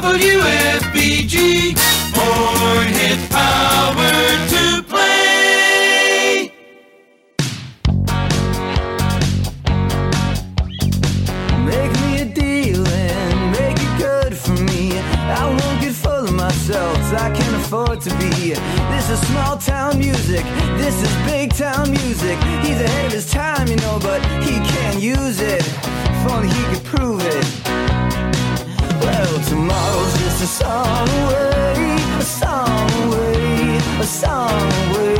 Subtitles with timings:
[0.00, 1.74] WFBG,
[2.14, 4.12] born hit power
[4.46, 6.52] to play.
[11.64, 14.96] Make me a deal and make it good for me.
[15.00, 18.54] I won't get full of myself, I can't afford to be.
[18.92, 20.44] This is small town music,
[20.76, 22.38] this is big town music.
[22.62, 25.66] He's ahead of his time, you know, but he can't use it.
[25.66, 27.17] If only he could prove.
[29.08, 35.16] Well, tomorrow's just a song away, a song away, a song away.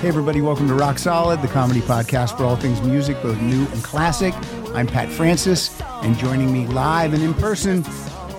[0.00, 3.66] Hey, everybody, welcome to Rock Solid, the comedy podcast for all things music, both new
[3.66, 4.32] and classic.
[4.72, 7.84] I'm Pat Francis, and joining me live and in person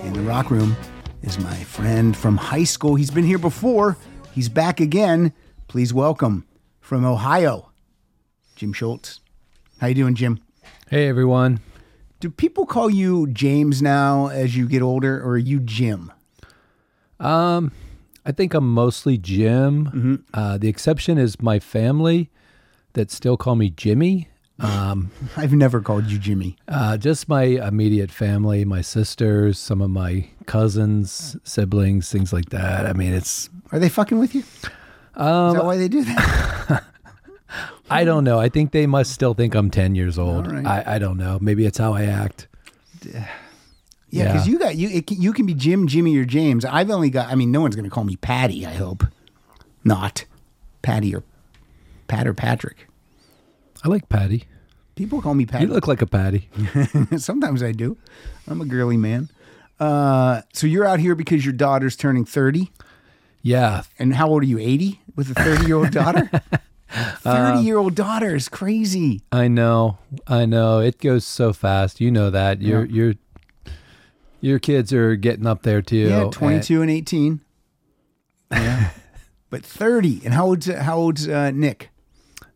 [0.04, 0.74] in the Rock Room
[1.20, 2.94] is my friend from high school.
[2.94, 3.98] He's been here before,
[4.32, 5.34] he's back again.
[5.68, 6.46] Please welcome
[6.80, 7.70] from Ohio,
[8.54, 9.20] Jim Shultz.
[9.78, 10.40] How you doing, Jim?
[10.88, 11.60] Hey everyone.
[12.20, 16.10] Do people call you James now as you get older, or are you Jim?
[17.20, 17.72] Um,
[18.24, 19.86] I think I'm mostly Jim.
[19.86, 20.14] Mm-hmm.
[20.34, 22.30] Uh, the exception is my family
[22.94, 24.28] that still call me Jimmy.
[24.58, 26.56] Um, I've never called you Jimmy.
[26.68, 32.86] uh, just my immediate family, my sisters, some of my cousins, siblings, things like that.
[32.86, 34.42] I mean, it's Are they fucking with you?
[35.14, 36.84] um, Is that why they do that?
[37.88, 38.38] I don't know.
[38.38, 40.50] I think they must still think I'm 10 years old.
[40.50, 40.66] Right.
[40.66, 41.38] I, I don't know.
[41.40, 42.48] Maybe it's how I act.
[43.04, 43.28] Yeah,
[44.10, 44.32] Yeah.
[44.32, 44.88] because you got you.
[44.88, 46.64] It, can- you can be Jim, Jimmy, or James.
[46.64, 47.30] I've only got.
[47.30, 48.66] I mean, no one's going to call me Patty.
[48.66, 49.04] I hope
[49.84, 50.24] not
[50.82, 51.22] Patty or
[52.08, 52.88] Pat or Patrick.
[53.84, 54.44] I like Patty.
[54.96, 55.66] People call me Patty.
[55.66, 56.48] You look like a Patty.
[57.18, 57.96] Sometimes I do.
[58.48, 59.28] I'm a girly man.
[59.78, 62.70] Uh, so you're out here because your daughter's turning 30.
[63.42, 63.82] Yeah.
[63.98, 64.58] And how old are you?
[64.58, 66.30] 80 with a 30 year old daughter.
[66.96, 69.22] 30 year old daughter is crazy.
[69.30, 70.80] I know, I know.
[70.80, 72.00] It goes so fast.
[72.00, 72.62] You know that.
[72.62, 73.14] Your your
[74.40, 76.08] your kids are getting up there too.
[76.08, 77.40] Yeah, 22 and 18.
[78.50, 78.90] Yeah,
[79.50, 80.22] but 30.
[80.24, 81.90] And how old's how old's uh, Nick?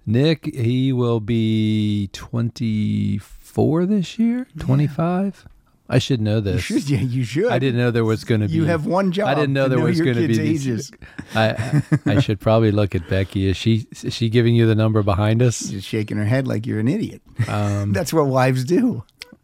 [0.06, 4.46] Nick, he will be twenty four this year.
[4.58, 5.46] Twenty five.
[5.92, 6.62] I should know You this.
[6.62, 6.88] should.
[6.88, 7.48] Yeah, you should.
[7.50, 8.54] I didn't know there was going to be.
[8.54, 9.26] You have one job.
[9.26, 10.66] I didn't know there know was going to be these.
[10.68, 10.92] ages.
[11.34, 13.48] I I should probably look at Becky.
[13.48, 15.58] Is she is she giving you the number behind us?
[15.60, 17.20] Just shaking her head like you're an idiot.
[17.48, 19.02] Um, That's what wives do.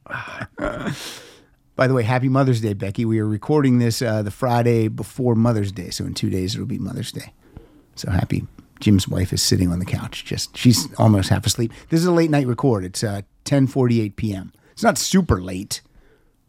[1.77, 3.05] By the way, happy Mother's Day, Becky.
[3.05, 6.67] We are recording this uh, the Friday before Mother's Day, so in two days it'll
[6.67, 7.33] be Mother's Day.
[7.97, 8.47] So happy.
[8.81, 10.25] Jim's wife is sitting on the couch.
[10.25, 11.73] Just she's almost half asleep.
[11.91, 12.85] This is a late night record.
[12.85, 14.53] It's uh, 10:48 p.m.
[14.73, 15.83] It's not super late,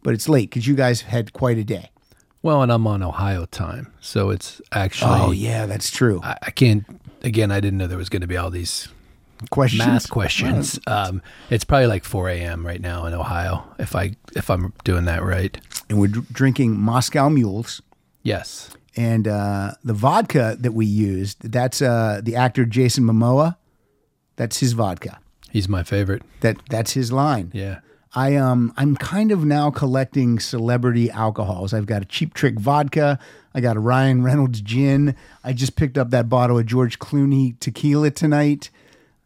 [0.02, 1.90] but it's late because you guys had quite a day.
[2.42, 5.10] well, and I'm on Ohio time, so it's actually.
[5.20, 6.20] Oh yeah, that's true.
[6.22, 6.84] I, I can't.
[7.22, 8.88] Again, I didn't know there was going to be all these
[9.50, 10.78] Questions, math questions.
[10.88, 12.66] Um, it's probably like 4 a.m.
[12.66, 15.56] right now in Ohio, if I if I'm doing that right.
[15.88, 17.80] and we're drinking Moscow Mules.
[18.22, 18.70] Yes.
[18.96, 23.56] and uh, the vodka that we used that's uh, the actor jason momoa
[24.36, 25.18] that's his vodka
[25.50, 26.22] He's my favorite.
[26.40, 27.78] that that's his line Yeah.
[28.14, 31.74] I um i'm kind of now collecting celebrity alcohols.
[31.74, 33.18] I've got a cheap trick vodka.
[33.54, 35.14] I got a ryan reynolds gin.
[35.44, 38.70] I just picked up that bottle of george clooney tequila tonight.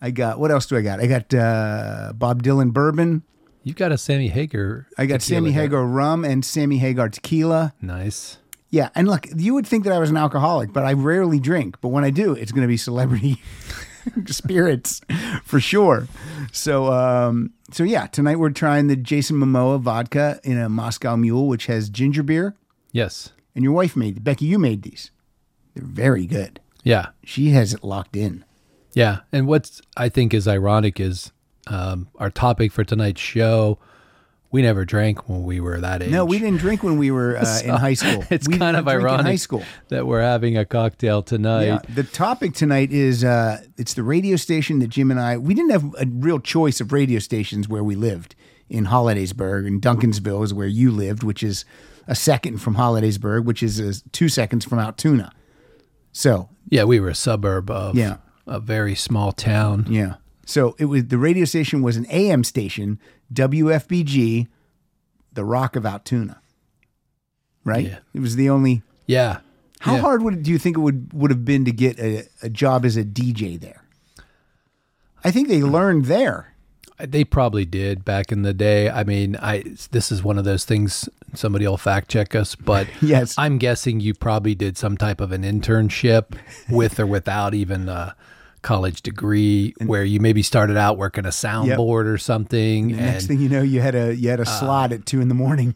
[0.00, 1.00] I got what else do i got?
[1.00, 3.22] I got uh, bob dylan bourbon.
[3.65, 4.88] You've got a Sammy Hagar.
[4.98, 7.75] i got sammy hagar rum and sammy hagar tequila.
[7.81, 8.38] Nice.
[8.71, 11.76] Yeah, and look, you would think that I was an alcoholic, but I rarely drink.
[11.82, 13.41] But when I do, it's going to be celebrity
[14.27, 15.01] spirits
[15.45, 16.09] for sure.
[16.53, 21.47] So, um, so yeah, tonight we're trying the Jason Momoa vodka in a Moscow Mule,
[21.47, 22.55] which has ginger beer.
[22.93, 23.33] Yes.
[23.55, 24.47] And your wife made Becky.
[24.47, 25.11] You made these.
[25.75, 26.61] They're very good.
[26.85, 27.09] Yeah.
[27.25, 28.45] She has it locked in.
[28.95, 29.21] Yeah.
[29.33, 31.33] And what's I think is ironic is
[31.67, 33.79] um, our topic for tonight's show.
[34.53, 36.11] We never drank when we were that age.
[36.11, 38.23] No, we didn't drink when we were uh, in high school.
[38.31, 39.65] It's we kind of ironic high school.
[39.89, 41.65] that we're having a cocktail tonight.
[41.65, 45.55] Yeah, the topic tonight is uh, it's the radio station that Jim and I we
[45.55, 48.35] didn't have a real choice of radio stations where we lived
[48.69, 51.65] in Hollidaysburg and Duncansville is where you lived, which is
[52.07, 55.33] a second from Hollidaysburg, which is uh, two seconds from Altoona.
[56.13, 58.16] So Yeah, we were a suburb of Yeah.
[58.47, 59.87] a very small town.
[59.89, 60.15] yeah,
[60.47, 62.98] so it was the radio station was an AM station,
[63.33, 64.47] WFBG,
[65.33, 66.41] the Rock of Altoona.
[67.65, 67.99] Right, Yeah.
[68.13, 68.83] it was the only.
[69.07, 69.39] Yeah.
[69.81, 70.01] How Yeah.
[70.01, 72.84] hard would do you think it would would have been to get a, a job
[72.84, 73.83] as a DJ there?
[75.25, 76.55] I think they learned there.
[76.99, 78.91] Uh, they probably did back in the day.
[78.91, 81.09] I mean, I this is one of those things.
[81.34, 83.34] Somebody will fact check us, but Yes.
[83.39, 86.37] I'm guessing you probably did some type of an internship
[86.69, 88.15] with or without even a
[88.62, 92.97] college degree, where you maybe started out working a soundboard or something.
[92.97, 95.28] Next and thing you know, you had a you had a slot at two in
[95.28, 95.74] the morning.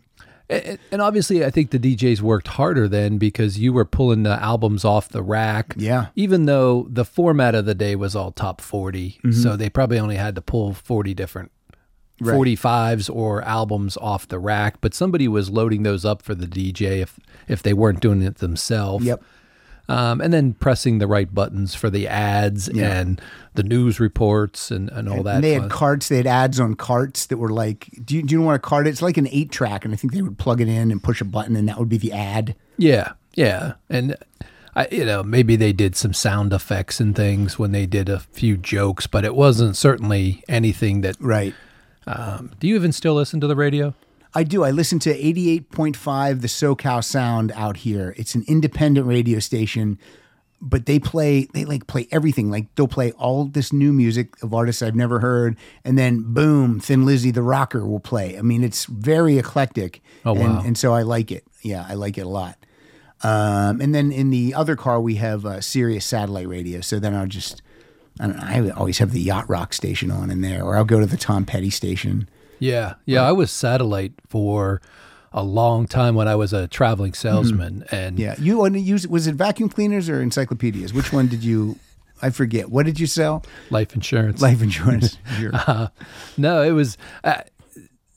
[0.48, 4.40] And, and obviously, I think the DJs worked harder then because you were pulling the
[4.40, 5.74] albums off the rack.
[5.76, 6.06] Yeah.
[6.14, 9.10] Even though the format of the day was all top 40.
[9.10, 9.32] Mm-hmm.
[9.32, 11.50] So they probably only had to pull 40 different
[12.18, 12.34] Right.
[12.34, 17.02] 45s or albums off the rack, but somebody was loading those up for the DJ
[17.02, 19.04] if if they weren't doing it themselves.
[19.04, 19.22] Yep.
[19.88, 22.98] Um, and then pressing the right buttons for the ads Yeah.
[22.98, 23.20] and
[23.54, 25.36] the news reports and, and all that.
[25.36, 26.08] And they fun- had carts.
[26.08, 28.58] They had ads on carts that were like, do you, do you know what a
[28.58, 28.88] cart?
[28.88, 31.20] It's like an eight track, and I think they would plug it in and push
[31.20, 32.56] a button, and that would be the ad.
[32.76, 34.16] Yeah, yeah, and
[34.74, 38.18] I, you know, maybe they did some sound effects and things when they did a
[38.18, 41.16] few jokes, but it wasn't certainly anything that.
[41.20, 41.54] Right.
[42.08, 43.94] Um, do you even still listen to the radio?
[44.36, 44.64] I do.
[44.64, 48.12] I listen to 88.5 the SoCal Sound out here.
[48.18, 49.98] It's an independent radio station,
[50.60, 52.50] but they play they like play everything.
[52.50, 56.80] Like they'll play all this new music of artists I've never heard and then boom,
[56.80, 58.38] Thin Lizzy the rocker will play.
[58.38, 60.02] I mean, it's very eclectic.
[60.26, 60.62] Oh, and, wow.
[60.66, 61.44] and so I like it.
[61.62, 62.58] Yeah, I like it a lot.
[63.22, 66.82] Um, and then in the other car we have uh, Sirius satellite radio.
[66.82, 67.62] So then I'll just
[68.20, 70.84] I don't know, I always have the Yacht Rock station on in there, or I'll
[70.84, 72.28] go to the Tom Petty station.
[72.58, 73.22] Yeah, yeah.
[73.22, 74.80] I was satellite for
[75.32, 78.22] a long time when I was a traveling salesman, and Mm-hmm.
[78.22, 80.94] Yeah, you want to use was it vacuum cleaners or encyclopedias?
[80.94, 81.78] Which one did you?
[82.22, 82.70] I forget.
[82.70, 83.44] What did you sell?
[83.70, 84.40] life insurance.
[84.40, 85.18] Life insurance.
[85.38, 85.52] Your-
[86.38, 87.42] no, it was uh,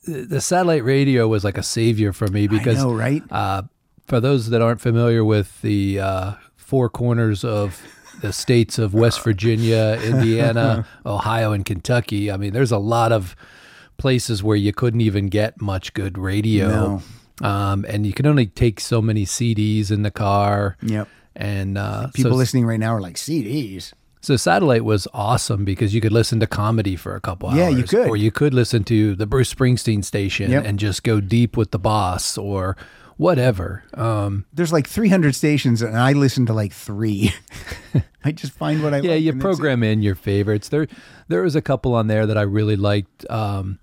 [0.06, 3.22] the satellite radio was like a savior for me because know, right?
[3.30, 3.62] uh,
[4.06, 7.82] for those that aren't familiar with the uh, four corners of
[8.22, 13.36] the states of West Virginia, Indiana, Ohio, and Kentucky, I mean, there's a lot of
[14.00, 17.00] places where you couldn't even get much good radio.
[17.42, 20.76] Um, and you can only take so many CDs in the car.
[20.82, 21.08] Yep.
[21.36, 23.92] And uh, People so, listening right now are like CDs.
[24.20, 27.76] so satellite was awesome because you could listen to comedy for a couple Yeah, hours.
[27.78, 28.08] you could.
[28.08, 30.64] Or you could listen to the Bruce Springsteen station Yep.
[30.66, 32.76] and just go deep with the boss or
[33.20, 33.84] whatever.
[33.94, 37.32] Um, There's like 300 stations, and I listen to like three.
[38.24, 39.22] I just find what I yeah, like.
[39.22, 39.58] you and that's it.
[39.60, 40.70] program in your favorites.
[40.70, 40.86] There,
[41.28, 43.28] there was a couple on there that I really liked.
[43.30, 43.78] Um,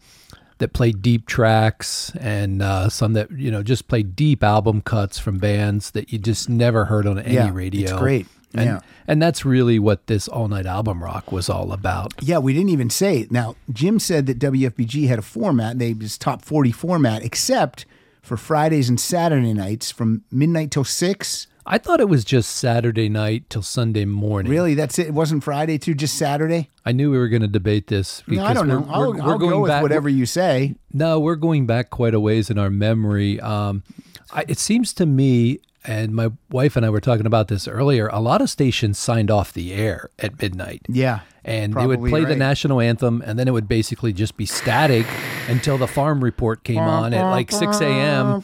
[0.59, 5.19] that played deep tracks and uh, some that you know just played deep album cuts
[5.19, 7.81] from bands that you just never heard on any Yeah, radio.
[7.83, 8.25] it's great.
[8.55, 8.79] And, Yeah.
[9.07, 12.15] and that's really what this all night album rock was all about.
[12.23, 13.31] Yeah, we didn't even say it.
[13.31, 17.85] Now, Jim said that WFBG had a format, they was top 40 format, except
[18.27, 21.47] for Fridays and Saturday nights from midnight till six.
[21.65, 24.50] I thought it was just Saturday night till Sunday morning.
[24.51, 25.07] Really, that's it.
[25.07, 26.69] It wasn't Friday too, just Saturday.
[26.85, 28.24] I knew we were going to debate this.
[28.27, 28.79] No, I don't know.
[28.81, 30.75] we're- I'll, we're- I'll we're going go with back- whatever you say.
[30.94, 33.39] No, we're going back quite a ways in our memory.
[33.41, 33.83] Um,
[34.31, 38.07] I, it seems to me, and my wife and I were talking about this earlier.
[38.09, 40.81] A lot of stations signed off the air at midnight.
[40.89, 44.45] Yeah, and they would play the national anthem, and then it would basically just be
[44.45, 45.05] static
[45.47, 48.43] until the farm report came on at like 6 a.m.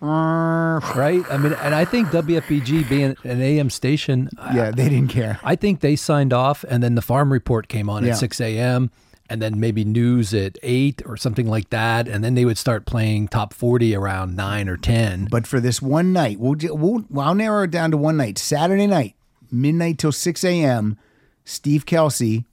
[0.00, 1.22] Right?
[1.30, 5.38] I mean, and I think WFBG being an AM station, I- Yeah, they didn't care.
[5.44, 8.12] I think they signed off, and then the farm report came on Yeah.
[8.12, 8.90] at 6 a.m.,
[9.30, 12.08] and then maybe news at 8 or something like that.
[12.08, 15.28] And then they would start playing top 40 around 9 or 10.
[15.30, 18.38] But for this one night, we'll, we'll I'll narrow it down to one night.
[18.38, 19.14] Saturday night,
[19.50, 20.98] midnight till six a.m.
[21.44, 22.44] Steve Kelsey,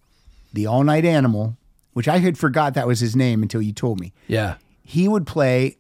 [0.54, 1.58] the all night animal,
[1.94, 4.14] which I had forgot that was his name until you told me.
[4.28, 4.56] Yeah.
[4.84, 5.78] He would play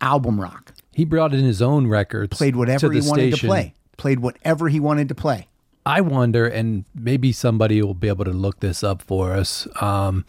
[0.00, 0.74] album rock.
[0.92, 2.36] He brought in his own records.
[2.36, 3.74] Played whatever he wanted to play.
[3.96, 5.48] Played whatever he wanted to play.
[5.84, 9.66] I wonder, and maybe somebody will be able to look this up for us.
[9.80, 10.24] Um,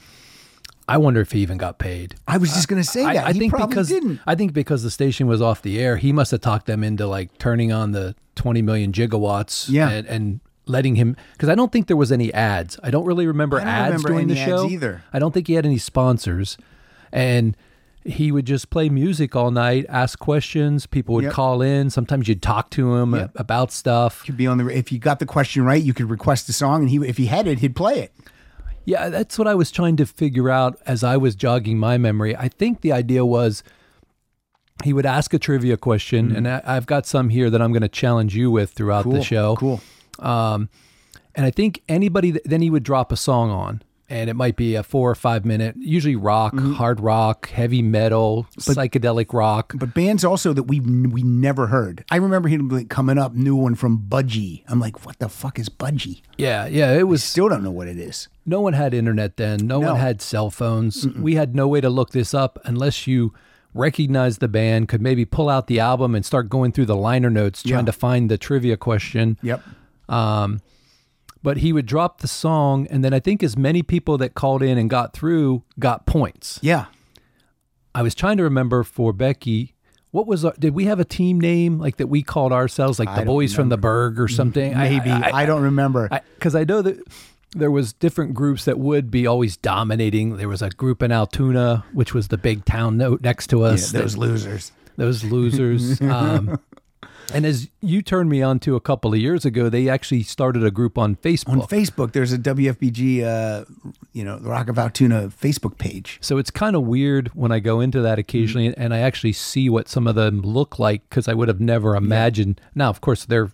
[0.87, 2.15] I wonder if he even got paid.
[2.27, 3.25] I was just going to say I, that.
[3.27, 4.19] I he think probably because didn't.
[4.25, 7.07] I think because the station was off the air, he must have talked them into
[7.07, 9.69] like turning on the 20 million gigawatts.
[9.69, 9.89] Yeah.
[9.89, 12.79] and, and letting him because I don't think there was any ads.
[12.83, 15.03] I don't really remember I don't ads remember during the show either.
[15.11, 16.57] I don't think he had any sponsors,
[17.11, 17.55] and
[18.05, 20.85] he would just play music all night, ask questions.
[20.85, 21.33] People would Yep.
[21.33, 21.89] call in.
[21.89, 23.31] Sometimes you'd talk to him Yep.
[23.35, 24.23] about stuff.
[24.25, 24.67] Could be on the.
[24.67, 27.27] If you got the question right, you could request a song, and he, if he
[27.27, 28.13] had it, he'd play it.
[28.85, 32.35] Yeah, that's what I was trying to figure out as I was jogging my memory.
[32.35, 33.63] I think the idea was
[34.83, 37.83] he would ask a trivia question, and I, I've got some here that I'm going
[37.83, 39.13] to challenge you with throughout Cool.
[39.13, 39.55] the show.
[39.55, 39.79] Cool.
[40.19, 40.67] Um,
[41.35, 43.81] and I think anybody, that, then he would drop a song on,
[44.13, 48.45] and it might be a four or five minute, usually rock, hard rock, heavy metal,
[48.59, 49.73] psychedelic rock.
[49.75, 52.05] But bands also that we we never heard.
[52.11, 54.63] I remember him like coming up new one from Budgie.
[54.67, 56.21] I'm like, what the fuck is Budgie?
[56.37, 57.23] Yeah, yeah, it was.
[57.23, 58.27] Still don't know what it is.
[58.45, 59.65] No one had internet then.
[59.65, 59.91] No, No.
[59.93, 61.07] one had cell phones.
[61.07, 63.33] We had no way to look this up unless you
[63.73, 67.31] recognized the band, could maybe pull out the album and start going through the liner
[67.31, 67.85] notes trying Yeah.
[67.85, 69.39] to find the trivia question.
[69.41, 69.63] Yep.
[70.09, 70.61] Um,
[71.43, 74.63] but he would drop the song, and then I think as many people that called
[74.63, 76.57] in and got through got points.
[76.61, 76.85] Yeah.
[77.93, 79.75] I was trying to remember for Becky.
[80.11, 83.09] What was our, did we have a team name like that we called ourselves like
[83.09, 84.73] I the boys from the Berg or something?
[84.73, 86.07] I- Maybe I, don't remember.
[86.35, 86.97] because I, know that
[87.55, 90.37] there was different groups that would be always dominating.
[90.37, 93.65] There was a group in Altoona, which was the big town note next to Yeah,
[93.65, 93.91] us.
[93.91, 94.71] that- those losers.
[94.97, 95.99] those losers.
[96.01, 96.59] um,
[97.33, 100.63] and as you turned me on to a couple of years ago, they actually started
[100.63, 101.49] a group on Facebook.
[101.49, 103.65] On Facebook, there's a WFBG, uh,
[104.13, 106.17] you know, the Rock of Altoona Facebook page.
[106.21, 108.81] so it's kind of weird when I go into that occasionally Mm-hmm.
[108.81, 111.95] and I actually see what some of them look like because I would have never
[111.95, 112.59] imagined.
[112.75, 113.51] Now, of course, they're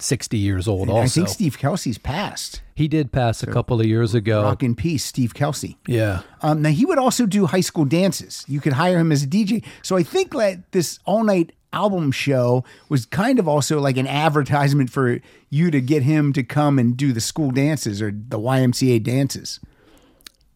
[0.00, 1.20] 60 years old I also.
[1.20, 2.62] think Steve Kelsey's passed.
[2.74, 4.42] he did pass a couple of years ago.
[4.42, 5.78] Rock in peace, Steve Kelsey.
[5.86, 6.22] Yeah.
[6.42, 8.44] Um, now he would also do high school dances.
[8.48, 9.64] You could hire him as a DJ.
[9.82, 14.06] So I think that this all night album show was kind of also like an
[14.06, 18.38] advertisement for you to get him to come and do the school dances or the
[18.38, 19.60] YMCA dances.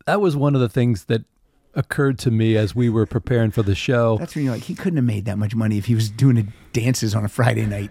[0.06, 1.24] That was one of the things that
[1.74, 4.16] occurred to me as we were preparing for the show.
[4.18, 6.36] That's when you're like, he couldn't have made that much money if he was doing
[6.36, 7.90] the dances on a Friday night.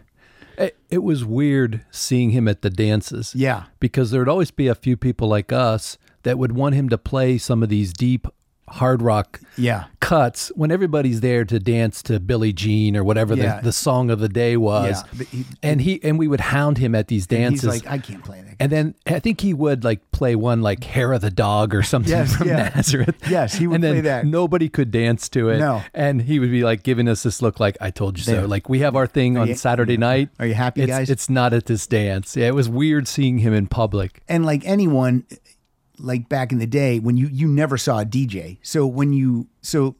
[0.57, 3.35] It, it was weird seeing him at the dances.
[3.35, 3.65] Yeah.
[3.79, 7.37] Because there'd always be a few people like us that would want him to play
[7.37, 8.27] some of these deep
[8.69, 9.85] hard rock Yeah.
[10.01, 13.57] cuts when everybody's there to dance to Billie Jean or whatever Yeah.
[13.57, 15.03] the, the song of the day was.
[15.17, 17.61] Yeah, he- and he and we would hound him at these dances.
[17.61, 18.55] He's like, I can't play that.
[18.59, 21.81] and then I think he would like play one like Hair of the Dog or
[21.83, 22.69] something Yes, from yeah.
[22.75, 23.15] Nazareth.
[23.29, 24.25] Yes, he would and then play that.
[24.25, 25.59] Nobody could dance to it.
[25.59, 25.81] No.
[25.93, 28.41] And he would be like giving us this look like I told you There.
[28.41, 28.47] so.
[28.47, 30.29] Like we have our thing on you- Saturday night.
[30.39, 31.09] Are you happy, it's, guys?
[31.09, 32.35] It's not at this dance.
[32.35, 34.21] Yeah, it was weird seeing him in public.
[34.27, 35.23] and like anyone
[35.99, 38.57] like back in the day when you you never saw a DJ.
[38.61, 39.95] So when you so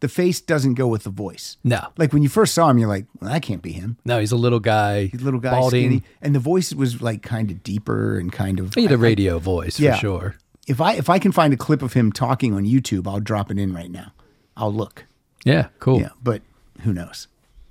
[0.00, 1.56] the face doesn't go with the voice.
[1.64, 1.80] No.
[1.96, 3.96] Like when you first saw him, you're like, well, that can't be him.
[4.04, 5.06] No, he's a little guy.
[5.06, 5.82] He's a little guy, balding.
[5.90, 8.74] skinny, and the voice was like kind of deeper and kind of.
[8.74, 9.94] He had I- a radio voice Yeah.
[9.94, 10.34] for sure.
[10.68, 13.50] If I if I can find a clip of him talking on YouTube, I'll drop
[13.50, 14.12] it in right now.
[14.56, 15.06] I'll look.
[15.44, 16.00] Yeah, cool.
[16.00, 16.42] Yeah, but
[16.82, 17.26] who knows?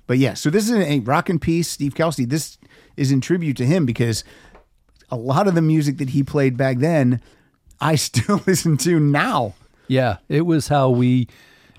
[0.06, 2.24] But yeah, so this is a rock and peace, Steve Kelsey.
[2.24, 2.58] This
[2.96, 4.24] is in tribute to him because
[5.10, 7.20] a lot of the music that he played back then,
[7.80, 9.54] I still listen to now.
[9.86, 11.28] Yeah, it was how we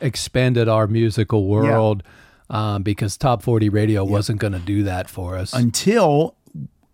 [0.01, 2.03] expanded our musical world
[2.49, 5.53] um, because Top 40 Radio wasn't going to do that for us.
[5.53, 6.35] until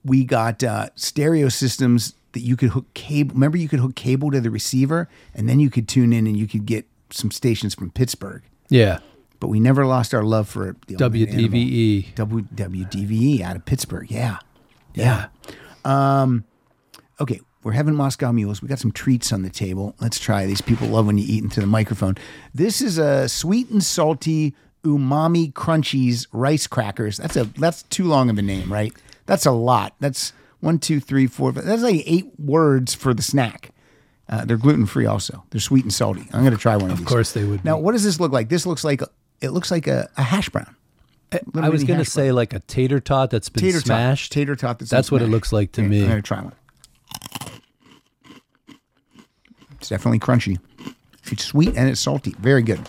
[0.04, 3.34] we got uh, stereo systems that you could hook cable.
[3.34, 6.36] Remember, you could hook cable to the receiver, and then you could tune in and
[6.36, 8.44] you could get some stations from Pittsburgh.
[8.70, 9.00] yeah,
[9.40, 12.14] But we never lost our love for the WDVE.
[12.16, 14.12] W WDVE E out of Pittsburgh.
[14.12, 14.40] Yeah,
[14.94, 15.28] Yeah.
[17.22, 18.62] Okay, we're having Moscow mules.
[18.62, 19.96] We got some treats on the table.
[20.00, 20.62] Let's try these.
[20.62, 22.16] People love when you eat into the microphone.
[22.54, 24.54] This is a sweet and salty
[24.84, 27.18] umami crunchies rice crackers.
[27.18, 28.94] That's a that's too long of a name, right?
[29.26, 29.96] That's a lot.
[30.00, 31.52] That's one, two, three, four.
[31.52, 33.72] five- That's like eight words for the snack.
[34.30, 35.44] Uh, they're gluten free, also.
[35.50, 36.28] They're sweet and salty.
[36.34, 37.06] I'm going to try one of, these.
[37.06, 37.66] Of course they would.
[37.66, 37.84] Now, be.
[37.84, 38.50] what does this look like?
[38.50, 39.02] This looks like
[39.42, 40.76] it looks like a, a hash brown.
[41.56, 44.32] I was going to say like a tater tot that's been Tater smashed.
[44.32, 44.36] tot.
[44.36, 44.78] Tater tot.
[44.80, 46.02] That's, That's what it looks like to me.
[46.02, 46.54] I'm going to try one.
[49.86, 50.58] It's definitely crunchy.
[51.32, 52.34] It's sweet and it's salty.
[52.40, 52.82] Very good.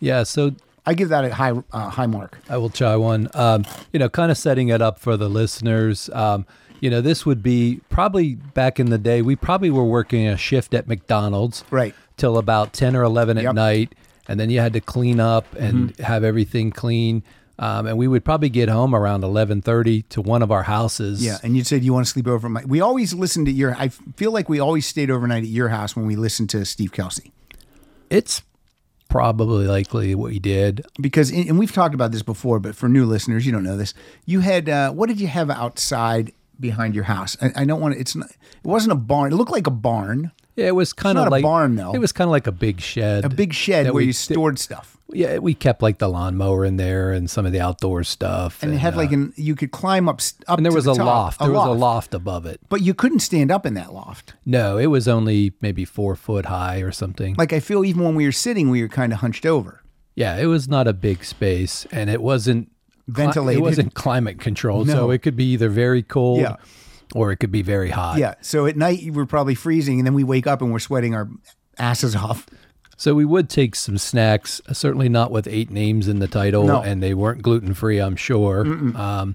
[0.00, 0.54] Yeah, so
[0.84, 2.38] I give that a high uh, high mark.
[2.50, 3.28] I will try one.
[3.32, 6.10] Um, you know, kind of setting it up for the listeners.
[6.12, 6.44] Um,
[6.80, 9.22] you know, this would be probably back in the day.
[9.22, 11.94] We probably were working a shift at McDonald's, Right.
[12.18, 13.50] till about ten or eleven at Yep.
[13.50, 13.56] Mm-hmm.
[13.56, 13.94] night,
[14.28, 17.22] and then you had to clean up and have everything clean.
[17.62, 21.24] Um, and we would probably get home around eleven thirty to one of our houses.
[21.24, 22.48] Yeah, and you'd said you want to sleep over.
[22.48, 23.74] My, we always listened to your.
[23.76, 26.92] I feel like we always stayed overnight at your house when we listened to Steve
[26.92, 27.32] Kelsey
[28.12, 28.42] it's
[29.08, 30.84] probably likely what we did.
[31.00, 33.94] because, and we've talked about this before, but for new listeners, you don't know this.
[34.26, 37.36] You had uh, what did you have outside behind your house?
[37.40, 38.00] I, I don't want to.
[38.00, 38.30] It's not.
[38.30, 39.32] It wasn't a barn.
[39.32, 41.92] It looked like a barn, Yeah, it was kind of a like barn, though.
[41.92, 43.24] It was kind of like a big shed.
[43.24, 44.98] a big shed where we you stored stuff.
[45.12, 48.62] Yeah, we kept like the lawnmower in there and some of the outdoor stuff.
[48.62, 50.92] And it had uh, like an you could climb up up and there was the
[50.92, 51.40] a top, loft.
[51.40, 52.60] There was a loft above it.
[52.68, 54.34] but you couldn't stand up in that loft.
[54.46, 57.34] No, it was only maybe four foot high or something.
[57.38, 59.82] Like I feel even when we were sitting, we were kind of hunched over.
[60.16, 62.70] yeah, it was not a big space, and it wasn't
[63.08, 63.58] Ventilated.
[63.58, 64.92] It wasn't climate controlled, No.
[64.94, 66.56] so it could be either very cold Yeah.
[67.14, 68.18] or it could be very hot.
[68.18, 68.34] Yeah.
[68.42, 71.12] So at night you were probably freezing, and then we wake up and we're sweating
[71.14, 71.28] our
[71.78, 72.46] asses off.
[72.96, 76.64] So we would take some snacks, uh, certainly not with eight names in the title,
[76.64, 76.82] No.
[76.82, 78.60] and they weren't gluten free, I'm sure.
[78.96, 79.34] Um,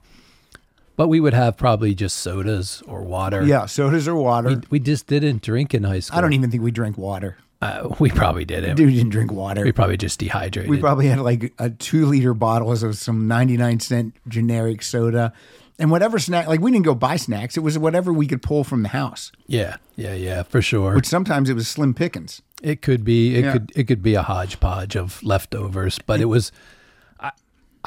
[0.95, 3.43] but we would have probably just sodas or water.
[3.43, 4.49] Yeah, sodas or water.
[4.49, 6.17] We, we just didn't drink in high school.
[6.17, 7.37] I don't even think we drank water.
[7.61, 8.75] Uh, we probably didn't.
[8.75, 9.63] Dude didn't drink water.
[9.63, 10.69] We probably just dehydrated.
[10.69, 15.33] We probably had like a two liter bottles of some 99 cent generic soda
[15.79, 17.55] And whatever snack, like we didn't go buy snacks.
[17.55, 20.95] It was whatever we could pull from the house, Yeah, yeah, yeah, for sure.
[20.95, 22.41] which sometimes it was slim pickings.
[22.63, 23.35] It could be.
[23.35, 23.51] It Yeah.
[23.53, 23.71] could.
[23.75, 26.51] It could be a hodgepodge of leftovers, but it was.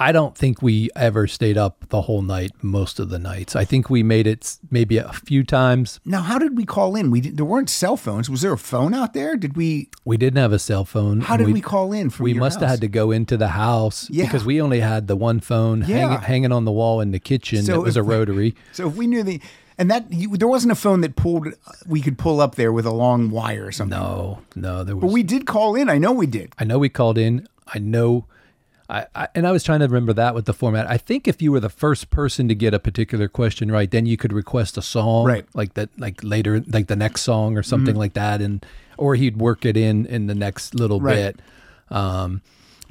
[0.01, 2.53] I, don't think we ever stayed up the whole night.
[2.63, 6.01] Most of the nights, I think we made it maybe a few times.
[6.05, 7.11] Now, how did we call in?
[7.11, 8.31] We did, there weren't cell phones.
[8.31, 9.37] Was there a phone out there?
[9.37, 9.91] Did we?
[10.05, 11.21] We didn't have a cell phone.
[11.21, 14.09] How did we, call in from We must have had to go into the house
[14.11, 14.25] Yeah.
[14.25, 15.99] because we only had the one phone Yeah.
[15.99, 17.63] hanging, hanging on the wall in the kitchen.
[17.63, 18.55] So that was a rotary.
[18.73, 19.41] So if we knew the,
[19.77, 21.49] and that you, there wasn't a phone that pulled,
[21.87, 23.99] we could pull up there with a long wire or something.
[23.99, 25.03] No, no, there was.
[25.03, 25.89] but we did call in.
[25.89, 26.53] I know we did.
[26.59, 27.47] I know we called in.
[27.73, 28.27] I know.
[28.91, 30.87] I, I, and I was trying to remember that with the format.
[30.91, 34.05] I think if you were the first person to get a particular question right, then
[34.05, 35.47] you could request a song, Right.
[35.47, 35.59] Mm-hmm.
[35.59, 38.67] Like that, like later, like the next song or something like that, and
[38.99, 41.15] or he'd work it in in the next little Right.
[41.37, 41.41] bit.
[41.97, 42.43] Um,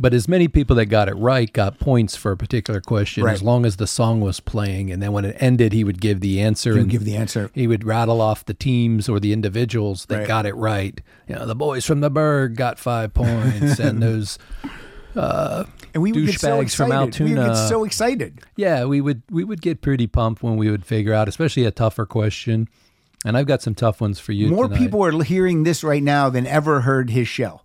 [0.02, 3.34] but as many people that got it right got points for a particular question, Right.
[3.34, 6.22] as long as the song was playing, and then when it ended, he would give
[6.22, 6.74] the answer.
[6.76, 7.52] would give the answer.
[7.54, 10.28] He would rattle off the teams or the individuals that Right.
[10.28, 11.02] got it right.
[11.28, 14.38] You know, the boys from the Berg got five points, and those
[15.16, 17.20] And we would get so douchebags from excited.
[17.20, 18.42] We would get so excited.
[18.56, 21.72] yeah, we would we would get pretty pumped when we would figure out, especially a
[21.72, 22.68] tougher question.
[23.26, 24.50] And I've got some tough ones for you.
[24.50, 24.80] More tonight.
[24.80, 27.62] people are hearing this right now than ever heard his show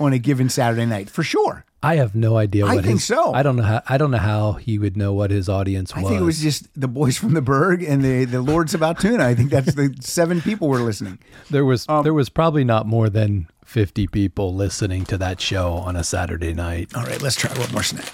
[0.00, 1.64] on a given Saturday night, for sure.
[1.80, 2.66] I have no idea.
[2.66, 3.32] I What think his, so.
[3.32, 3.82] I don't know how.
[3.88, 6.04] I don't know how he would know what his audience was.
[6.04, 8.82] I think it was just the boys from the Berg and the, the Lords of
[8.82, 9.24] Altoona.
[9.24, 11.20] I think that's the seven people were listening.
[11.50, 15.72] there was um, there was probably not more than fifty people listening to that show
[15.74, 16.94] on a Saturday night.
[16.96, 18.10] All right, let's try one more snack.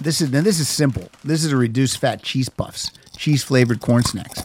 [0.00, 1.08] This is now this is simple.
[1.22, 4.42] This is a reduced fat cheese puffs, cheese flavored corn snacks.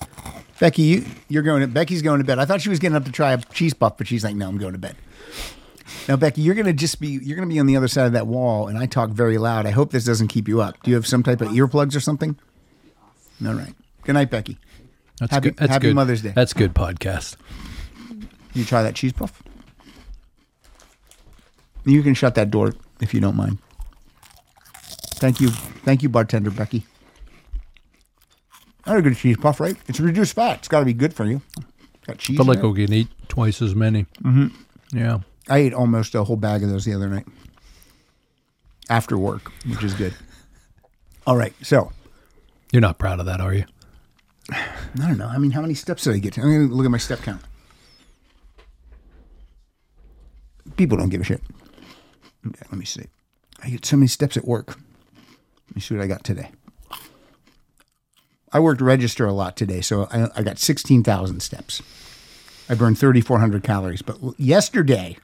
[0.59, 2.37] Becky, you, you're going to Becky's going to bed.
[2.37, 4.47] I thought she was getting up to try a cheese puff, but she's like, no,
[4.47, 4.95] I'm going to bed.
[6.07, 8.27] Now, Becky, you're gonna just be you're gonna be on the other side of that
[8.27, 9.65] wall, and I talk very loud.
[9.65, 10.81] I hope this doesn't keep you up.
[10.83, 12.37] Do you have some type of earplugs or something?
[13.45, 13.73] All right.
[14.03, 14.57] Good night, Becky.
[15.19, 15.57] That's Happy- good.
[15.57, 15.95] That's happy good.
[15.95, 16.33] Mother's Day.
[16.35, 17.35] That's good podcast.
[18.53, 19.41] You try that cheese puff.
[21.85, 23.57] You can shut that door if you don't mind.
[25.15, 26.85] Thank you, thank you, bartender Becky.
[28.87, 29.75] Not a good cheese puff, right?
[29.87, 30.59] It's reduced fat.
[30.59, 31.41] It's got to be good for you.
[31.57, 32.39] It's got cheese.
[32.39, 34.05] In like can eat twice as many.
[34.23, 34.97] Mm-hmm.
[34.97, 35.19] Yeah.
[35.47, 37.25] I ate almost a whole bag of those the other night
[38.89, 40.13] after work, which is good.
[41.27, 41.91] All right, so
[42.71, 43.65] You're not proud of that, are you?
[44.49, 45.27] I don't know.
[45.27, 46.37] I mean, how many steps did I get?
[46.37, 47.41] I'm going to look at my step count.
[50.77, 51.41] People don't give a shit.
[52.47, 53.05] Okay, let me see.
[53.63, 54.69] I get so many steps at work.
[54.69, 56.51] Let me see what I got today.
[58.53, 61.81] I worked register a lot today, so I, I got 16,000 steps.
[62.67, 64.01] I burned 3,400 calories.
[64.01, 65.17] But yesterday,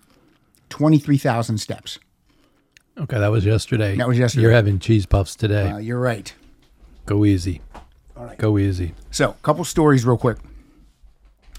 [0.69, 1.99] 23,000 steps.
[2.97, 3.95] Okay, that was yesterday.
[3.95, 4.43] That was yesterday.
[4.43, 5.69] You're having cheese puffs today.
[5.69, 6.33] Uh, you're right.
[7.05, 7.61] Go easy.
[8.15, 8.37] All right.
[8.37, 8.93] Go easy.
[9.11, 10.37] So, a couple stories real quick.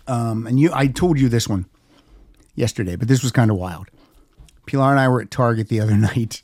[0.06, 1.66] Um, and you, I told you this one
[2.54, 3.88] yesterday, but this was kind of wild.
[4.68, 6.42] Pilar and I were at Target the other night.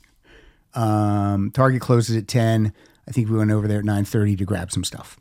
[0.73, 2.73] Um, Target closes at ten.
[3.07, 5.17] I think we went over there at nine thirty to grab some stuff.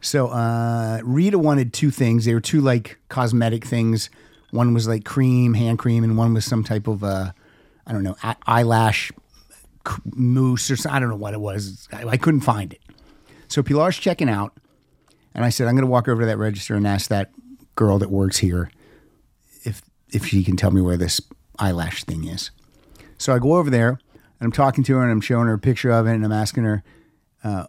[0.00, 2.26] So uh, Rita wanted two things.
[2.26, 4.10] They were two like cosmetic things.
[4.50, 7.32] One was like cream, hand cream, and one was some type of uh,
[7.86, 9.12] I don't know eye- eyelash
[10.04, 10.96] mousse or something.
[10.96, 11.88] I don't know what it was.
[11.92, 12.80] I, I couldn't find it.
[13.48, 14.52] So Pilar's checking out,
[15.34, 17.30] and I said, I'm going to walk over to that register and ask that
[17.76, 18.70] girl that works here
[19.64, 21.20] if if she can tell me where this
[21.58, 22.50] eyelash thing is.
[23.18, 23.98] So I go over there and
[24.40, 26.64] I'm talking to her and I'm showing her a picture of it and I'm asking
[26.64, 26.82] her
[27.42, 27.66] uh,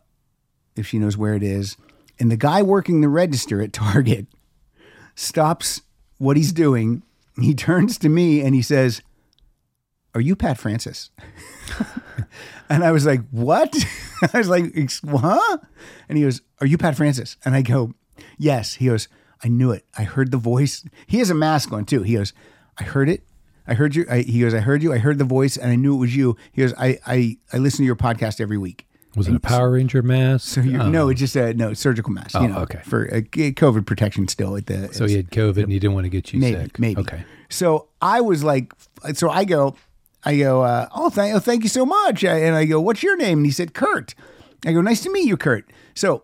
[0.76, 1.78] if she knows where it is.
[2.19, 4.28] And the guy working the register at Target
[5.15, 5.82] stops
[6.17, 7.04] what he's doing.
[7.39, 9.02] He turns to me and he says,
[10.13, 11.10] Are you Pat Francis?
[12.69, 13.76] and I was like, What?
[14.34, 14.74] I was like,
[15.06, 15.58] Huh?
[16.08, 17.38] And he goes, Are you Pat Francis?
[17.45, 17.93] And I go,
[18.38, 18.76] Yes.
[18.76, 19.08] He goes,
[19.43, 19.86] I knew it.
[19.98, 20.86] I heard the voice.
[21.06, 22.04] He has a mask on too.
[22.04, 22.34] He goes,
[22.78, 23.24] I heard it.
[23.67, 24.06] I heard you.
[24.10, 24.93] I, he goes, I heard you.
[24.93, 26.38] I heard the voice and I knew it was you.
[26.51, 28.88] He goes, I, I, I listen to your podcast every week.
[29.15, 30.45] Was it a Power Ranger mask?
[30.45, 30.89] So you Oh.
[30.89, 32.36] no, it's just a no surgical mask.
[32.36, 32.82] Oh, you know, okay.
[32.84, 34.93] for uh, COVID protection still at the.
[34.93, 36.80] So he had COVID and he didn't want to get you maybe sick.
[36.80, 37.23] maybe Okay.
[37.49, 38.73] So I was like,
[39.13, 39.75] so I go,
[40.25, 42.25] I go, uh, oh, thank, oh, thank you so much.
[42.25, 43.39] And I go, what's your name?
[43.39, 44.15] And he said, Kurt.
[44.65, 45.69] I go, nice to meet you, Kurt.
[45.93, 46.23] So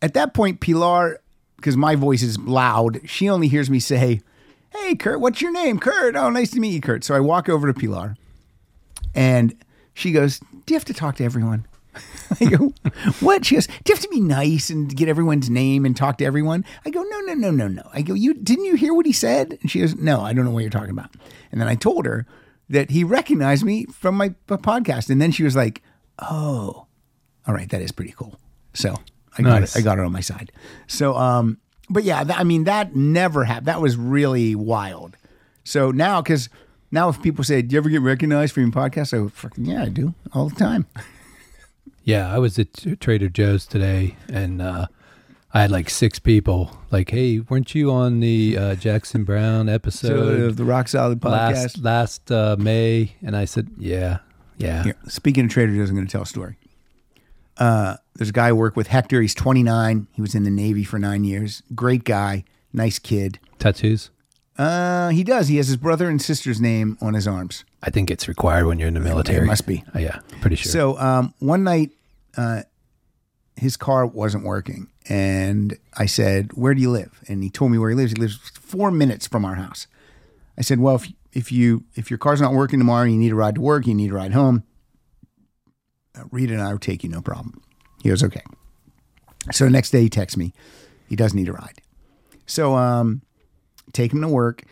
[0.00, 1.20] at that point, Pilar,
[1.56, 4.20] because my voice is loud, she only hears me say,
[4.76, 5.78] hey, Kurt, what's your name?
[5.78, 6.16] Kurt.
[6.16, 7.04] Oh, nice to meet you, Kurt.
[7.04, 8.16] So I walk over to Pilar
[9.14, 9.54] and
[9.94, 11.66] she goes, do you have to talk to everyone?
[12.40, 12.72] I go,
[13.20, 13.44] what?
[13.44, 16.24] She goes, do you have to be nice and get everyone's name and talk to
[16.24, 16.64] everyone?
[16.84, 17.88] I go, no, no, no, no, no.
[17.92, 19.58] I go, you didn't you hear what he said?
[19.60, 21.14] And she goes, no, I don't know what you're talking about.
[21.52, 22.26] And then I told her
[22.68, 25.08] that he recognized me from my podcast.
[25.10, 25.82] And then she was like,
[26.18, 26.86] oh,
[27.46, 28.40] all right, that is pretty cool.
[28.72, 28.96] So
[29.38, 29.76] I got Nice.
[29.76, 29.80] it.
[29.80, 30.50] I got it on my side.
[30.88, 31.58] So, um,
[31.90, 33.66] but yeah, that, I mean, that never happened.
[33.66, 35.16] That was really wild.
[35.64, 36.48] So now, because
[36.90, 39.64] now if people say, "Do you ever get recognized for your podcast?" I go, "Fucking
[39.64, 40.86] yeah, I do all the time."
[42.06, 44.88] Yeah, I was at Trader Joe's today, and uh,
[45.54, 46.78] I had like six people.
[46.90, 51.32] Like, hey, weren't you on the uh, Jackson Browne episode of the Rock Solid podcast.
[51.32, 53.14] last last uh, May?
[53.22, 54.18] And I said, yeah,
[54.58, 54.82] yeah.
[54.82, 56.56] Here, speaking of Trader Joe's, I'm going to tell a story.
[57.56, 59.20] Uh, there's a guy I work with, Hector.
[59.20, 60.06] He's 29.
[60.12, 61.62] He was in the Navy for nine years.
[61.74, 63.38] Great guy, nice kid.
[63.58, 64.10] Tattoos.
[64.56, 65.48] Uh, he does.
[65.48, 67.64] He has his brother and sister's name on his arms.
[67.82, 69.46] I think it's required when you're in the military.
[69.46, 69.84] must be.
[69.94, 70.70] Oh, yeah, pretty sure.
[70.70, 71.90] So um, one night,
[72.36, 72.62] uh,
[73.56, 77.78] his car wasn't working, and I said, "Where do you live?" And he told me
[77.78, 78.12] where he lives.
[78.12, 79.86] He lives four minutes from our house.
[80.56, 83.32] I said, "Well, if if you if your car's not working tomorrow, and you need
[83.32, 84.64] a ride to work, you need a ride home.
[86.30, 87.60] Rita and I will take you, no problem."
[88.02, 88.42] He goes, "Okay."
[89.52, 90.52] So the next day, he texts me.
[91.08, 91.80] He does need a ride.
[92.46, 93.22] So um,
[93.92, 94.64] take him to work.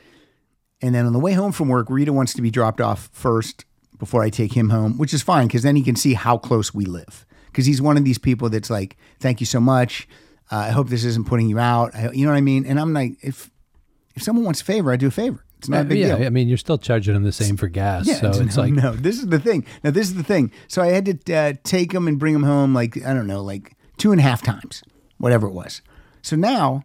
[0.80, 3.64] And then on the way home from work, Rita wants to be dropped off first
[3.98, 6.74] before I take him home, which is fine because then he can see how close
[6.74, 7.24] we live.
[7.46, 10.08] Because he's one of these people that's like, "Thank you so much.
[10.50, 12.66] Uh, I hope this isn't putting you out." I, you know what I mean?
[12.66, 13.50] And I'm like, if
[14.14, 15.44] if someone wants a favor, I do a favor.
[15.62, 16.26] It's not a big yeah, deal.
[16.26, 18.06] I mean, you're still charging them the same for gas.
[18.18, 18.94] so no, it's like, no.
[18.94, 19.64] This is the thing.
[19.84, 20.50] Now this is the thing.
[20.66, 23.44] So I had to uh, take them and bring them home like I don't know,
[23.44, 24.82] like two and a half times,
[25.18, 25.80] whatever it was.
[26.20, 26.82] So now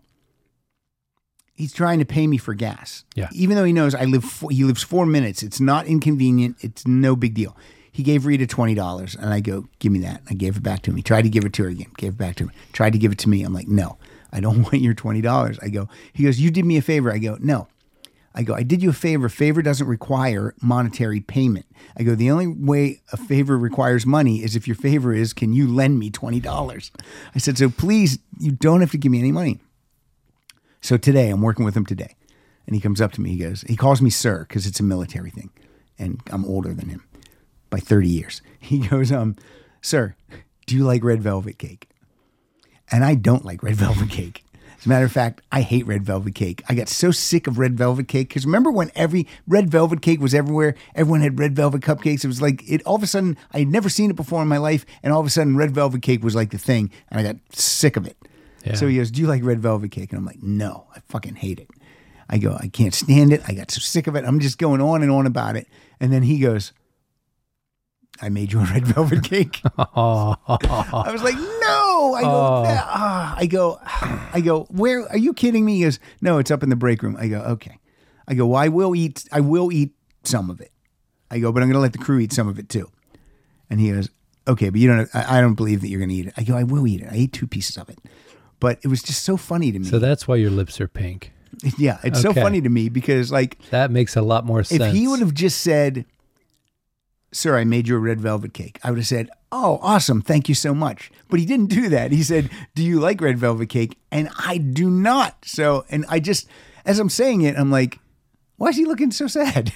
[1.56, 3.04] he's trying to pay me for gas.
[3.16, 3.30] Yeah.
[3.32, 5.42] Even though he knows I live, four, he lives four minutes.
[5.42, 6.58] It's not inconvenient.
[6.62, 7.58] It's no big deal.
[7.92, 10.84] He gave Rita twenty dollars, and I go, "Give me that." I gave it back
[10.84, 10.98] to him.
[10.98, 11.90] He tried to give it to her again.
[11.98, 12.52] Gave it back to him.
[12.72, 13.42] Tried to give it to me.
[13.42, 13.98] I'm like, "No,
[14.32, 15.90] I don't want your twenty dollars." I go.
[16.14, 17.68] He goes, "You did me a favor." I go, "No."
[18.38, 19.30] I go, I did you a favor.
[19.30, 21.66] Favor doesn't require monetary payment.
[21.98, 25.54] I go, the only way a favor requires money is if your favor is, can
[25.54, 26.92] you lend me $20?
[27.34, 29.60] I said, so please, you don't have to give me any money.
[30.82, 32.16] So today, I'm working with him today.
[32.68, 33.32] And he comes up to me.
[33.32, 35.50] He goes, he calls me sir because it's a military thing.
[35.98, 37.04] And I'm older than him
[37.72, 38.42] by 30 years.
[38.60, 39.36] He goes, um,
[39.82, 40.16] sir,
[40.66, 41.90] do you like red velvet cake?
[42.92, 44.44] And I don't like red velvet cake.
[44.80, 46.62] As a matter of fact, I hate red velvet cake.
[46.70, 50.22] I got so sick of red velvet cake because remember when every red velvet cake
[50.22, 50.76] was everywhere?
[50.94, 52.24] Everyone had red velvet cupcakes.
[52.24, 52.84] It was like it.
[52.84, 55.20] All of a sudden, I had never seen it before in my life, and all
[55.20, 58.06] of a sudden, red velvet cake was like the thing, and I got sick of
[58.06, 58.18] it.
[58.66, 58.76] Yeah.
[58.76, 61.36] So he goes, "Do you like red velvet cake?" And I'm like, "No, I fucking
[61.36, 61.70] hate it."
[62.30, 63.42] I go, "I can't stand it.
[63.48, 64.26] I got so sick of it.
[64.26, 65.68] I'm just going on and on about it."
[66.00, 66.72] And then he goes,
[68.22, 71.87] "I made you a red velvet cake." I was like, no.
[72.16, 73.80] I go, "Nah." Ah." I go,
[74.34, 75.78] I go, where are you kidding me?
[75.78, 77.16] He goes, no, it's up in the break room.
[77.20, 77.80] I go, okay.
[78.28, 79.92] I go, well, I will eat, I will eat
[80.24, 80.72] some of it.
[81.32, 82.90] I go, but I'm going to let the crew eat some of it too.
[83.70, 84.10] And he goes,
[84.48, 86.34] okay, but you don't, I, I don't believe that you're going to eat it.
[86.38, 87.08] I go, I will eat it.
[87.12, 88.00] I ate two pieces of it.
[88.60, 89.86] But it was just so funny to me.
[89.86, 91.32] so that's why your lips are pink.
[91.78, 92.42] yeah, it's so Okay.
[92.42, 94.82] funny to me because like That makes a lot more sense.
[94.84, 96.06] if he would have just said,
[97.38, 100.24] Sir, I made you a red velvet cake, I would have said, Oh, awesome.
[100.24, 101.12] Thank you so much.
[101.30, 102.12] But he didn't do that.
[102.12, 103.96] He said, Do you like red velvet cake?
[104.12, 105.46] And I do not.
[105.46, 106.48] So, and I just,
[106.84, 108.00] as I'm saying it, I'm like,
[108.56, 109.72] Why is he looking so sad?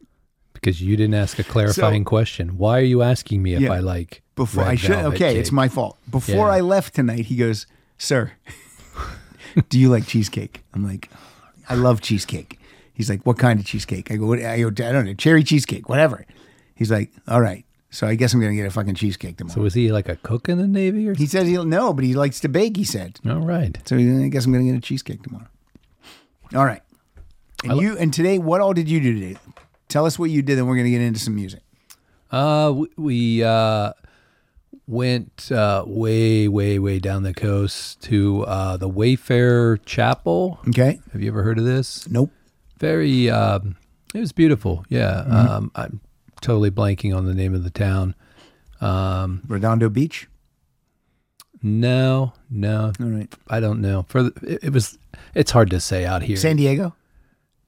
[0.54, 2.56] because you didn't ask a clarifying question.
[2.56, 3.72] Why are you asking me if Yeah.
[3.72, 5.98] I like Before red I should, okay, it's my fault.
[6.10, 6.54] Before Yeah.
[6.54, 7.66] I left tonight, he goes,
[7.98, 8.32] Sir,
[9.68, 10.64] do you like cheesecake?
[10.72, 11.10] I'm like,
[11.68, 12.58] I love cheesecake.
[12.94, 14.10] He's like, What kind of cheesecake?
[14.10, 16.24] I go, I go, I don't know, cherry cheesecake, whatever.
[16.82, 17.64] He's like, All right.
[17.90, 19.54] So I guess I'm going to get a fucking cheesecake tomorrow.
[19.54, 22.04] So was he like a cook in the Navy or He says he'll no, but
[22.04, 22.76] he likes to bake.
[22.76, 23.76] He said All right.
[23.86, 23.96] so.
[23.96, 25.48] I guess I'm going to get a cheesecake tomorrow.
[26.54, 26.80] All right.
[27.64, 29.38] And you and today, what all did you do today?
[29.88, 31.60] Tell us what you did, and we're going to get into some music.
[32.30, 33.92] Uh, w- we uh,
[34.86, 40.58] went uh, way, way, way down the coast to uh, the Wayfair Chapel.
[40.68, 40.98] Okay.
[41.12, 42.08] Have you ever heard of this?
[42.08, 42.30] Nope.
[42.78, 43.30] Very.
[43.30, 43.76] Um,
[44.14, 44.84] it was beautiful.
[44.88, 45.10] Yeah.
[45.20, 46.00] Um, I'm
[46.42, 48.14] totally blanking on the name of the town.
[48.82, 50.28] Um, Redondo Beach.
[51.62, 53.32] no, no, All right.
[53.48, 54.04] I don't know.
[54.08, 54.98] For the, it, it was.
[55.34, 56.36] It's hard to say out here.
[56.36, 56.94] San Diego.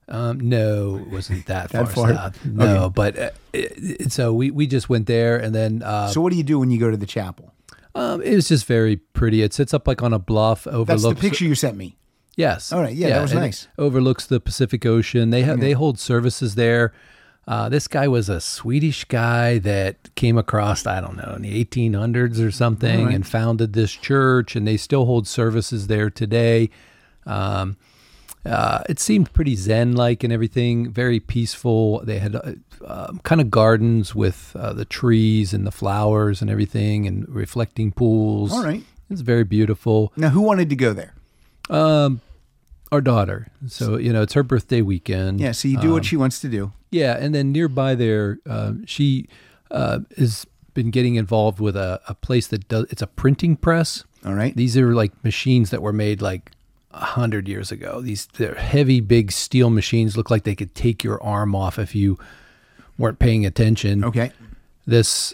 [0.07, 2.13] Um, no, it wasn't that, That far, far?
[2.13, 2.45] south.
[2.45, 6.21] No, but uh, it, it- so we, we just went there and then uh, So
[6.21, 7.53] what do you do when you go to the chapel?
[7.95, 9.41] um, it was just very pretty.
[9.41, 11.19] It sits up like on a bluff, That's overlooks.
[11.21, 11.97] the picture you sent me.
[12.35, 12.71] Yes.
[12.73, 13.67] All right, yeah, yeah that was nice.
[13.79, 15.29] Overlooks the Pacific Ocean.
[15.29, 16.91] They have they hold services there.
[17.47, 21.63] Uh, this guy was a Swedish guy that came across I don't know in the
[21.63, 26.69] 1800s or something and founded this church, and they still hold services there today.
[27.25, 27.77] Um,
[28.45, 31.99] uh, it seemed pretty zen-like and everything, very peaceful.
[32.03, 32.53] They had uh,
[32.85, 37.91] um, kind of gardens with uh, the trees and the flowers and everything, and reflecting
[37.91, 38.51] pools.
[38.53, 38.83] All right.
[39.09, 40.13] It's very beautiful.
[40.15, 41.13] Now, who wanted to go there?
[42.91, 43.47] Our daughter.
[43.67, 45.39] So, you know, it's her birthday weekend.
[45.39, 46.71] Yeah, so you do what she wants to do.
[46.95, 49.27] Yeah, and then nearby there, uh, she
[49.69, 52.85] uh, has been getting involved with a, a place that does.
[52.89, 54.05] It's a printing press.
[54.25, 54.55] All right.
[54.55, 56.51] These are like machines that were made like
[56.91, 57.99] a hundred years ago.
[57.99, 60.15] These they're heavy, big steel machines.
[60.15, 62.17] Look like they could take your arm off if you
[62.97, 64.05] weren't paying attention.
[64.05, 64.31] Okay.
[64.87, 65.33] This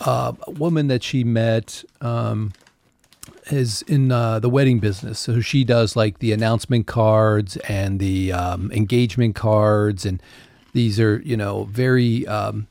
[0.00, 2.52] uh, woman that she met um,
[3.52, 8.32] is in uh, the wedding business, so she does like the announcement cards and the
[8.32, 10.20] um, engagement cards, and
[10.72, 12.66] these are you know very um,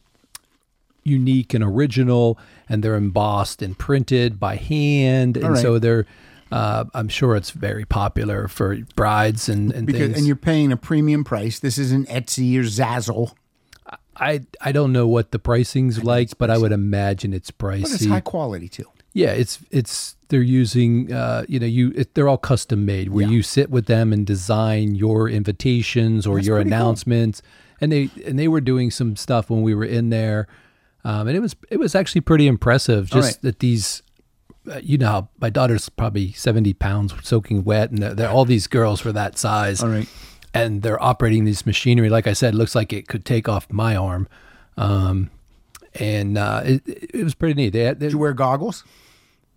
[1.04, 2.38] unique and original,
[2.70, 5.62] and they're embossed and printed by hand, and right.
[5.62, 6.06] so they're.
[6.52, 10.18] Uh, I'm sure it's very popular for brides and, and Because things.
[10.18, 11.60] and you're paying a premium price.
[11.60, 13.32] This isn't Etsy or Zazzle,
[14.18, 17.84] I I don't know what the pricing's like, but I would imagine it's pricey.
[17.84, 18.86] but it's high quality too.
[19.14, 23.24] Yeah, it's it's they're using uh, you know you it, they're all custom made where
[23.26, 23.32] Yeah.
[23.32, 27.42] you sit with them and design your invitations or That's your announcements.
[27.42, 27.50] cool.
[27.82, 30.48] And they and they were doing some stuff when we were in there,
[31.04, 33.10] um, and it was it was actually pretty impressive.
[33.10, 33.42] Just right.
[33.42, 34.04] that these.
[34.72, 38.46] Uh, you know, how my daughter's probably seventy pounds, soaking wet, and they're, they're, all
[38.46, 40.08] these girls were that size All right.
[40.54, 42.10] and they're operating this machinery.
[42.10, 44.28] Like I said, it looks like it could take off my arm.
[44.78, 45.32] Um,
[45.96, 47.74] and uh, it, it was pretty neat.
[47.74, 48.84] They had, they, Did you wear goggles?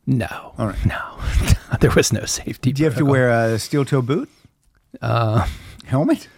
[0.07, 0.87] no, All right.
[0.87, 1.19] no,
[1.83, 2.73] there was no safety.
[2.73, 4.31] Do you have to wear a steel toe boot?
[5.03, 5.47] Uh,
[5.85, 6.29] Helmet?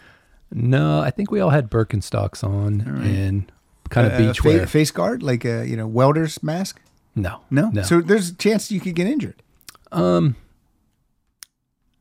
[0.53, 3.51] No, I think we all had Birkenstocks on and
[3.91, 4.67] kind of Uh, beach fa- wear.
[4.67, 6.81] face guard, like a you know welder's mask?
[7.15, 7.71] no, No.
[7.73, 7.83] no.
[7.83, 9.43] So there's a chance you could get injured.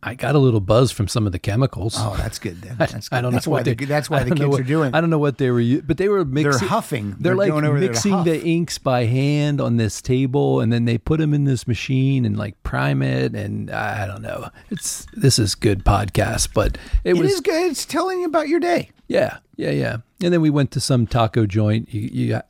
[0.07, 1.95] I got a little buzz from some of the chemicals.
[1.97, 2.75] Oh, that's good then.
[2.77, 3.17] That's good.
[3.17, 4.93] I don't that's know why what the, they, that's why the kids what, are doing.
[4.93, 6.59] I don't know what they were, but they were mixing.
[6.59, 7.15] They're, huffing.
[7.19, 10.99] They're like going over mixing the inks by hand on this table, and then they
[10.99, 13.33] put them in this machine and like prime it.
[13.33, 14.49] And I don't know.
[14.69, 17.71] It's this is good podcast, but it, It was is good.
[17.71, 18.91] It's telling you about your day.
[19.07, 19.97] yeah, yeah, yeah.
[20.21, 21.91] And then we went to some taco joint.
[21.93, 22.41] You, you,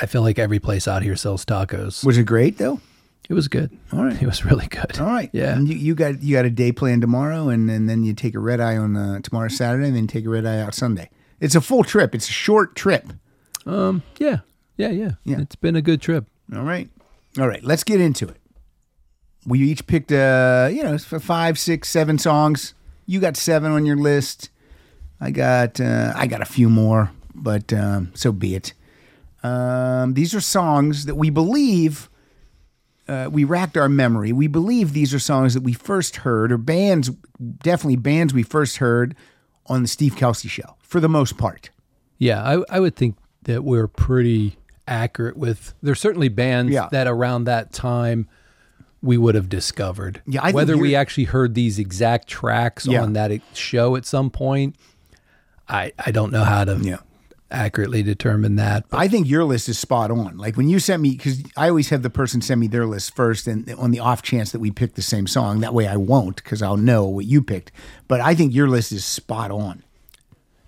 [0.00, 2.04] I feel like every place out here sells tacos.
[2.04, 2.80] Was it great though?
[3.28, 3.76] It was good.
[3.92, 4.20] All right.
[4.22, 4.98] it was really good.
[4.98, 5.30] All right.
[5.32, 5.54] yeah.
[5.54, 8.34] And you, you got you got a day plan tomorrow, and, and then you take
[8.34, 11.10] a red eye on uh, tomorrow Saturday, and then take a red eye out Sunday.
[11.40, 12.14] It's a full trip.
[12.14, 13.12] It's a short trip.
[13.66, 14.38] Um, yeah,
[14.76, 15.40] yeah, yeah, Yeah.
[15.40, 16.26] It's been a good trip.
[16.54, 16.88] All right.
[17.38, 17.62] All right.
[17.62, 18.36] Let's get into it.
[19.46, 22.74] We each picked, uh, you know, five, six, seven songs.
[23.06, 24.50] You got seven on your list.
[25.20, 28.72] I got, uh, I got a few more, but um, so be it.
[29.42, 32.08] Um, these are songs that we believe.
[33.08, 34.32] Uh, we racked our memory.
[34.32, 37.10] We believe these are songs that we first heard, or bands,
[37.62, 39.14] definitely bands we first heard
[39.66, 41.70] on the Steve Kelsey show, for the most part.
[42.18, 45.74] Yeah, I, I would think that we're pretty accurate with.
[45.82, 46.88] There's certainly bands Yeah.
[46.92, 48.28] that around that time
[49.00, 50.20] we would have discovered.
[50.26, 53.02] Yeah, I whether we actually heard these exact tracks Yeah.
[53.02, 54.74] on that show at some point,
[55.68, 56.98] I I don't know how to Yeah.
[57.50, 58.88] Accurately determine that.
[58.88, 60.36] But I think your list is spot on.
[60.36, 63.14] Like when you sent me, because I always have the person send me their list
[63.16, 65.96] first, and on the off chance that we pick the same song, that way I
[65.96, 67.72] won't because I'll know what you picked.
[68.06, 69.82] But I think your list is spot on.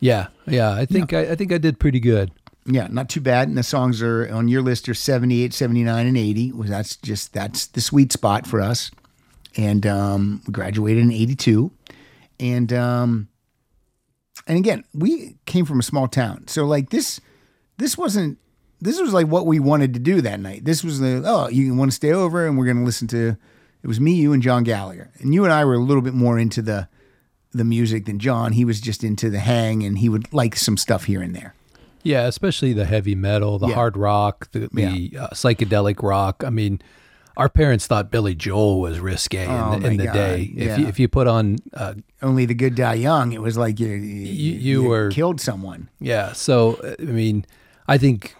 [0.00, 2.30] yeah, yeah, I think I, I think I did pretty good.
[2.66, 3.48] Yeah, not too bad.
[3.48, 6.52] And the songs are on your list are 78, 79, and 80.
[6.52, 8.90] Well, That's just, that's the sweet spot for us.
[9.56, 11.70] And um, we graduated in 82.
[12.38, 13.28] And, um,
[14.50, 16.48] and again, we came from a small town.
[16.48, 17.20] So like this,
[17.78, 18.38] this wasn't,
[18.80, 20.64] this was like what we wanted to do that night.
[20.64, 23.36] This was the, oh, you want to stay over and we're going to listen to,
[23.82, 25.12] it was me, you, and John Gallagher.
[25.20, 26.88] And you and I were a little bit more into the,
[27.52, 28.52] the music than John.
[28.52, 31.54] He was just into the hang and he would like some stuff here and there.
[32.02, 33.74] Yeah, especially the heavy metal, the Yeah.
[33.74, 36.42] hard rock, the, the uh, psychedelic rock.
[36.44, 36.80] I mean,
[37.36, 40.50] our parents thought Billy Joel was risque Oh, in, the, in the day.
[40.54, 40.72] yeah.
[40.74, 43.32] If you, if you put on uh, only the good die young.
[43.32, 45.88] It was like you, You- you were- killed someone.
[46.00, 46.32] Yeah.
[46.32, 47.44] So, I mean,
[47.88, 48.34] I think,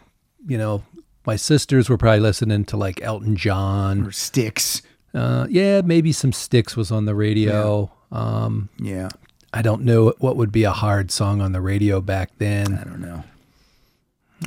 [0.47, 0.83] you know,
[1.27, 4.07] my sisters were probably listening to like Elton John.
[4.07, 4.83] Or Styx.
[5.15, 7.91] Uh, yeah, maybe some Styx was on the radio.
[8.13, 9.09] Um, Yeah,
[9.53, 12.75] I don't know what would be a hard song on the radio back then.
[12.79, 13.25] I don't know.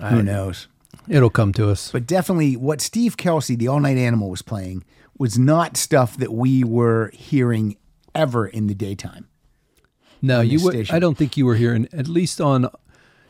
[0.02, 0.68] I- Who knows?
[1.10, 1.92] It'll come to us.
[1.92, 4.84] But definitely, what Steve Kelsey, the All Night Animal, was playing
[5.18, 7.78] was not stuff that we were hearing
[8.16, 9.28] ever in the daytime.
[10.22, 10.90] No, you would.
[10.92, 12.70] I don't think you were hearing at least on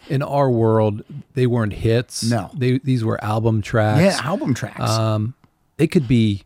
[0.10, 1.04] in our world.
[1.34, 2.24] They weren't hits.
[2.24, 2.52] No.
[2.54, 4.02] they these were album tracks.
[4.02, 4.90] Yeah, album tracks.
[4.90, 5.34] Um,
[5.78, 6.44] it could be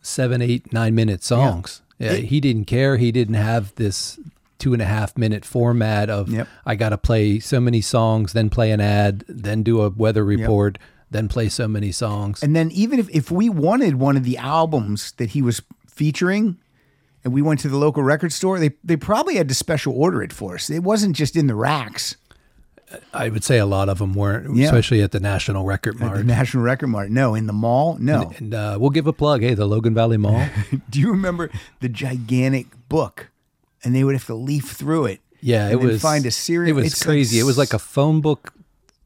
[0.00, 1.82] seven, eight, nine minute songs.
[1.98, 2.96] Yeah, he didn't care.
[2.96, 4.20] He didn't have this
[4.58, 6.48] two and a half minute format of Yep.
[6.66, 10.24] I got to play so many songs, then play an ad, then do a weather
[10.24, 10.78] report.
[11.10, 12.42] then play so many songs.
[12.42, 16.58] And then even if, if we wanted one of the albums that he was featuring
[17.24, 20.22] and we went to the local record store, they, they probably had to special order
[20.22, 20.68] it for us.
[20.68, 22.16] It wasn't just in the racks.
[23.14, 24.66] I would say a lot of them weren't, Yeah.
[24.66, 26.24] especially at the National Record The Mart.
[26.26, 27.10] National Record Mart.
[27.10, 27.96] No, in the mall.
[28.00, 28.32] No.
[28.38, 29.40] And uh, we'll give a plug.
[29.42, 30.46] Hey, the Logan Valley Mall.
[30.90, 33.28] Do you remember the gigantic book?
[33.84, 35.20] And they would have to leaf through it.
[35.40, 36.02] Yeah, it was.
[36.02, 36.70] find a serial.
[36.70, 37.38] It was it's crazy.
[37.38, 38.52] it was like a phone book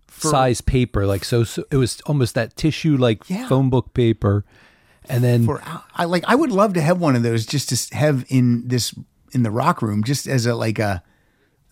[0.09, 1.65] size paper, like so, so.
[1.71, 3.49] It was almost that tissue like Yeah.
[3.49, 4.45] phone book paper,
[5.09, 5.61] and then for
[5.95, 8.95] I like I would love to have one of those just to have in this
[9.33, 11.03] in the rock room just as a like a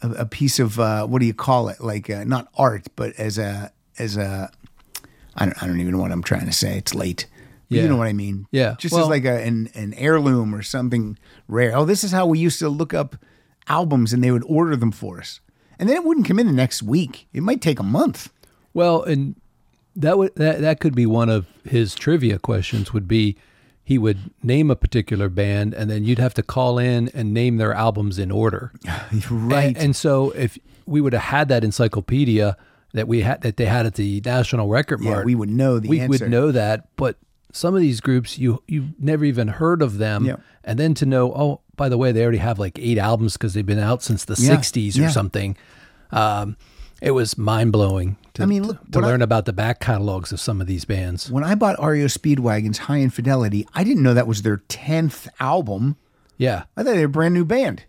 [0.03, 3.15] a, a piece of uh, what do you call it like uh, not art but
[3.17, 4.51] as a as a
[5.37, 7.27] I don't I don't even know what I'm trying to say it's late
[7.71, 7.83] Yeah.
[7.83, 8.75] you know what I mean Yeah.
[8.79, 11.17] just Well- as like a an, an heirloom or something
[11.49, 13.17] rare oh this is how we used to look up
[13.69, 15.41] albums and they would order them for us
[15.79, 18.29] and then it wouldn't come in the next week it might take a month
[18.75, 19.37] Well, and
[19.97, 22.93] that would that that could be one of his trivia questions.
[22.93, 23.37] Would be
[23.83, 27.57] he would name a particular band, and then you'd have to call in and name
[27.57, 28.73] their albums in order.
[29.31, 30.57] right And, and so if
[30.87, 32.57] we would have had that encyclopedia
[32.93, 35.89] that we had that they had at the National Record yeah we would know the
[35.89, 36.89] we answer would know that.
[36.97, 37.17] But
[37.53, 40.37] some of these groups, you you never even heard of them, Yeah.
[40.65, 43.55] and then to know, oh, by the way, they already have like eight albums because
[43.55, 44.51] they've been out since the Yeah.
[44.57, 45.11] '60s or Yeah.
[45.11, 45.57] something.
[46.13, 46.57] Um,
[47.01, 49.81] it was mind blowing to, I mean, look, to when I- learn about the back
[49.81, 51.31] catalogs of some of these bands.
[51.31, 55.97] When I bought REO Speedwagon's Hi Infidelity, I didn't know that was their 10th album.
[56.37, 57.85] Yeah, I thought they were a brand new band.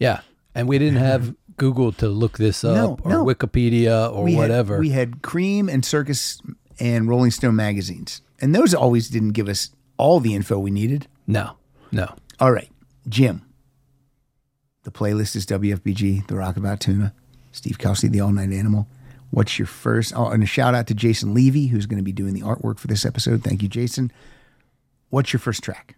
[0.00, 0.20] yeah,
[0.54, 3.24] and we didn't have Google to look this up No, or no.
[3.24, 4.74] Wikipedia or we whatever.
[4.74, 6.40] Had, we had Creem and Circus
[6.80, 8.22] and Rolling Stone magazines.
[8.40, 11.06] And those always didn't give us all the info we needed.
[11.26, 11.56] no,
[11.90, 12.14] no.
[12.40, 12.70] All right,
[13.08, 13.42] Jim.
[14.84, 17.12] The playlist is WFBG, The Rock of Altoona,
[17.52, 18.86] Steve Kelsey, The All Night Animal.
[19.30, 20.12] What's your first?
[20.16, 22.78] Oh, and a shout out to Jason Levy, who's going to be doing the artwork
[22.78, 23.42] for this episode.
[23.42, 24.10] Thank you, Jason.
[25.10, 25.96] What's your first track?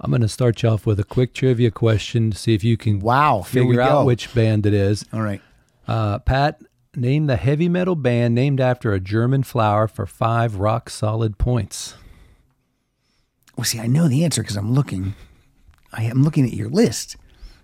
[0.00, 2.76] I'm going to start you off with a quick trivia question to see if you
[2.76, 4.04] can Wow, figure out go.
[4.04, 5.04] which band it is.
[5.12, 5.40] All right.
[5.88, 6.60] Uh, Pat,
[6.96, 11.94] name the heavy metal band named after a German flower for five rock solid points.
[13.56, 15.14] Well, see, I know the answer because I'm looking.
[15.92, 17.16] I am looking at your list,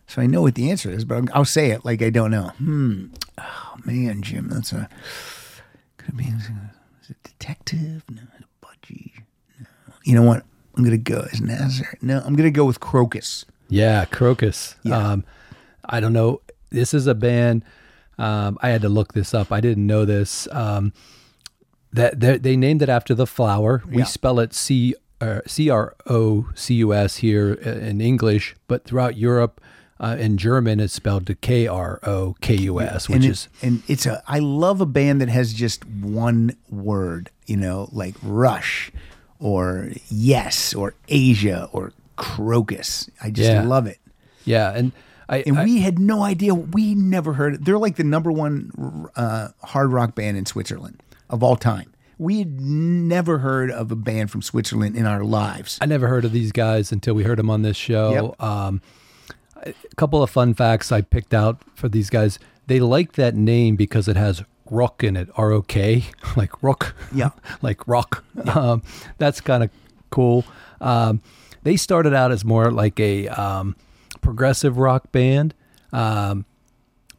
[0.07, 1.05] so I know what the answer is.
[1.05, 2.49] But I'm, I'll say it like I don't know.
[2.59, 3.07] Hmm.
[3.39, 4.89] Oh man, Jim, that's a
[5.99, 6.25] could it be.
[6.25, 8.05] Is it detective?
[8.11, 8.23] No,
[8.63, 9.13] budgie.
[9.59, 9.67] No.
[10.05, 10.45] You know what?
[10.77, 11.21] I'm gonna go.
[11.33, 11.99] Is Nazar?
[12.01, 13.45] No, I'm gonna go with Krokus.
[13.69, 14.77] Yeah, Krokus.
[14.83, 14.97] Yeah.
[14.97, 15.25] Um,
[15.85, 16.41] I don't know.
[16.71, 17.65] This is a band.
[18.19, 19.51] Um, I had to look this up.
[19.53, 20.47] I didn't know this.
[20.53, 20.93] Um,
[21.93, 23.83] that they they named it after the flower.
[23.89, 24.05] We Yeah.
[24.05, 28.85] spell it C uh, C R O C U S here uh, in English, but
[28.85, 29.61] throughout Europe,
[30.01, 33.49] uh, in German, it's spelled K R O K U S, which and it- is
[33.63, 34.23] and it's a.
[34.27, 37.31] I love a band that has just one word.
[37.47, 38.91] You know, like Rush,
[39.39, 43.09] or Yes, or Asia, or Krokus.
[43.23, 43.63] I just Yeah.
[43.65, 43.99] love it.
[44.45, 44.93] yeah, and
[45.29, 46.55] I, And I- we had no idea.
[46.55, 47.65] We never heard.
[47.65, 51.93] They're like the number one uh, hard rock band in Switzerland of all time.
[52.19, 55.79] We had never heard of a band from Switzerland in our lives.
[55.81, 58.35] I never heard of these guys until we heard them on this show.
[58.39, 58.43] Yep.
[58.43, 58.81] Um,
[59.65, 62.39] a couple of fun facts I picked out for these guys.
[62.67, 66.05] They like that name because it has rock in it, R O K,
[66.37, 66.95] like rock.
[67.13, 67.31] Yeah.
[67.63, 68.25] like rock.
[68.55, 68.83] Um,
[69.19, 69.71] that's kind of
[70.11, 70.45] cool.
[70.81, 71.23] Um,
[71.65, 73.75] they started out as more like a um,
[74.23, 75.53] progressive rock band.
[75.93, 76.47] Um,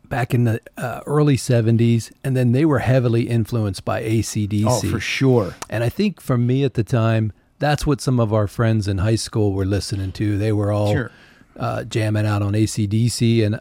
[0.10, 4.66] back in the uh, early 70s and then they were heavily influenced by ACDC.
[4.68, 5.56] Oh, for sure.
[5.72, 9.00] And I think for me at the time, that's what some of our friends in
[9.00, 10.38] high school were listening to.
[10.38, 11.12] They were all Sure.
[11.58, 13.44] uh, jamming out on ACDC.
[13.44, 13.60] And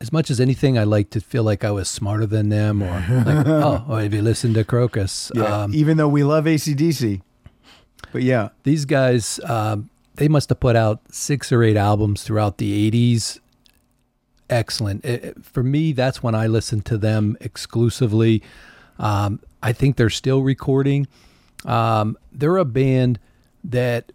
[0.00, 2.90] as much as anything, I like to feel like I was smarter than them or
[3.26, 5.36] like, oh, well, have you listened to Krokus?
[5.40, 7.22] Um, Even though we love ACDC.
[8.12, 8.50] But yeah.
[8.62, 13.40] these guys, um, they must have put out six or eight albums throughout the 80s.
[14.50, 15.04] Excellent.
[15.04, 18.42] It- for me, that's when I listened to them exclusively.
[18.98, 21.06] Um, I think they're still recording.
[21.64, 23.18] Um, they're a band
[23.64, 24.12] that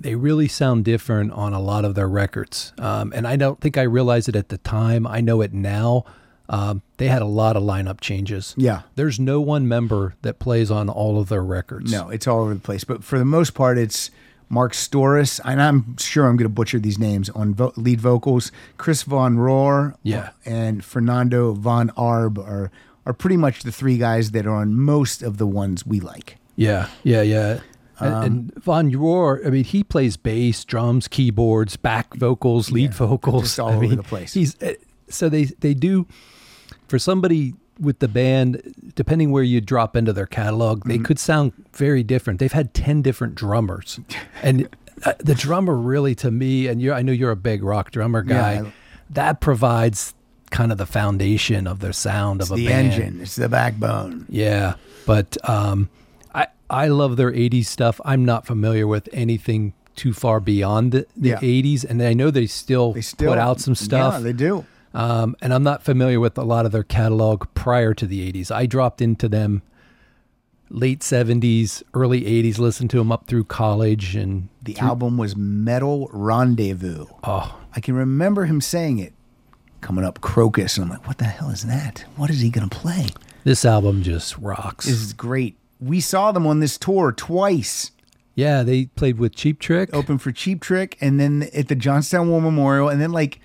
[0.00, 2.72] they really sound different on a lot of their records.
[2.78, 5.06] Um, and I don't think I realized it at the time.
[5.06, 6.04] I know it now.
[6.48, 8.54] Um, they had a lot of lineup changes.
[8.58, 8.82] Yeah.
[8.96, 11.90] There's no one member that plays on all of their records.
[11.90, 12.84] No, it's all over the place.
[12.84, 14.10] But for the most part, it's
[14.54, 18.52] Marc Storace, and I'm sure I'm going to butcher these names on vo- lead vocals.
[18.78, 20.30] Chris Von Rohr, Yeah.
[20.46, 22.70] and Fernando Von Arb are
[23.06, 26.38] are pretty much the three guys that are on most of the ones we like.
[26.56, 27.60] Yeah, yeah, yeah.
[28.00, 32.94] And, Um, and Von Rohr, I mean, he plays bass, drums, keyboards, back vocals, lead
[32.94, 33.42] vocals.
[33.42, 34.32] just all I over mean, the place.
[34.34, 34.72] He's uh,
[35.08, 36.06] so they they do
[36.88, 41.04] for somebody with the band, depending where you drop into their catalog, they Mm-hmm.
[41.04, 42.38] could sound very different.
[42.40, 43.98] They've had ten different drummers,
[44.42, 44.68] and
[45.04, 48.24] uh, the drummer really, to me, and you're, I know you're a big rock drummer
[48.26, 48.72] Yeah, guy, I-
[49.10, 50.14] that provides
[50.50, 52.92] kind of the foundation of their sound of a the band.
[52.92, 54.24] engine, it's the backbone.
[54.28, 55.88] Yeah, but um,
[56.34, 58.00] I I love their '80s stuff.
[58.04, 61.38] I'm not familiar with anything too far beyond the, the Yeah.
[61.40, 64.14] '80s, and I know they still, They still put out some stuff.
[64.14, 64.64] Yeah, they do.
[64.94, 68.50] Um, and I'm not familiar with a lot of their catalog prior to the 80s.
[68.50, 69.62] I dropped into them
[70.70, 74.14] late 70s, early 80s, listened to them up through college.
[74.16, 77.06] And The album was Metal Rendezvous.
[77.24, 79.12] oh, I can remember him saying it
[79.80, 80.76] coming up Krokus.
[80.76, 82.04] And I'm like, what the hell is that?
[82.16, 83.08] What is he going to play?
[83.42, 84.86] this album just rocks.
[84.86, 85.58] This is great.
[85.78, 87.90] We saw them on this tour twice.
[88.34, 89.90] yeah, they played with Cheap Trick.
[89.92, 92.88] Open for Cheap Trick and then at the Johnstown War Memorial.
[92.88, 93.40] And then, like,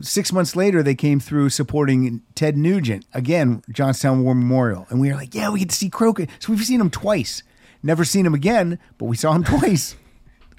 [0.00, 4.86] six months later, they came through supporting Ted Nugent, again, Johnstown War Memorial.
[4.90, 6.28] And we were like, yeah, we get to see Krokus.
[6.38, 7.42] So we've seen him twice.
[7.82, 9.96] Never seen him again, but we saw him twice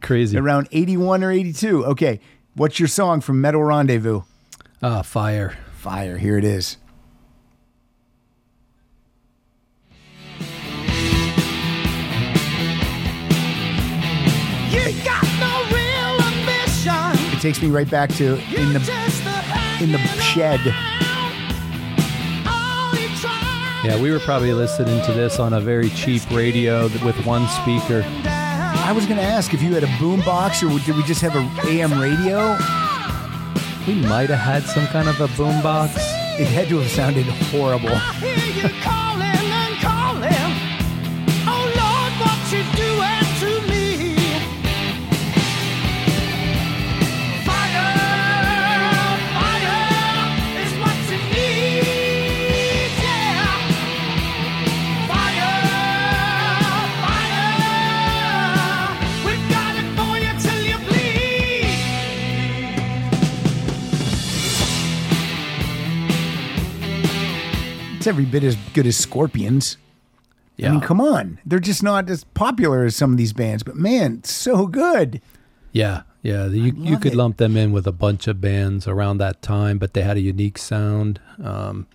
[0.01, 0.38] Crazy.
[0.38, 1.86] around 81 or 82.
[1.86, 2.19] Okay,
[2.55, 4.21] what's your song from Metal Rendezvous?
[4.82, 5.57] Ah, fire.
[5.73, 6.77] Fire, here it is.
[14.71, 17.36] You got no real ambition.
[17.36, 18.79] It takes me right back to in the
[19.82, 20.59] in the shed.
[23.84, 28.03] Yeah, we were probably listening to this on a very cheap radio with one speaker.
[28.05, 31.36] I was going to ask if you had a boombox or did we just have
[31.36, 32.55] an AM radio?
[33.88, 35.95] We might have had some kind of a boombox.
[36.39, 37.89] It had to have sounded horrible.
[68.02, 69.78] It's every bit as good as Scorpions.
[70.58, 70.70] Yeah.
[70.70, 71.38] I mean, come on.
[71.45, 75.22] They're just not as popular as some of these bands, but man, so good.
[75.72, 76.47] Yeah, yeah.
[76.47, 77.16] You, you could it.
[77.16, 80.22] lump them in with a bunch of bands around that time, but they had a
[80.22, 81.20] unique sound.
[81.43, 81.86] Um,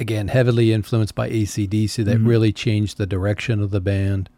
[0.00, 2.26] again, heavily influenced by ACDC, that Mm-hmm.
[2.28, 4.28] really changed the direction of the band.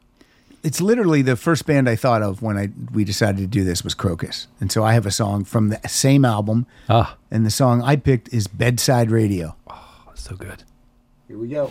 [0.65, 3.85] It's literally the first band I thought of when I we decided to do this
[3.85, 4.49] was Krokus.
[4.61, 7.95] And so I have a song from the same album, Ah, and the song I
[7.95, 9.55] picked is Bedside Radio.
[10.19, 10.65] So good.
[11.27, 11.71] Here we go.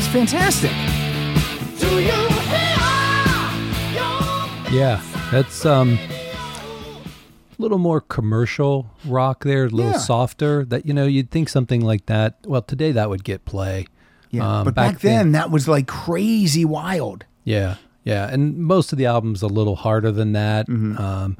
[0.00, 0.70] That's fantastic.
[1.78, 2.28] Do you hear
[4.72, 7.02] Yeah, that's um, a
[7.58, 9.98] little more commercial rock there, a little Yeah.
[9.98, 10.64] softer.
[10.64, 12.38] That you know, you'd think something like that.
[12.46, 13.86] Well, today that would get play.
[14.30, 14.60] Yeah.
[14.60, 17.26] Um, but back, then, that was like crazy wild.
[17.44, 17.74] Yeah,
[18.04, 20.66] yeah, and most of the albums a little harder than that.
[20.68, 20.96] Mm-hmm.
[20.96, 21.36] Um,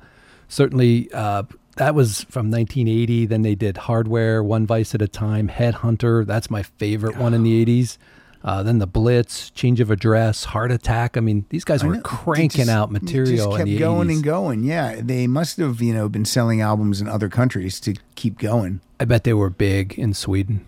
[0.48, 1.44] certainly, uh,
[1.76, 3.24] that was from 1980.
[3.24, 6.26] Then they did Hardware, One Vice at a Time, Headhunter.
[6.26, 7.96] That's my favorite one in the 80s.
[8.42, 11.16] Uh, then the Blitz, Change of Address, Heart Attack.
[11.16, 14.14] I mean, these guys were cranking just- out material Just kept going 80s.
[14.14, 14.64] and going.
[14.64, 18.80] Yeah, they must have you know been selling albums in other countries to keep going.
[18.98, 20.64] I bet they were big in Sweden.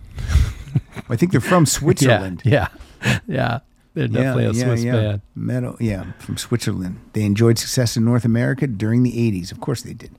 [1.09, 2.41] I think they're from Switzerland.
[2.45, 2.67] Yeah,
[3.03, 3.59] yeah, yeah.
[3.95, 4.91] They're definitely a Swiss yeah.
[4.91, 5.21] band.
[5.35, 6.99] Metal, yeah, from Switzerland.
[7.13, 9.51] They enjoyed success in North America during the 80s.
[9.51, 10.11] Of course they did.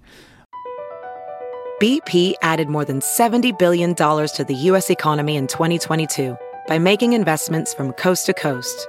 [1.83, 4.91] BP added more than $70 billion to the U.S.
[4.91, 8.89] economy in 2022 by making investments from coast to coast.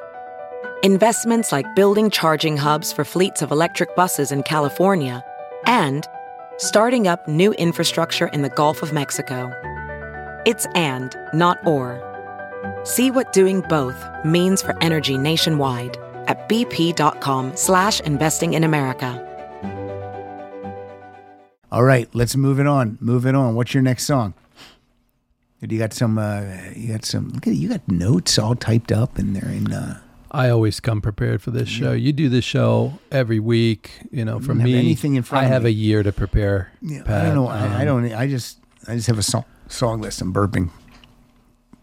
[0.83, 5.23] Investments like building charging hubs for fleets of electric buses in California
[5.65, 6.07] and
[6.57, 9.51] starting up new infrastructure in the Gulf of Mexico.
[10.45, 12.01] It's and, not or.
[12.83, 15.97] See what doing both means for energy nationwide
[16.27, 19.21] at bp.com slash investing in America.
[21.71, 22.97] All right, let's move it on.
[23.01, 23.55] Move it on.
[23.55, 24.33] What's your next song?
[25.61, 26.17] You got some.
[26.17, 26.43] Uh,
[26.75, 27.29] you got some.
[27.29, 29.71] Look at you got notes all typed up, and they're in.
[29.71, 29.99] Uh,
[30.31, 31.93] I always come prepared for this show.
[31.93, 33.91] You do this show every week.
[34.11, 35.69] You know, for me, anything in front I have me.
[35.69, 36.71] a year to prepare.
[36.81, 37.47] Yeah, I don't know.
[37.47, 38.13] I, I Um, don't.
[38.13, 38.59] I just.
[38.87, 40.21] I just have a song, song list.
[40.21, 40.69] I'm burping.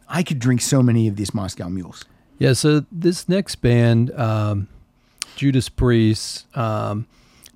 [0.09, 2.05] I could drink so many of these Moscow Mules.
[2.39, 4.69] Yeah, so this next band, um,
[5.35, 7.07] Judas Priest, um,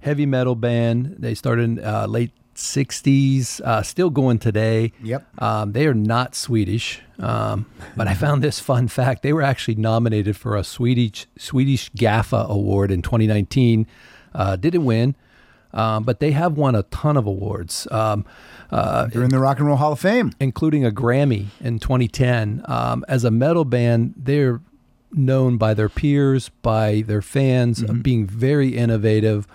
[0.01, 1.17] heavy metal band.
[1.19, 4.93] They started in uh, late '60s, uh, still going today.
[5.03, 5.43] Yep.
[5.43, 9.77] Um, they are not Swedish, um, but I found this fun fact: they were actually
[9.77, 13.87] nominated for a Swedish Swedish GAFFA award in 2019.
[14.35, 15.15] Uh, didn't win,
[15.73, 17.87] um, but they have won a ton of awards.
[17.91, 18.25] Um,
[18.71, 20.33] uh, They're in the Rock and Roll Hall of Fame.
[20.41, 22.63] including a Grammy in 2010.
[22.67, 24.61] Um, as a metal band, they're
[25.13, 29.47] known by their peers, by their fans, of being very innovative,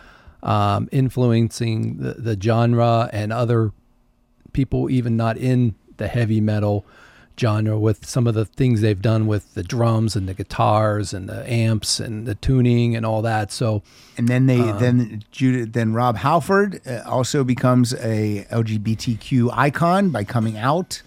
[0.43, 3.71] um, influencing the, the genre and other
[4.53, 6.85] people, even not in the heavy metal
[7.39, 11.27] genre, with some of the things they've done with the drums and the guitars and
[11.29, 13.51] the amps and the tuning and all that.
[13.51, 13.81] So,
[14.17, 14.79] And then they Uh-huh.
[14.79, 21.01] then Judah then Rob Halford uh, also becomes a LGBTQ icon by coming out.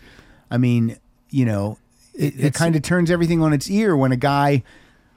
[0.50, 0.96] I mean,
[1.30, 1.78] you know,
[2.14, 4.62] it, it kind of turns everything on its ear when a guy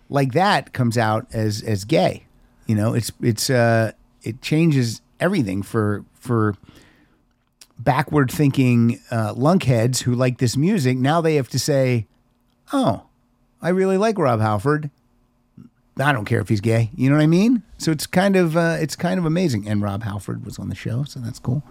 [0.10, 2.26] like that comes out as as gay.
[2.68, 3.92] You know, it's it's uh
[4.24, 6.56] it changes everything for for
[7.80, 10.98] backward thinking uh, lunkheads who like this music.
[10.98, 12.08] Now they have to say,
[12.74, 13.04] "Oh,
[13.62, 14.90] I really like Rob Halford."
[16.00, 16.92] I don't care if he's gay.
[16.96, 17.64] You know what I mean?
[17.80, 19.68] So it's kind of uh, it's kind of amazing.
[19.68, 21.64] And Rob Halford was on the show, so that's cool.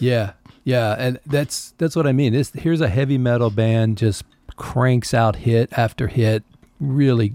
[0.00, 0.32] Yeah,
[0.64, 2.32] yeah, and that's that's what I mean.
[2.32, 4.24] This here's a heavy metal band just
[4.56, 6.44] cranks out hit after hit,
[6.80, 7.34] really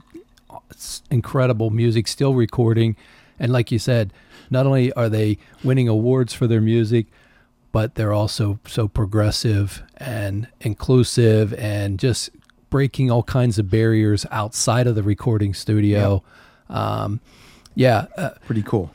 [1.11, 2.95] incredible music, still recording,
[3.39, 4.13] and like you said,
[4.49, 7.07] not only are they winning awards for their music,
[7.71, 12.29] but they're also so progressive and inclusive and just
[12.69, 16.23] breaking all kinds of barriers outside of the recording studio.
[16.69, 17.19] Um,
[17.75, 18.91] yeah, uh, Pretty cool.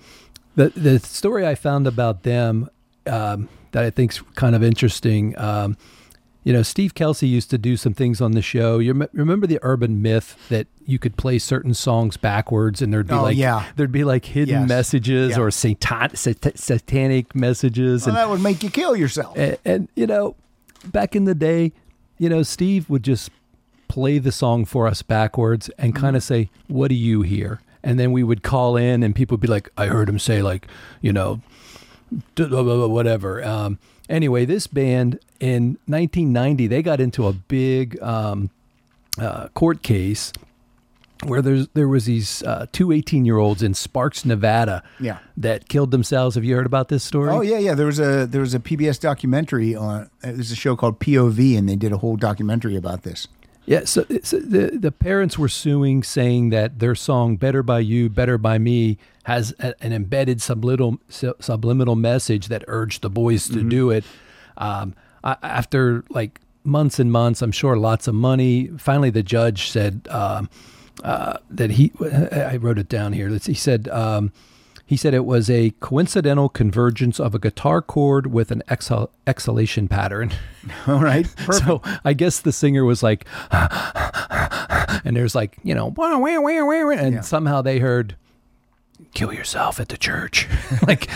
[0.57, 2.69] the the story I found about them
[3.07, 5.37] um, that I think's kind of interesting.
[5.39, 5.77] Um,
[6.45, 8.79] you know, Steve Kelsey used to do some things on the show.
[8.79, 13.09] You rem- remember the urban myth that you could play certain songs backwards, and there'd
[13.09, 13.65] be Oh, like yeah.
[13.77, 14.69] there'd be like hidden Yes.
[14.69, 15.41] messages Yeah.
[15.43, 19.37] or satan- sat- satanic messages, Well, and that would make you kill yourself.
[19.37, 20.37] and, and you know,
[20.93, 21.73] back in the day,
[22.19, 23.31] you know, Steve would just
[23.89, 27.99] play the song for us backwards and kind of say, "What do you hear?" And
[27.99, 30.67] then we would call in, and people would be like, "I heard him say like,
[31.01, 31.41] you know,
[32.37, 33.79] whatever." Um,
[34.09, 38.51] anyway, this band in 1990 they got into a big um,
[39.19, 40.33] uh, court case
[41.25, 45.19] where there's there was these uh, two 18 year olds in Sparks, Nevada, Yeah.
[45.37, 46.35] that killed themselves.
[46.35, 47.31] Have you heard about this story?
[47.31, 47.75] Oh yeah, yeah.
[47.75, 50.11] There was a there was a PBS documentary on.
[50.21, 53.27] There's a show called POV, and they did a whole documentary about this.
[53.67, 58.11] Yeah, so, so the the parents were suing, saying that their song "Better by You,
[58.11, 63.63] Better by Me" has a, an embedded subliminal subliminal message that urged the boys to
[63.63, 64.05] do it.
[64.59, 68.69] Um, I, after like months and months, I'm sure lots of money.
[68.77, 70.51] Finally, the judge said um,
[71.03, 71.91] uh, that he.
[72.33, 73.29] I wrote it down here.
[73.31, 73.89] He said.
[73.89, 74.33] Um,
[74.87, 79.89] he said it was a coincidental convergence of a guitar chord with an exhal- exhalation
[79.89, 80.33] pattern.
[80.87, 81.65] All right, perfect.
[81.67, 83.25] So I guess the singer was like,
[85.05, 87.21] and there's like, you know, and Yeah.
[87.23, 88.17] somehow they heard,
[89.13, 90.49] kill yourself at the church.
[90.87, 91.09] like,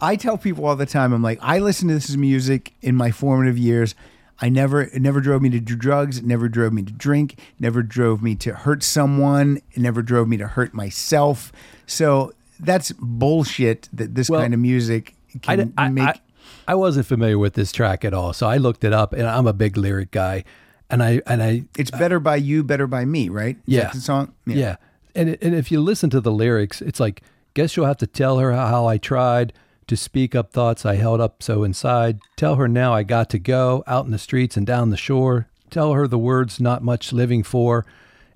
[0.00, 3.10] I tell people all the time, I'm like, I listen to this music in my
[3.10, 3.94] formative years.
[4.40, 6.18] I never, it never drove me to do drugs.
[6.18, 7.38] It never drove me to drink.
[7.60, 9.60] Never drove me to hurt someone.
[9.72, 11.52] It never drove me to hurt myself.
[11.86, 13.88] So that's bullshit.
[13.92, 16.08] That this Well, kind of music can I, make.
[16.08, 16.20] I,
[16.68, 18.32] I wasn't familiar with this track at all.
[18.32, 20.44] So I looked it up and I'm a big lyric guy.
[20.90, 23.56] And I, and I, it's better by you, better by me, right?
[23.56, 23.80] Is Yeah.
[23.84, 24.32] that the song.
[24.46, 24.76] Yeah.
[25.14, 27.22] And it- and if you listen to the lyrics, it's like,
[27.54, 29.52] guess you'll have to tell her how, how I tried
[29.86, 32.18] to speak up thoughts I held up so inside.
[32.36, 35.48] Tell her now I got to go out in the streets and down the shore.
[35.70, 37.84] Tell her the words not much living for.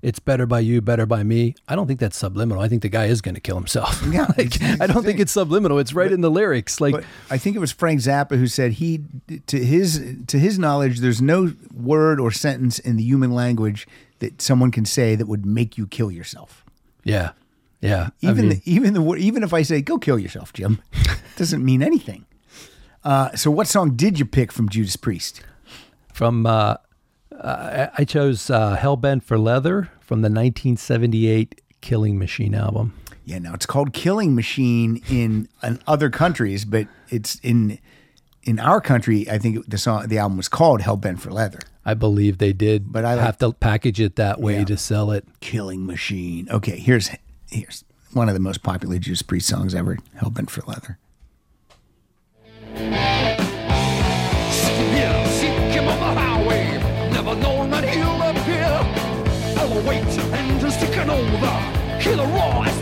[0.01, 1.55] It's better by you, better by me.
[1.67, 2.63] I don't think that's subliminal.
[2.63, 4.01] I think the guy is going to kill himself.
[4.11, 5.77] Yeah, like, it's- I don't think it's subliminal.
[5.77, 6.79] It's right in the lyrics.
[6.79, 9.01] Like, I think it was Frank Zappa who said he,
[9.47, 13.87] to his to his knowledge, there's no word or sentence in the human language
[14.19, 16.63] that someone can say that would make you kill yourself.
[17.03, 17.31] yeah,
[17.81, 18.09] yeah.
[18.23, 20.81] I Even mean, the, even the even if I say go kill yourself, Jim,
[21.37, 22.25] doesn't mean anything.
[23.03, 25.41] Uh, so, what song did you pick from Judas Priest?
[26.13, 26.75] from uh,
[27.41, 32.93] uh, I chose uh, "Hellbent for Leather" from the 1978 Killing Machine album.
[33.25, 37.79] Yeah, now it's called Killing Machine in, in other countries, but it's in
[38.43, 41.59] in our country, I think the song, the album was called "Hell Bent for Leather."
[41.85, 44.65] I believe they did, But I like- have to package it that way Yeah.
[44.65, 45.25] to sell it.
[45.39, 46.47] Killing Machine.
[46.49, 47.09] Okay, here's
[47.51, 47.83] here's
[48.13, 49.97] one of the most popular Judas Priest songs ever.
[50.15, 50.97] "Hell Bent for Leather."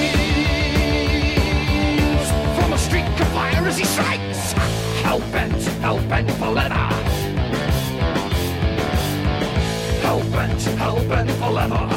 [2.57, 2.77] from a
[3.19, 4.53] of fire as he strikes.
[5.03, 6.87] Hell bent, hell bent for leather.
[10.01, 11.89] Hell bent, hell bent for leather.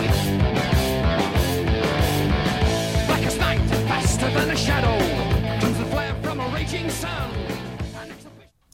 [4.17, 5.85] The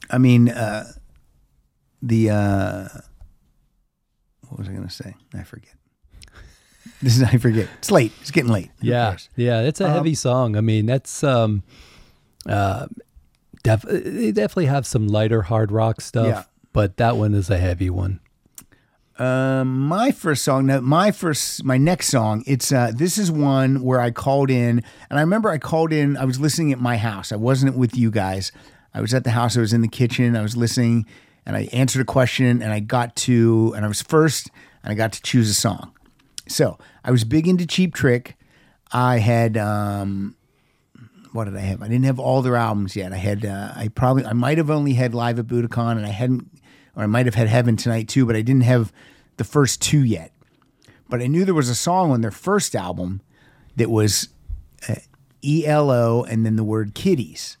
[0.09, 0.85] I mean, uh,
[2.03, 2.87] the uh,
[4.49, 5.15] what was I going to say?
[5.33, 5.73] I forget.
[7.01, 7.67] This is I forget.
[7.79, 8.11] It's late.
[8.21, 8.69] It's getting late.
[8.81, 9.29] Who Yeah, cares?
[9.35, 10.55] yeah, it's a heavy song.
[10.55, 11.63] I mean, that's um,
[12.47, 12.87] uh,
[13.63, 16.43] def- they definitely have some lighter hard rock stuff, Yeah.
[16.71, 18.19] but that one is a heavy one.
[19.19, 23.81] Um, my first song, no, my first, my next song, it's uh, this is one
[23.83, 26.15] where I called in, and I remember I called in.
[26.17, 27.31] I was listening at my house.
[27.31, 28.51] I wasn't with you guys.
[28.93, 29.55] I was at the house.
[29.57, 30.35] I was in the kitchen.
[30.35, 31.05] I was listening,
[31.45, 34.49] and I answered a question, and I got to, and I was first,
[34.83, 35.93] and I got to choose a song.
[36.47, 38.37] So I was big into Cheap Trick.
[38.91, 40.35] I had um,
[41.33, 41.81] what did I have?
[41.81, 43.11] I didn't have all their albums yet.
[43.11, 46.09] I had uh, I probably I might have only had Live at Budokan, and I
[46.09, 46.49] hadn't,
[46.95, 48.93] or I might have had Heaven Tonight too, but I didn't have
[49.37, 50.31] the first two yet.
[51.09, 53.21] But I knew there was a song on their first album
[53.75, 54.29] that was
[54.87, 54.95] uh,
[55.43, 57.57] ELO and then the word kitties.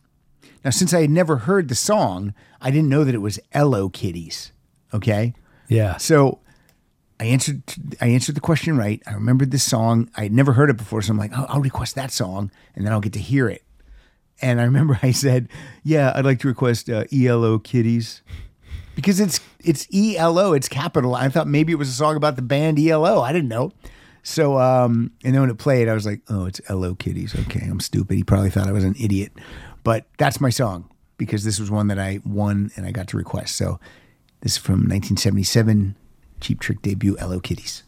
[0.63, 3.89] Now, since I had never heard the song, I didn't know that it was LO
[3.89, 4.51] kitties.
[4.93, 5.33] Okay.
[5.67, 6.39] Yeah, So
[7.19, 7.63] I answered
[8.01, 9.01] I answered the question right.
[9.07, 10.09] I remembered this song.
[10.15, 12.85] I had never heard it before, so I'm like, oh, I'll request that song, and
[12.85, 13.63] then I'll get to hear it.
[14.41, 15.47] And I remember I said,
[15.83, 18.21] "Yeah, I'd like to request uh, ELO Kitties,"
[18.95, 21.15] because it's it's ELO, it's capital.
[21.15, 23.21] I thought maybe it was a song about the band ELO.
[23.21, 23.71] I didn't know.
[24.23, 27.65] So, um, and then when it played, I was like, "Oh, it's LO Kitties." Okay,
[27.65, 28.15] I'm stupid.
[28.17, 29.31] He probably thought I was an idiot,
[29.83, 33.17] but that's my song because this was one that I won and I got to
[33.17, 33.55] request.
[33.55, 33.79] So,
[34.41, 35.95] this is from 1977,
[36.41, 37.83] Cheap Trick debut, LO Kiddies.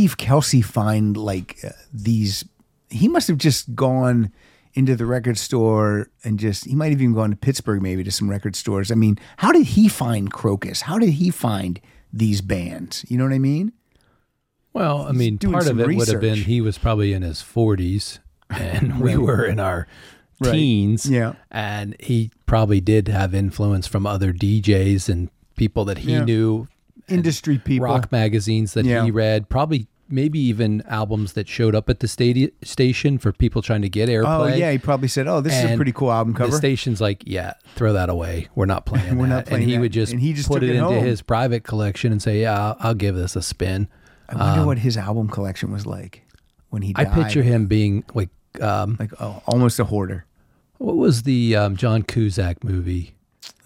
[0.00, 2.44] Steve Kelsey find like uh, these?
[2.88, 4.32] He must have just gone
[4.72, 8.10] into the record store and just, he might have even gone to Pittsburgh maybe to
[8.10, 8.90] some record stores.
[8.90, 10.82] I mean, how did he find Krokus?
[10.82, 11.80] How did he find
[12.12, 13.04] these bands?
[13.08, 13.72] You know what I mean?
[14.72, 18.20] Well, I mean, part of it would have been he was probably in his 40s
[18.48, 19.86] and we were in our
[20.42, 20.52] Right.
[20.52, 21.10] teens.
[21.10, 21.34] Yeah.
[21.50, 26.24] And he probably did have influence from other DJs and people that he Yeah.
[26.24, 26.66] knew,
[27.10, 27.84] Industry people.
[27.86, 29.04] rock magazines that Yeah.
[29.04, 32.08] he read, probably maybe even albums that showed up at the
[32.62, 34.24] station for people trying to get airplay.
[34.24, 34.58] Oh, airplay.
[34.58, 34.72] yeah.
[34.72, 36.50] He probably said, oh, this is a pretty cool album cover.
[36.50, 38.48] The station's like, yeah, throw that away.
[38.56, 39.34] We're not playing We're that.
[39.34, 39.80] not playing and he that.
[39.82, 41.04] would just, And he just put it, it into home.
[41.04, 43.88] his private collection and say, yeah, I'll, I'll give this a spin.
[44.28, 46.24] I wonder what his album collection was like
[46.70, 48.30] when he I picture him being like,
[48.60, 50.24] um, like oh, almost a hoarder.
[50.78, 53.14] what was the um, John Cusack movie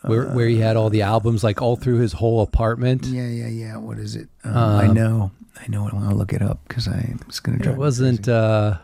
[0.02, 3.06] where where he had all the albums like all through his whole apartment?
[3.06, 3.76] Yeah, yeah, yeah.
[3.76, 4.28] What is it?
[4.44, 5.30] Um, I know.
[5.60, 5.88] I know.
[5.88, 7.76] I want to look it up because I'm just going to drive.
[7.76, 8.28] It wasn't.
[8.28, 8.78] Uh,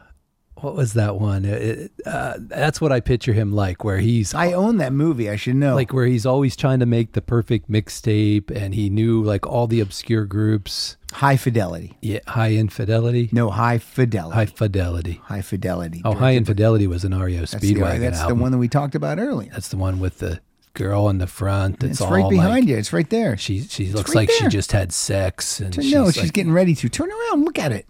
[0.57, 1.45] what was that one?
[1.45, 5.31] It, uh, that's what I picture him like, where he's I own that movie.
[5.31, 5.75] I should know.
[5.75, 9.67] like where he's always trying to make the perfect mixtape, and he knew like all
[9.67, 10.97] the obscure groups.
[11.13, 11.97] High Fidelity.
[12.03, 13.31] Yeah, high infidelity.
[13.33, 14.35] No, High Fidelity.
[14.35, 15.21] High fidelity.
[15.25, 16.03] High Fidelity.
[16.05, 18.95] Oh, high infidelity was an REO That's, the, Speedwagon that's the one that we talked
[18.95, 19.51] about earlier.
[19.51, 20.41] That's the one with the
[20.75, 21.83] girl in the front.
[21.83, 22.77] It's, It's, all right behind like, you.
[22.77, 23.37] It's right there.
[23.37, 26.53] She she looks right like she just had sex, and she's no, she's like- getting
[26.53, 26.89] ready to.
[26.89, 27.45] Turn around.
[27.45, 27.87] Look at it.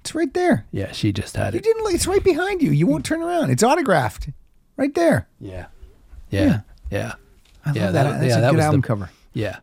[0.00, 0.66] It's right there.
[0.72, 1.64] Yeah, she just had You it.
[1.64, 1.94] didn't.
[1.94, 2.72] It's right behind you.
[2.72, 3.50] You won't turn around.
[3.50, 4.30] It's autographed.
[4.76, 5.28] Right there.
[5.40, 5.66] Yeah,
[6.30, 6.60] yeah,
[6.90, 7.12] yeah.
[7.64, 8.20] I Yeah, love that- that.
[8.20, 9.10] That's yeah, a that good was the- album cover.
[9.32, 9.58] Yeah.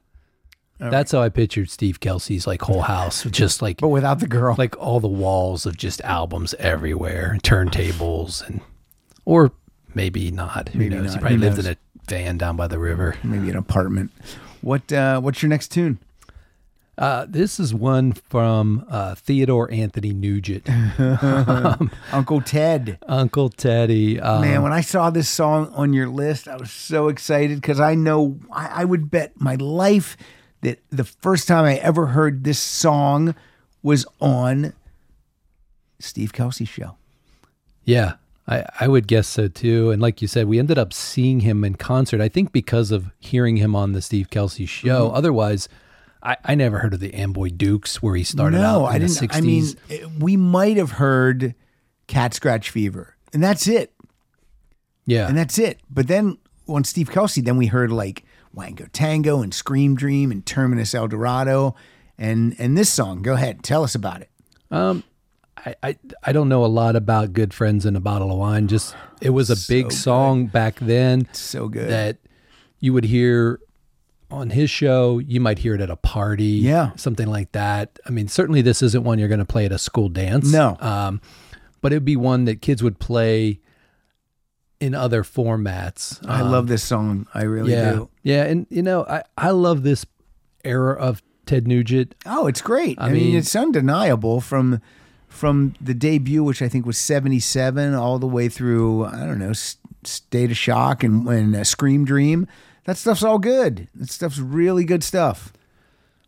[0.82, 4.56] That's how I pictured Steve Kelsey's like whole house, just like But without the girl.
[4.58, 8.62] like all the walls of just albums everywhere, turntables, and
[9.26, 9.52] or
[9.96, 10.70] maybe not.
[10.70, 11.06] Who Maybe knows?
[11.06, 11.14] not.
[11.14, 11.66] He probably Who lived knows?
[11.68, 11.78] in a
[12.10, 13.16] van down by the river.
[13.24, 14.12] maybe an apartment.
[14.62, 16.00] What uh what's your next tune?
[16.98, 20.70] Uh, this is one from uh, Theodore Anthony Nugent,
[22.12, 22.98] Uncle Ted.
[23.08, 24.20] Uncle Teddy.
[24.20, 27.80] Um, Man, when I saw this song on your list, I was so excited because
[27.80, 30.18] I know I, I would bet my life
[30.60, 33.34] that the first time I ever heard this song
[33.82, 34.74] was on
[36.00, 36.98] Steve Kelsey's show.
[37.86, 38.16] Yeah,
[38.50, 39.92] I, I would guess so too.
[39.92, 42.20] And like you said, we ended up seeing him in concert.
[42.20, 45.08] I think because of hearing him on the Steve Kelsey show.
[45.08, 45.16] Mm-hmm.
[45.16, 45.70] Otherwise,
[46.24, 49.00] I, I never heard of the Amboy Dukes where he started no, out in I
[49.00, 49.30] the didn't.
[49.30, 49.36] 60s.
[49.36, 51.54] I mean, we might have heard
[52.08, 53.94] Cat Scratch Fever, and that's it.
[55.06, 55.28] yeah.
[55.28, 55.80] and that's it.
[55.90, 60.44] But then on Steve Kelsey, then we heard like Wango Tango and Scream Dream and
[60.44, 61.76] Terminus El Dorado,
[62.18, 63.22] and and this song.
[63.22, 64.30] Go ahead, tell us about it.
[65.66, 68.68] I, I, I don't know a lot about Good Friends and a Bottle of Wine.
[68.68, 71.90] Just it was a big song back then So good.
[71.90, 72.18] that
[72.80, 73.60] you would hear
[74.32, 75.18] on his show.
[75.20, 76.92] You might hear it at a party, Yeah.
[76.96, 78.00] something like that.
[78.06, 80.52] I mean, certainly this isn't one you're going to play at a school dance.
[80.52, 80.78] No.
[80.80, 81.20] um,
[81.82, 83.60] but it'd be one that kids would play
[84.80, 86.26] in other formats.
[86.28, 87.28] I love this song.
[87.34, 88.10] I really yeah, do.
[88.24, 90.06] yeah, and you know, I I love this
[90.64, 92.16] era of Ted Nugent.
[92.26, 92.98] Oh, it's great.
[93.00, 94.82] I, I mean, mean- it's undeniable from
[95.30, 99.06] from the debut, which I think was '77, all the way through.
[99.06, 102.48] I don't know, S- State of Shock and when uh, Scream Dream.
[102.86, 103.88] That stuff's all good.
[103.96, 105.54] That stuff's really good stuff.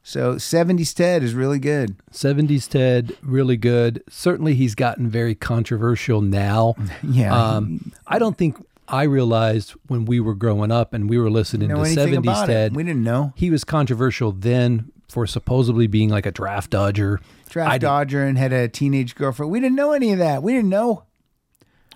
[0.03, 1.95] So '70s Ted is really good.
[2.11, 4.03] 70s Ted, really good.
[4.09, 6.75] Certainly, he's gotten very controversial now.
[7.03, 7.35] Yeah.
[7.35, 11.69] Um, I don't think I realized when we were growing up and we were listening
[11.69, 12.71] to 70s Ted.
[12.71, 12.75] it.
[12.75, 13.33] We didn't know.
[13.35, 17.19] He was controversial then for supposedly being like a draft dodger.
[17.51, 19.51] Draft I dodger and had a teenage girlfriend.
[19.51, 20.41] We didn't know any of that.
[20.41, 21.03] We didn't know.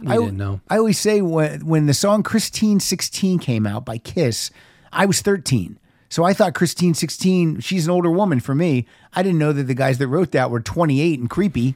[0.01, 0.59] We I, didn't know.
[0.69, 4.51] I always say when when the song Christine 16 came out by Kiss,
[4.91, 5.79] I was 13.
[6.09, 8.85] So I thought Christine 16, she's an older woman for me.
[9.13, 11.75] I didn't know that the guys that wrote that were 28 and creepy.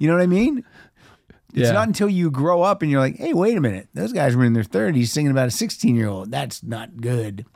[0.00, 0.64] You know what I mean?
[1.54, 1.72] It's Yeah.
[1.72, 3.88] not until you grow up and you're like, hey, wait a minute.
[3.94, 6.30] Those guys were in their 30s singing about a 16 year old.
[6.32, 7.46] That's not good.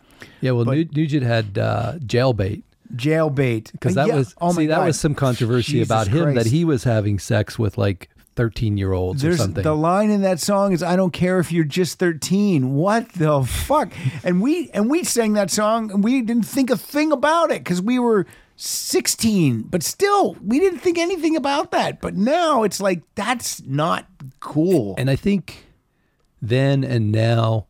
[0.40, 2.62] Yeah, well, Nu- Nugent had uh, jailbait
[2.95, 3.72] Jailbait.
[3.72, 4.16] because that Yeah.
[4.16, 4.86] was oh my see that God.
[4.86, 8.93] was some controversy Jesus about him that he was having sex with like 13 year
[8.93, 9.64] olds or something.
[9.64, 12.74] the line in that song is I don't care if you're just 13.
[12.74, 13.93] What the fuck?
[14.22, 17.64] And we and we sang that song and we didn't think a thing about it
[17.64, 18.26] cuz we were
[18.57, 22.01] 16, but still we didn't think anything about that.
[22.01, 24.07] But now it's like that's not
[24.41, 24.95] cool.
[24.99, 25.66] And I think
[26.43, 27.66] then and now,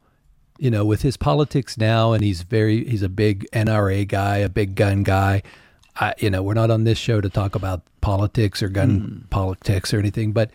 [0.59, 4.49] you know, with his politics now, and he's very, he's a big NRA guy, a
[4.49, 5.43] big gun guy.
[5.97, 9.27] I, you know, we're not on this show to talk about politics or gun hmm.
[9.31, 10.51] politics or anything, but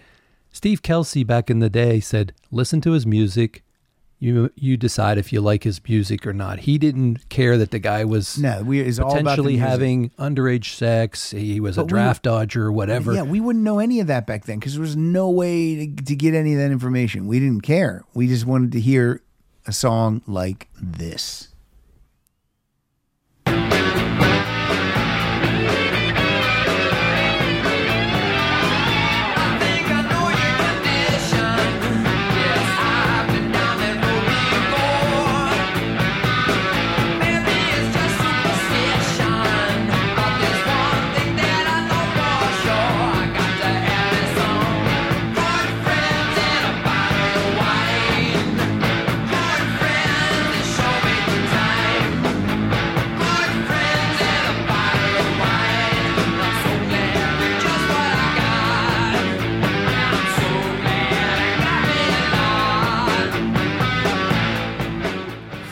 [0.52, 3.64] Steve Kelsey back in the day said, listen to his music.
[4.20, 6.60] You, you decide if you like his music or not.
[6.60, 10.12] He didn't care that the guy was no, we is all about the potentially having
[10.12, 11.32] underage sex.
[11.32, 13.14] He was a But we- draft dodger or whatever.
[13.14, 16.04] Yeah, we wouldn't know any of that back then because there was no way to,
[16.04, 17.28] to get any of that information.
[17.28, 18.04] We didn't care.
[18.14, 19.22] We just wanted to hear
[19.66, 21.53] a song like this.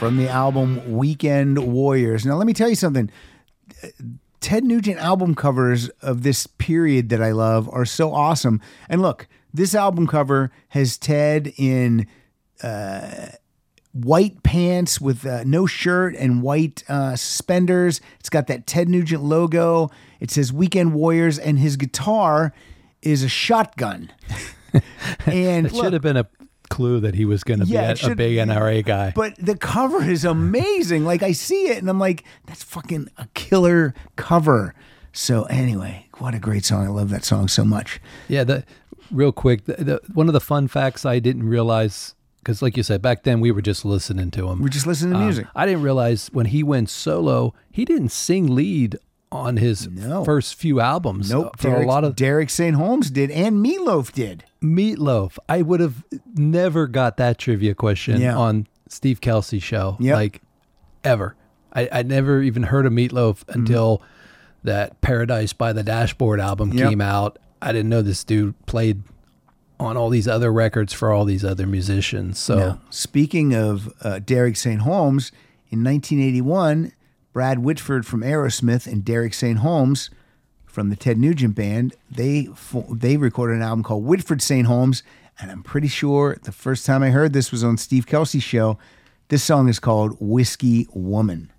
[0.02, 2.26] From the album Weekend Warriors.
[2.26, 3.12] Now, let me tell you something.
[4.40, 8.62] Ted Nugent album covers of this period that I love are so awesome.
[8.90, 12.08] And look, this album cover has Ted in
[12.64, 13.28] uh,
[13.92, 18.02] white pants with uh, no shirt and white uh, suspenders.
[18.20, 19.92] It's got that Ted Nugent logo.
[20.20, 22.54] It says Weekend Warriors, and his guitar
[23.04, 24.12] is a shotgun.
[25.28, 26.28] and It look, should have been a
[26.72, 29.12] clue that he was going to Yeah, be a, a big NRA guy.
[29.16, 31.06] But the cover is amazing.
[31.06, 34.74] Like I see it and I'm like, that's fucking a killer cover.
[35.14, 36.86] So anyway, what a great song.
[36.86, 38.00] I love that song so much.
[38.28, 38.64] Yeah, the
[39.12, 42.82] real quick, the, the, one of the fun facts I didn't realize because, like you
[42.84, 44.62] said, back then we were just listening to him.
[44.64, 45.46] We're just listened to Um, music.
[45.54, 48.98] I didn't realize when he went solo, he didn't sing lead
[49.32, 50.24] on his No.
[50.26, 51.32] first few albums.
[51.32, 51.58] Nope.
[51.58, 52.76] For Derek, a lot of Derek St.
[52.76, 54.44] Holmes did, and Meatloaf did.
[54.62, 56.04] Meatloaf, I would have
[56.36, 58.38] never got that trivia question Yeah.
[58.38, 59.96] on Steve Kelsey show.
[60.00, 60.16] Yep.
[60.16, 60.42] Like
[61.04, 61.36] ever.
[61.74, 64.02] I, I never even heard of Meatloaf until
[64.64, 66.80] that Paradise by the Dashboard album Mm-hmm.
[66.80, 66.90] Yep.
[66.90, 67.40] came out.
[67.62, 69.02] I didn't know this dude played
[69.80, 72.38] on all these other records for all these other musicians.
[72.38, 74.82] So Now, speaking of uh, Derek St.
[74.82, 75.32] Holmes,
[75.70, 76.92] in 1981,
[77.34, 79.60] Brad Whitford from Aerosmith and Derek St.
[79.60, 80.10] Holmes
[80.66, 82.48] from the Ted Nugent Band, they
[82.90, 84.68] they recorded an album called Whitford St.
[84.68, 85.04] Holmes,
[85.40, 88.78] and I'm pretty sure the first time I heard this was on Steve Kelsey's show.
[89.28, 91.52] This song is called Whiskey Woman.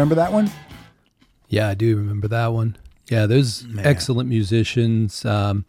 [0.00, 0.50] Remember that one?
[1.48, 2.76] yeah, I do remember that one.
[3.08, 5.24] Yeah, those excellent musicians.
[5.24, 5.64] Um,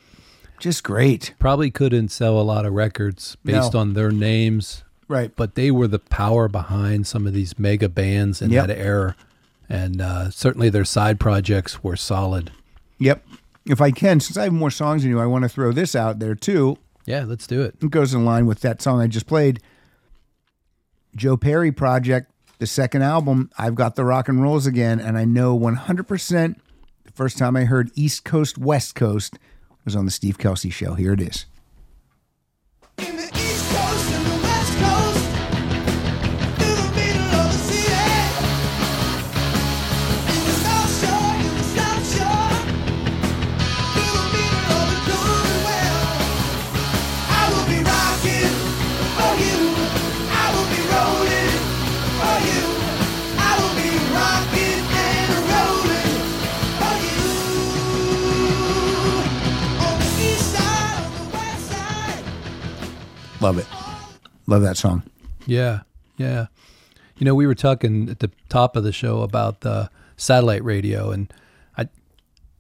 [0.60, 1.34] Just great.
[1.40, 3.80] probably couldn't sell a lot of records based No.
[3.80, 5.32] on their names, Right.
[5.36, 8.68] but they were the power behind some of these mega bands in Yep.
[8.68, 9.16] that era.
[9.68, 12.52] And uh, certainly their side projects were solid.
[13.00, 13.26] Yep.
[13.66, 15.96] If I can, since I have more songs than you, I want to throw this
[15.96, 16.78] out there too.
[17.06, 17.76] Yeah, let's do it.
[17.82, 19.60] It goes in line with that song I just played.
[21.16, 22.31] Joe Perry Project,
[22.62, 26.56] the second album, I've got the rock and rolls again, and I know 100%
[27.04, 29.40] the first time I heard East Coast, West Coast
[29.84, 30.94] was on the Steve Kelsey show.
[30.94, 31.48] Here it is.
[63.42, 63.68] Love it.
[64.48, 65.04] Love that song.
[65.48, 65.82] Yeah,
[66.18, 66.48] yeah.
[67.18, 71.12] You know, we were talking at the top of the show about the satellite radio,
[71.12, 71.32] and
[71.78, 71.88] I.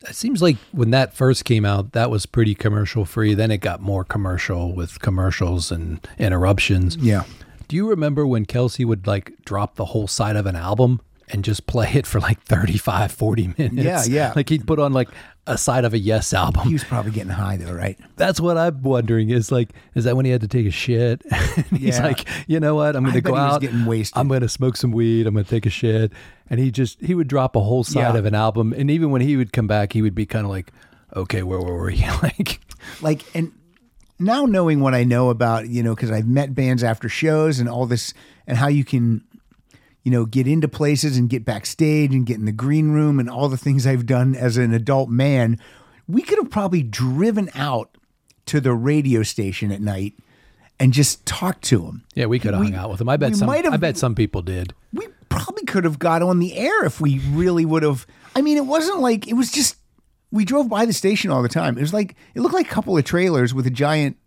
[0.08, 3.36] It seems like when that first came out, that was pretty commercial free.
[3.36, 6.98] Then it got more commercial with commercials and interruptions.
[6.98, 7.24] Yeah.
[7.68, 11.44] Do you remember when Kelsey would like drop the whole side of an album and
[11.46, 13.76] just play it for like 35, 40 minutes?
[13.76, 14.34] Yeah, yeah.
[14.36, 15.10] Like he'd put on like
[15.48, 16.68] a side of a Yes album.
[16.68, 17.98] He was probably getting high though, right?
[18.16, 21.24] That's what I'm wondering is like, is that when he had to take a shit?
[21.72, 22.04] he's Yeah.
[22.06, 22.96] like, you know what?
[22.96, 23.60] I'm going to go out.
[23.62, 24.18] getting wasted.
[24.20, 25.26] I'm going to smoke some weed.
[25.26, 26.12] I'm going to take a shit.
[26.50, 28.18] And he just, he would drop a whole side Yeah.
[28.18, 28.72] of an album.
[28.78, 30.72] And even when he would come back, he would be kind of like,
[31.16, 32.06] okay, where were we?
[32.24, 32.60] like,
[33.02, 33.52] like and
[34.20, 37.68] now knowing what I know about you know because I've met bands after shows and
[37.68, 38.14] all this
[38.46, 39.24] and how you can
[40.04, 43.30] you know get into places and get backstage and get in the green room and
[43.30, 45.60] all the things I've done as an adult man
[46.08, 47.95] we could have probably driven out
[48.47, 50.14] to the radio station at night
[50.80, 53.08] and just talked to them yeah, we could have hung out with him.
[53.10, 54.74] I bet some, have- I bet some people did.
[54.93, 58.06] we probably could have got on the air if we really would have.
[58.36, 59.78] I mean, it wasn't like it was just
[60.32, 61.78] we drove by the station all the time.
[61.78, 64.18] It was like it looked like a couple of trailers with a giant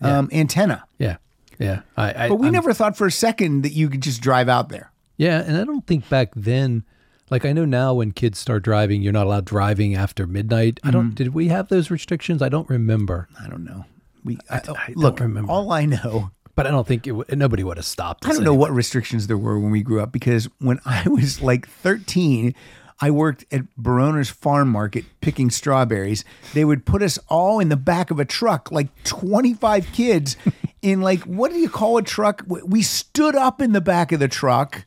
[0.00, 0.84] um, antenna.
[0.98, 1.16] Yeah.
[1.58, 1.82] Yeah.
[1.96, 4.48] I, I, But we I'm- never thought for a second that you could just drive
[4.48, 4.90] out there.
[5.16, 6.84] Yeah, and I don't think back then.
[7.30, 10.78] Like I know now, when kids start driving, you're not allowed driving after midnight.
[10.82, 10.92] I Mm-hmm.
[10.92, 11.14] don't.
[11.14, 12.42] Did we have those restrictions?
[12.42, 13.86] I don't remember, I don't know.
[14.24, 15.20] We I, I don't look.
[15.20, 15.50] remember.
[15.50, 17.10] All I know, but I don't think it.
[17.10, 18.26] W- nobody would have stopped.
[18.26, 21.40] I don't know what restrictions there were when we grew up because when I was
[21.40, 22.54] like 13,
[23.00, 26.24] I worked at Barona's farm market picking strawberries.
[26.52, 30.36] They would put us all in the back of a truck, like 25 kids,
[30.82, 32.44] in like, what do you call a truck?
[32.46, 34.84] We stood up in the back of the truck.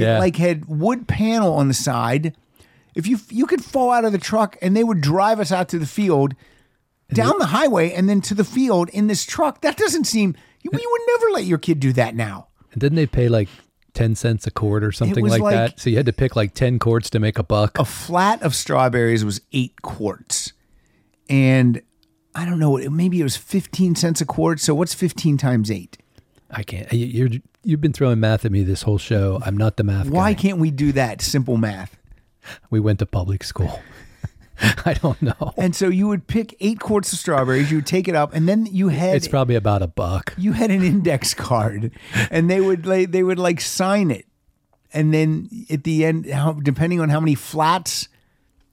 [0.00, 2.36] It like had wood panel on the side.
[2.94, 5.68] If you you could fall out of the truck and they would drive us out
[5.70, 6.34] to the field
[7.12, 9.60] down the highway and then to the field in this truck.
[9.62, 10.36] That doesn't seem.
[10.62, 12.48] You, you would never let your kid do that now.
[12.72, 13.48] And didn't they pay like
[13.94, 15.80] 10 cents a quart or something like, like- that?
[15.80, 17.78] So you had to pick like 10 quarts to make a buck.
[17.78, 20.52] A flat of strawberries was eight quarts,
[21.28, 21.80] and
[22.34, 22.76] I don't know.
[22.76, 24.60] Maybe it was fifteen cents a quart.
[24.60, 25.98] So what's fifteen times eight?
[26.50, 26.92] I can't.
[26.92, 27.30] You're,
[27.68, 29.40] you've been throwing math at me this whole show.
[29.44, 30.10] I'm not the math guy.
[30.10, 30.40] Why guy.
[30.40, 31.98] can't we do that simple math?
[32.70, 33.80] We went to public school.
[34.86, 35.52] I don't know.
[35.58, 37.70] And so you would pick eight quarts of strawberries.
[37.70, 40.34] You would take it up, and then you had It's probably about a buck.
[40.38, 41.92] you had an index card,
[42.30, 44.24] and they would like they would like sign it,
[44.92, 48.08] and then at the end, how, depending on how many flats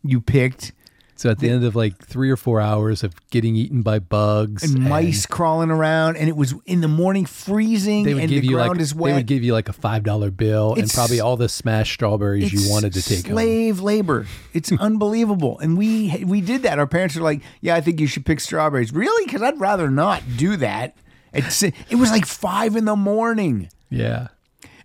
[0.04, 0.72] you picked,
[1.18, 4.64] So at the end of like three or four hours of getting eaten by bugs
[4.64, 8.42] and mice crawling around, and it was in the morning freezing, they would and give
[8.42, 9.16] the you ground like is they wet.
[9.16, 12.70] would give you like a five dollar bill and probably all the smashed strawberries you
[12.70, 13.36] wanted to take home.
[13.36, 14.28] slave labor.
[14.54, 16.80] It's unbelievable, and we we did that.
[16.80, 19.26] Our parents were like, "Yeah, I think you should pick strawberries." Really?
[19.26, 20.98] Because I'd rather not do that.
[21.32, 23.70] It's it was like five in the morning.
[23.90, 24.28] Yeah.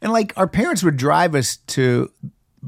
[0.03, 2.11] And like our parents would drive us to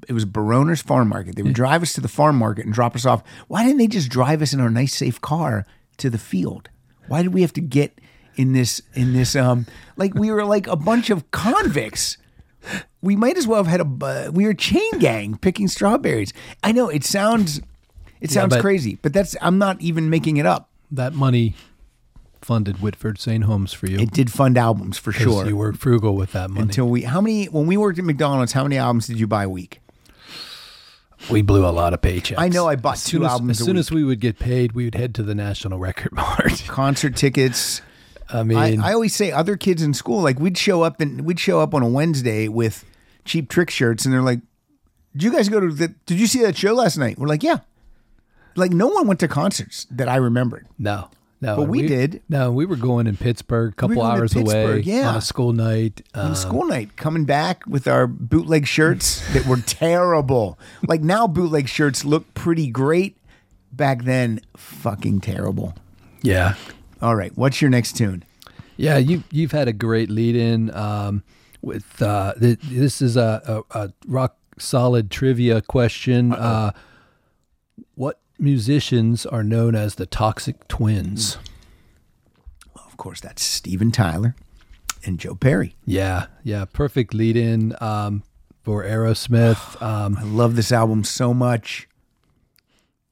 [0.09, 1.36] it was Baroner's farm market.
[1.36, 3.22] They would drive us to the farm market and drop us off.
[3.49, 5.66] Why didn't they just drive us in our nice safe car
[5.99, 6.70] to the field?
[7.09, 7.99] Why did we have to get
[8.36, 9.66] in this in this um
[9.97, 12.16] like we were like a bunch of convicts?
[13.03, 16.32] We might as well have had a bu- we were chain gang picking strawberries.
[16.62, 17.61] I know it sounds
[18.20, 20.70] it sounds but- crazy, but that's I'm not even making it up.
[20.90, 21.55] That money
[22.40, 23.45] funded Whitford St.
[23.45, 23.99] Holmes for you.
[23.99, 25.47] It did fund albums for 'cause sure.
[25.47, 26.62] You were frugal with that money.
[26.62, 29.43] until we how many when we worked at McDonald's, how many albums did you buy
[29.45, 29.80] a week?
[31.31, 32.35] We blew a lot of paychecks.
[32.39, 33.81] I know I bought As two as, albums As soon week.
[33.81, 36.64] as we would get paid, we would head to the National Record Mart.
[36.68, 37.83] concert tickets.
[38.29, 41.23] I mean, I, I always say other kids in school, like we'd show up and
[41.27, 42.85] we'd show up on a Wednesday with
[43.25, 44.41] cheap trick shirts, and they're like,
[45.12, 45.89] "Did you guys go to the?
[46.07, 47.59] Did you see that show last night?" We're like, "Yeah."
[48.57, 50.66] Like no one went to concerts that I remembered.
[50.79, 51.09] no,
[51.43, 51.57] no.
[51.57, 52.22] But we did.
[52.28, 55.09] No, we were going in Pittsburgh, a couple to hours away yeah.
[55.11, 56.01] on a school night.
[56.14, 60.59] On Um, school night, coming back with our bootleg shirts that were terrible.
[60.86, 63.16] Like now, bootleg shirts look pretty great.
[63.72, 65.74] Back then, fucking terrible.
[66.22, 66.55] yeah,
[67.01, 68.22] All right, what's your next tune?
[68.76, 71.22] Yeah, you you've had a great lead in um,
[71.62, 76.32] with uh, th- this is a, a, a rock solid trivia question.
[76.32, 76.72] Uh,
[78.43, 81.38] musicians are known as the Toxic Twins?
[82.74, 84.34] Of course, that's Steven Tyler
[85.05, 85.74] and Joe Perry.
[85.86, 88.22] Yeah, yeah, perfect lead in um,
[88.62, 89.80] for Aerosmith.
[89.82, 91.88] Um, I love this album so much.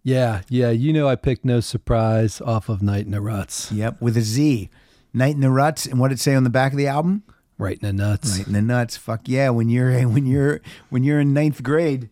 [0.03, 4.01] yeah, yeah, you know I picked No Surprise off of Night in the Ruts, Yep,
[4.01, 4.71] with a Z.
[5.13, 7.23] Night in the Ruts, and what did it say on the back of the album?
[7.59, 8.39] right in the nuts.
[8.39, 8.97] Right in the Nuts.
[8.97, 9.51] Fuck yeah!
[9.51, 12.09] When you're when you're when you're in ninth grade,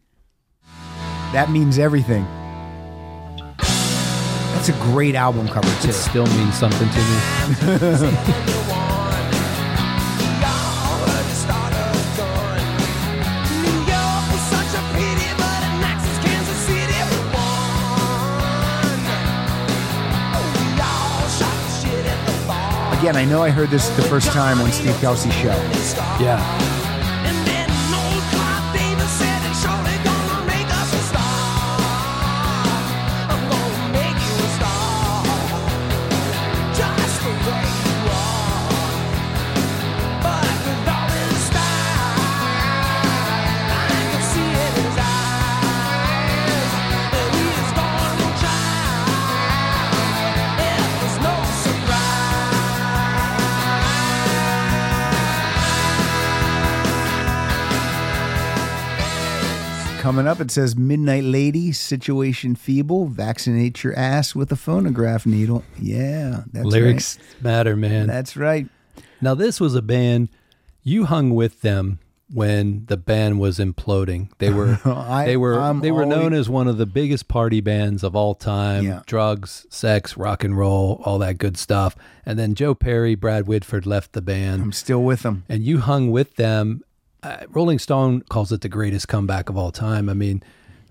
[1.32, 2.26] that means everything.
[4.58, 5.90] That's a great album cover too.
[5.90, 7.04] It still means something to me.
[22.98, 25.54] Again, I know I heard this the first time on Steve Kelsey's show.
[26.20, 26.42] Yeah,
[60.08, 65.64] Coming up, it says Midnight Lady, situation feeble, vaccinate your ass with a phonograph needle.
[65.78, 68.06] Yeah, that's lyrics matter, man.
[68.06, 68.66] That's right.
[69.20, 70.30] Now, this was a band
[70.82, 71.98] you hung with them
[72.32, 74.30] when the band was imploding.
[74.38, 77.60] They were I- they were I'm they were known as one of the biggest party
[77.60, 78.84] bands of all time.
[78.84, 79.02] Yeah.
[79.04, 81.94] Drugs, sex, rock and roll, all that good stuff.
[82.24, 85.44] And then Joe Perry, Brad Whitford left the band, I'm still with them.
[85.50, 86.82] and you hung with them.
[87.22, 90.08] Uh, Rolling Stone calls it the greatest comeback of all time.
[90.08, 90.42] I mean,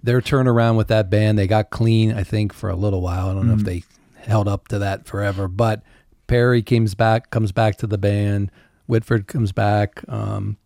[0.03, 3.29] their turnaround with that band, they got clean, I think, for a little while.
[3.29, 3.59] I don't know Mm-hmm.
[3.61, 3.83] if they
[4.23, 5.81] held up to that forever, but
[6.27, 8.51] Perry comes back, comes back to the band.
[8.87, 10.57] Whitford comes back, um,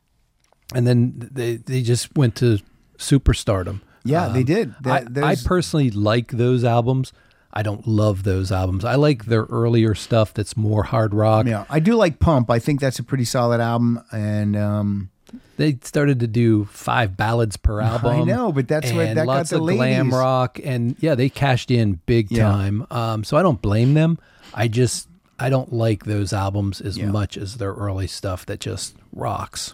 [0.75, 2.59] and then they they just went to
[2.97, 3.81] superstardom.
[4.03, 4.75] Yeah, they Um, did.
[4.81, 7.13] That- I, I personally like those albums.
[7.53, 8.85] I don't love those albums.
[8.85, 11.45] I like their earlier stuff that's more hard rock.
[11.47, 12.49] Yeah, I do like Pump.
[12.49, 15.09] I think that's a pretty solid album, and um,
[15.61, 18.21] They started to do five ballads per album.
[18.21, 20.13] I know, but that's what- that got the of glam ladies.
[20.13, 22.49] rock, and yeah, they cashed in big Yeah.
[22.49, 22.87] time.
[22.89, 24.17] Um, so I don't blame them.
[24.55, 25.07] I just
[25.39, 27.11] I don't like those albums as Yeah.
[27.11, 29.73] much as their early stuff that just rocks.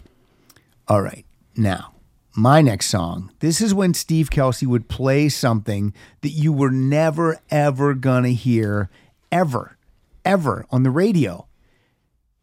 [0.90, 1.26] All right.
[1.56, 1.94] Now,
[2.36, 3.32] my next song.
[3.40, 8.34] This is when Steve Kelsey would play something that you were never, ever going to
[8.34, 8.90] hear,
[9.32, 9.78] ever,
[10.26, 11.48] ever on the radio.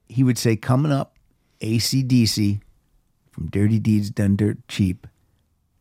[0.08, 1.16] He would say, coming up,
[1.62, 2.60] ACDC
[3.34, 5.08] from Dirty Deeds Done Dirt Cheap.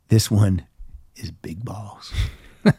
[0.08, 0.66] This one
[1.16, 2.12] is Big Balls.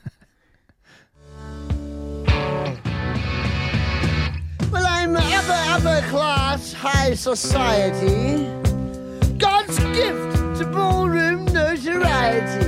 [4.72, 8.46] Well, I'm upper, upper class, high society.
[9.38, 12.66] God's gift to ballroom notoriety.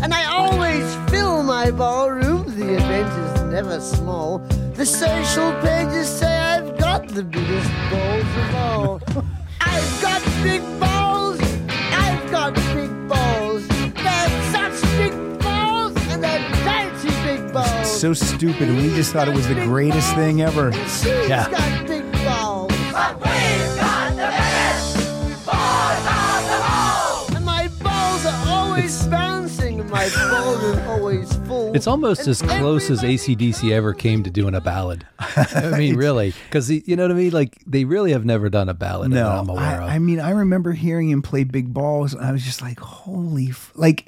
[0.00, 4.38] And I always fill my ballroom, the event is never small.
[4.74, 9.00] The social pages say I've got the biggest balls of all.
[9.66, 11.40] I've got big balls,
[11.70, 13.66] I've got big balls.
[13.68, 18.00] They're such big balls, and they're mighty big balls.
[18.00, 18.68] So stupid.
[18.68, 20.70] And we just thought it was the greatest thing ever.
[21.26, 21.50] Yeah.
[21.50, 22.72] got big balls.
[27.34, 31.33] And my balls are always bouncing, and my ballroom always full.
[31.74, 35.06] It's almost as close as ACDC ever came to doing a ballad.
[35.18, 37.32] I mean, really, because you know what I mean.
[37.32, 39.90] Like they really have never done a ballad No, that I'm aware I, of.
[39.90, 43.48] I mean, I remember hearing him play Big Balls, and I was just like, "Holy!"
[43.50, 43.72] F-.
[43.74, 44.06] Like,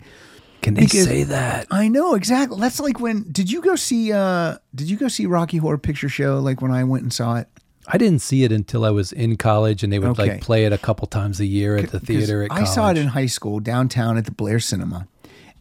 [0.62, 1.66] Can they say that?
[1.70, 2.60] I know exactly.
[2.60, 4.12] That's like when did you go see?
[4.12, 6.38] uh Did you go see Rocky Horror Picture Show?
[6.38, 7.48] Like when I went and saw it.
[7.88, 10.30] I didn't see it until I was in college, and they would Okay.
[10.32, 12.42] like play it a couple times a year at the theater.
[12.42, 15.06] At I saw it in high school downtown at the Blair Cinema.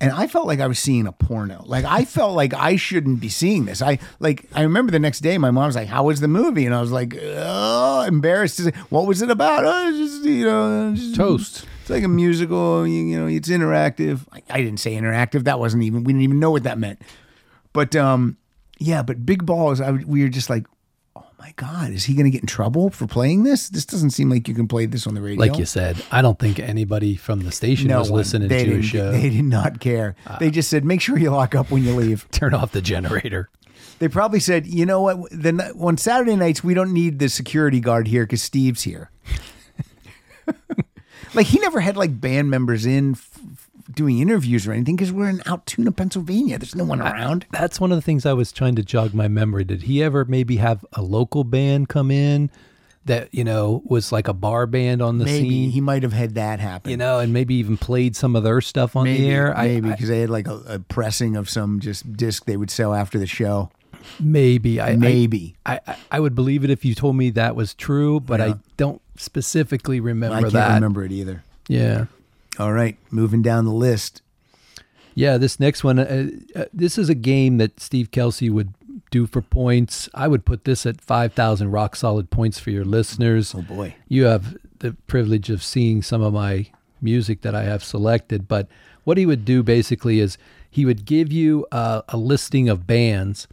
[0.01, 1.63] And I felt like I was seeing a porno.
[1.65, 3.81] Like I felt like I shouldn't be seeing this.
[3.81, 6.65] I like I remember the next day my mom was like, "How was the movie?"
[6.65, 10.23] And I was like, "Oh, embarrassed to say, what was it about?" Oh, it's just
[10.25, 11.65] you know, just- Toast.
[11.81, 12.85] It's like a musical.
[12.85, 14.21] You, you know, it's interactive.
[14.33, 15.43] I, I didn't say interactive.
[15.45, 16.03] That wasn't even.
[16.03, 17.01] We didn't even know what that meant.
[17.73, 18.37] But um,
[18.79, 19.01] yeah.
[19.01, 19.79] But big balls.
[19.79, 20.65] I we were just like,
[21.45, 23.69] my god, is he going to get in trouble for playing this?
[23.69, 25.39] This doesn't seem like you can play this on the radio.
[25.39, 28.17] Like you said, I don't think anybody from the station was one.
[28.17, 29.11] listening they to a show.
[29.11, 30.15] They did not care.
[30.25, 32.27] Uh, they just said, make sure you lock up when you leave.
[32.31, 33.51] Turn off the generator.
[33.99, 35.19] They probably said, you know what?
[35.29, 39.11] Then on Saturday nights, we don't need the security guard here because Steve's here.
[41.35, 43.13] like he never had like band members in
[43.93, 46.57] doing interviews or anything because we're in Altoona, Pennsylvania.
[46.57, 47.45] There's no one around.
[47.51, 49.63] That's one of the things I was trying to jog my memory.
[49.63, 52.49] Did he ever maybe have a local band come in
[53.05, 55.69] that you know was like a bar band on the Maybe scene?
[55.69, 56.89] he might have had that happen.
[56.89, 59.55] you know, and maybe even played some of their stuff on maybe, the air.
[59.55, 62.71] I- maybe because they had like a, a pressing of some just disc they would
[62.71, 63.69] sell after the show.
[64.19, 65.55] maybe, I, I- Maybe.
[65.65, 68.47] I, I, I would believe it if you told me that was true, but Yeah.
[68.47, 70.73] I don't specifically remember I can't that.
[70.75, 71.43] remember it either.
[71.67, 72.05] Yeah.
[72.60, 74.22] All right, moving down the list.
[75.14, 78.74] Yeah, this next one, uh, uh, this is a game that Steve Kelsey would
[79.12, 80.10] do for points.
[80.14, 83.56] I would put this at 5,000 rock solid points for your listeners.
[83.56, 83.95] Oh boy.
[84.10, 86.68] You have the privilege of seeing some of my
[87.01, 88.68] music that I have selected, but
[89.06, 90.38] what he would do basically is
[90.70, 93.47] he would give you a, a listing of bands,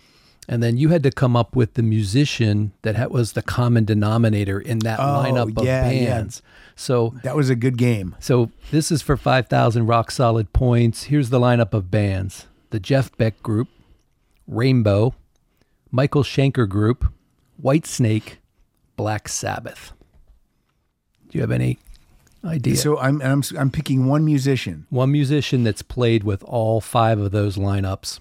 [0.49, 3.85] and then you had to come up with the musician that ha- was the common
[3.85, 6.25] denominator in that Oh, lineup of yeah, yeah.
[6.83, 8.17] So That was a good game.
[8.19, 11.05] so this is for 5,000 rock solid points.
[11.05, 13.69] Here's the lineup of bands the Jeff Beck Group,
[14.47, 15.15] Rainbow,
[15.91, 17.05] Michael Schenker Group,
[17.57, 18.39] White Snake,
[18.97, 19.93] Black Sabbath.
[21.29, 21.79] Do you have any
[22.45, 22.77] idea?
[22.77, 24.87] So I'm, I'm I'm picking one musician.
[24.91, 28.19] One musician that's played with all five of those lineups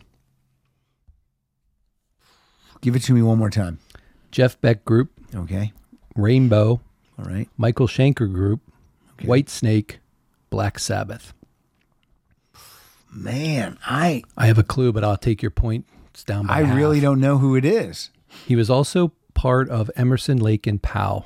[2.82, 3.78] Give it to me one more time.
[4.32, 5.72] Jeff Beck Group, Okay.
[6.16, 6.82] Rainbow,
[7.22, 7.48] All right.
[7.58, 8.62] Michael Schenker Group,
[9.14, 9.28] Okay.
[9.28, 10.00] White Snake,
[10.50, 11.34] Black Sabbath.
[13.14, 15.86] Man, I I have a clue, but I'll take your point.
[16.12, 16.78] It's down by I half.
[16.78, 18.10] really don't know who it is.
[18.48, 21.26] He was also part of Emerson, Lake, and Powell.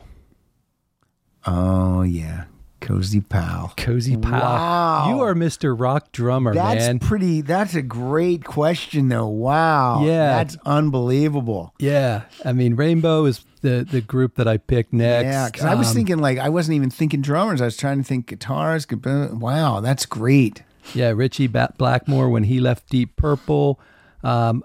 [1.45, 2.45] Oh yeah,
[2.81, 3.73] Cozy Pal.
[3.77, 4.41] Cozy Powell.
[4.41, 5.09] Wow.
[5.09, 5.79] You are Mr.
[5.79, 6.97] Rock Drummer, That's man.
[6.97, 7.41] pretty.
[7.41, 9.27] That's a great question, though.
[9.27, 10.03] Wow.
[10.05, 10.37] Yeah.
[10.37, 11.73] That's unbelievable.
[11.77, 12.23] yeah.
[12.43, 15.25] I mean, Rainbow is the, the group that I picked next.
[15.25, 17.61] Yeah, because I was Um, thinking like I wasn't even thinking drummers.
[17.61, 18.85] I was trying to think guitars.
[19.05, 20.63] Wow, that's great.
[20.93, 23.79] Yeah, Ritchie Blackmore when he left Deep Purple.
[24.23, 24.63] Um,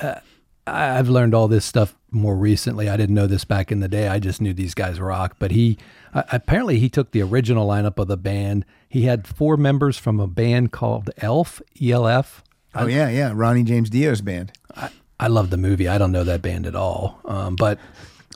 [0.00, 0.16] uh,
[0.66, 2.88] I- I've learned all this stuff more recently.
[2.88, 4.08] I didn't know this back in the day.
[4.08, 5.36] I just knew these guys rock.
[5.38, 5.78] But he
[6.12, 8.64] uh, apparently he took the original lineup of the band.
[8.88, 12.42] He had four members from a band called Elf, ELF.
[12.74, 13.32] Oh yeah, yeah.
[13.34, 14.52] Ronnie James Dio's band.
[15.18, 15.88] I love the movie.
[15.88, 17.20] I don't know that band at all.
[17.24, 17.78] Um, but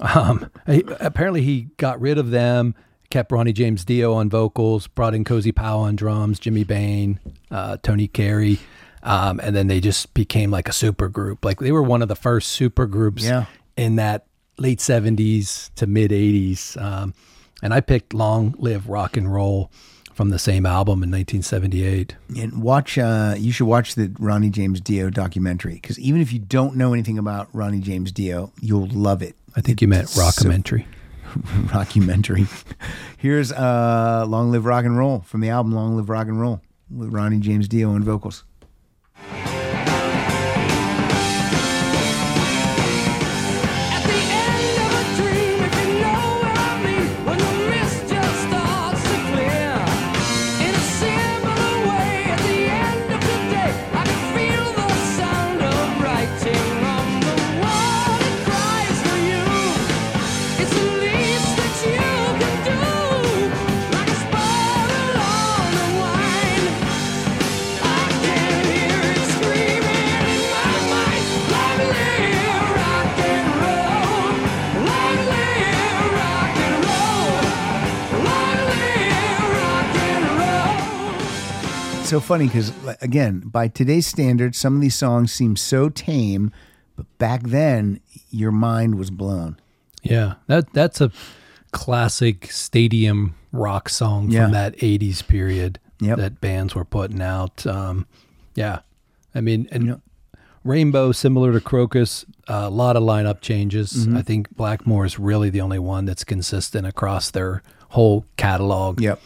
[0.00, 2.74] um, he, apparently he got rid of them,
[3.10, 7.18] kept Ronnie James Dio on vocals, brought in Cozy Powell on drums, Jimmy Bain,
[7.50, 8.58] uh, Tony Carey,
[9.02, 11.44] um, and then they just became like a super group.
[11.44, 13.46] Like they were one of the first super groups Yeah.
[13.76, 14.26] in that
[14.58, 16.80] late '70s to mid '80s.
[16.80, 17.14] Um,
[17.62, 19.70] and I picked "Long Live Rock and Roll"
[20.14, 22.14] from the same album in 1978.
[22.36, 26.38] And watch, uh, you should watch the Ronnie James Dio documentary because even if you
[26.38, 29.34] don't know anything about Ronnie James Dio, you'll love it.
[29.56, 30.86] I think you meant so- rockumentary.
[31.68, 32.48] Rockumentary.
[33.16, 36.60] Here's uh, Long Live Rock and Roll from the album Long Live Rock and Roll
[36.90, 38.44] with Ronnie James Dio on vocals.
[82.10, 86.50] So funny because again by today's standards some of these songs seem so tame
[86.96, 88.00] but back then
[88.30, 89.60] your mind was blown
[90.02, 91.12] Yeah, that that's a
[91.70, 94.42] classic stadium rock song Yeah.
[94.46, 96.16] from that '80s period Yep.
[96.18, 97.64] that bands were putting out.
[97.64, 98.08] Um,
[98.56, 98.80] yeah,
[99.32, 100.00] I mean, and
[100.64, 103.92] Rainbow, similar to Krokus, a lot of lineup changes.
[103.92, 104.16] Mm-hmm.
[104.16, 109.00] I think Blackmore is really the only one that's consistent across their whole catalog.
[109.00, 109.20] yep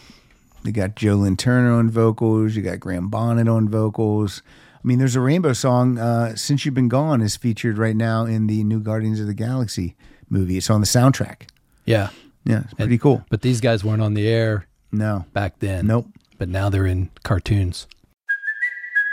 [0.65, 2.57] they got joe lynn turner on vocals.
[2.57, 4.43] You got graham bonnet on vocals.
[4.77, 8.25] I mean there's a rainbow song uh, since you've been gone is featured right now
[8.25, 9.95] in the new guardians of the galaxy
[10.29, 10.57] movie.
[10.57, 11.49] It's on the soundtrack.
[11.85, 12.11] Yeah,
[12.45, 13.25] yeah it's pretty cool.
[13.31, 15.27] but these guys weren't on the air no.
[15.33, 15.87] back then.
[15.87, 16.09] Nope.
[16.39, 17.87] But now they're in cartoons.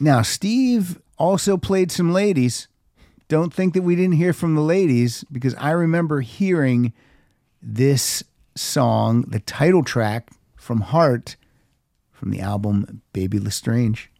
[0.00, 2.68] Now, Steve also played some ladies.
[3.28, 6.92] Don't think that we didn't hear from the ladies because I remember hearing
[7.60, 8.22] this
[8.54, 11.36] song, the title track from Heart
[12.12, 14.10] from the album Bebe Le Strange.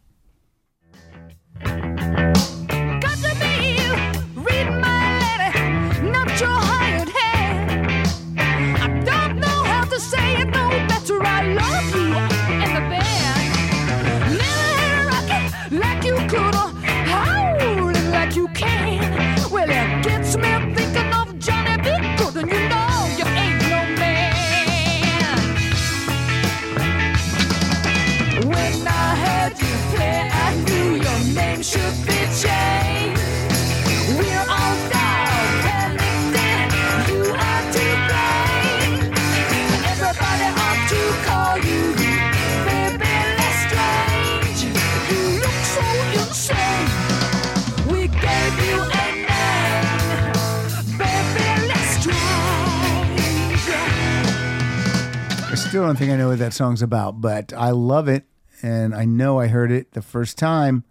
[55.69, 58.25] Still don't think I know what that song's about, but I love it.
[58.61, 60.83] And I know I heard it the first time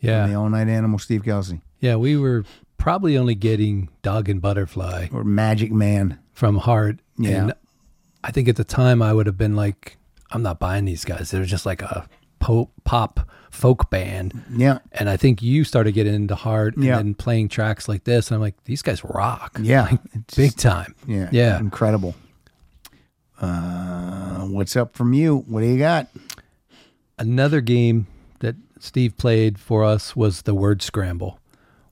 [0.00, 0.26] Yeah.
[0.26, 2.44] the All Night Animal Steve Kelsey Yeah, we were
[2.78, 6.18] probably only getting Dog and Butterfly or Magic Man.
[6.32, 7.00] from Heart.
[7.18, 7.30] Yeah.
[7.42, 7.54] And
[8.24, 9.96] I think at the time I would have been like,
[10.30, 11.30] I'm not buying these guys.
[11.30, 12.08] They're just like a
[12.40, 14.42] po- pop folk band.
[14.54, 14.78] Yeah.
[14.92, 16.96] And I think you started getting into Heart and Yeah.
[16.96, 18.28] then playing tracks like this.
[18.30, 19.58] And I'm like, these guys rock.
[19.60, 19.82] Yeah.
[19.90, 20.00] Like,
[20.36, 20.94] big time.
[21.06, 21.28] Yeah.
[21.32, 21.58] Yeah.
[21.58, 22.14] Incredible.
[23.40, 25.38] Uh, what's up from you?
[25.48, 26.08] What do you got?
[27.18, 28.06] Another game
[28.40, 31.38] that Steve played for us was the word scramble,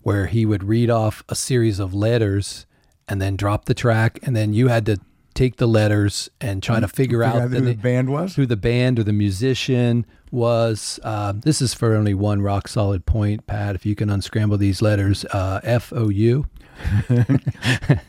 [0.03, 2.67] where he would read off a series of letters
[3.09, 4.99] and then drop the track, and then you had to
[5.35, 8.37] take the letters and try to figure, Figure out out who the band was?
[8.37, 11.01] who the band or the musician was.
[11.03, 13.75] Uh, this is for only one rock solid point, Pat.
[13.75, 16.47] If you can unscramble these letters, uh, F O U.
[17.09, 18.01] Did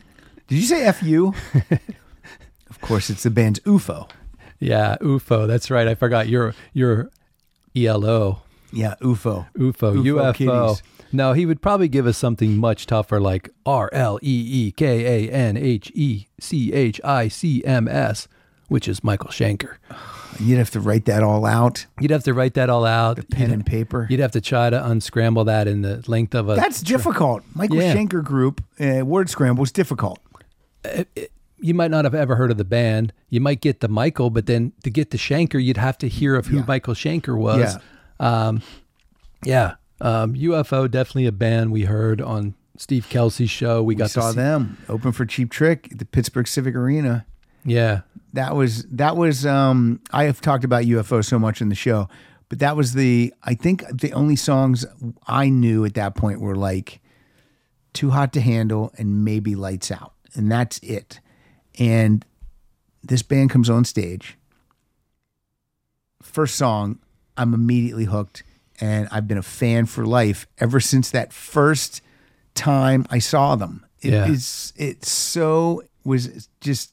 [0.48, 1.34] you say FU?
[1.64, 1.80] of
[2.86, 4.08] course, it's the band UFO.
[4.58, 5.46] Yeah, UFO.
[5.46, 5.86] That's right.
[5.88, 6.28] I forgot.
[6.28, 7.10] You're you're
[7.74, 8.42] ELO.
[8.72, 9.46] Yeah, UFO.
[9.56, 10.82] UFO, UFO UFO.
[11.12, 15.26] No, he would probably give us something much tougher like R L E E K
[15.28, 18.28] A N H E C H I C M S
[18.68, 19.76] which is Michael Schenker.
[20.40, 21.86] You'd have to write that all out.
[22.00, 23.16] You'd have to write that all out.
[23.30, 24.08] pen You'd- and paper.
[24.10, 26.56] You'd have to try to unscramble that in the length of a.
[26.56, 27.44] That's difficult.
[27.54, 27.94] Michael Yeah.
[27.94, 30.18] Schenker Group, uh, word scramble is difficult.
[31.58, 33.12] You might not have ever heard of the band.
[33.30, 36.34] You might get the Michael, but then to get the Schenker, you'd have to hear
[36.36, 36.64] of who Yeah.
[36.68, 37.78] Michael Schenker was.
[38.20, 38.62] Um,
[39.44, 39.74] yeah.
[40.00, 43.82] Um, UFO, definitely a band we heard on Steve Kelsey's show.
[43.82, 46.74] We We got saw to see, them open for Cheap Trick at the Pittsburgh Civic
[46.74, 47.24] Arena.
[47.64, 48.02] Yeah.
[48.34, 49.46] That was that was.
[49.46, 52.06] Um, I have talked about UFO so much in the show,
[52.50, 53.32] but that was the.
[53.44, 54.84] I think the only songs
[55.26, 57.00] I knew at that point were like
[57.94, 61.18] "Too Hot to Handle" and maybe "Lights Out," and that's it.
[61.78, 62.24] And
[63.02, 64.36] this band comes on stage.
[66.22, 66.98] First song,
[67.36, 68.42] I'm immediately hooked,
[68.80, 72.00] and I've been a fan for life ever since that first
[72.54, 73.84] time I saw them.
[74.00, 74.26] It Yeah.
[74.28, 76.92] is it so was just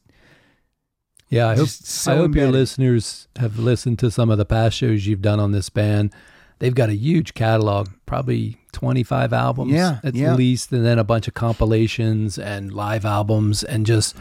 [1.30, 4.78] Yeah, I hope, so I hope your listeners have listened to some of the past
[4.78, 6.14] shows you've done on this band.
[6.60, 10.36] They've got a huge catalog, probably 25 albums Yeah, at yeah.
[10.36, 14.16] least, and then a bunch of compilations and live albums, and just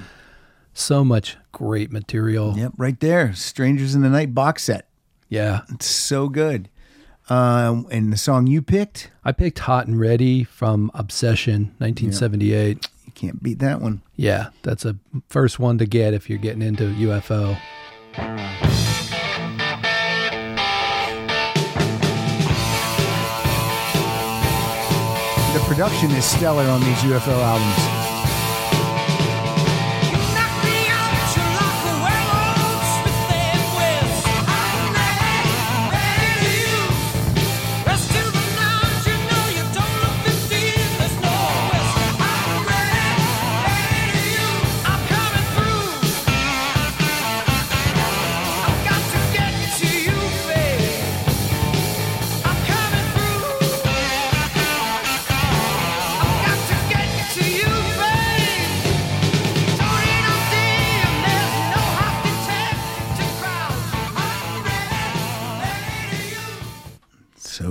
[0.74, 2.54] so much great material.
[2.56, 3.34] Yep, right there.
[3.34, 4.88] Strangers in the Night box set.
[5.28, 5.62] Yeah.
[5.72, 6.68] It's so good.
[7.28, 12.86] Um, and the song you picked, I picked Hot and Ready from Obsession, 1978.
[13.06, 14.02] you can't beat that one.
[14.16, 14.96] Yeah, that's a
[15.28, 17.56] first one to get if you're getting into UFO.
[25.54, 28.01] The production is stellar on these UFO albums.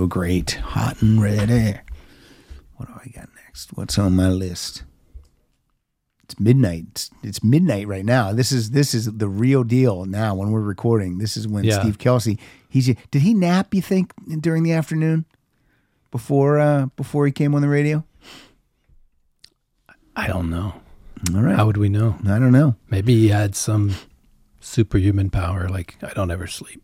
[0.02, 0.50] So great.
[0.50, 1.78] Hot and ready.
[2.74, 3.70] What do I got next?
[3.74, 4.82] What's on my list?
[6.24, 6.86] It's midnight.
[6.90, 8.32] It's, it's midnight right now.
[8.32, 11.18] This is this is the real deal now when we're recording.
[11.18, 11.80] This is when Yeah.
[11.80, 12.36] Steve Kelsey
[12.68, 15.24] he's did he nap, you think, during the afternoon?
[16.10, 18.04] Before uh before he came on the radio?
[20.16, 20.74] I don't know.
[21.32, 21.54] All right.
[21.54, 22.16] How would we know?
[22.26, 22.74] I don't know.
[22.90, 23.94] Maybe he had some
[24.58, 26.82] superhuman power, like I don't ever sleep.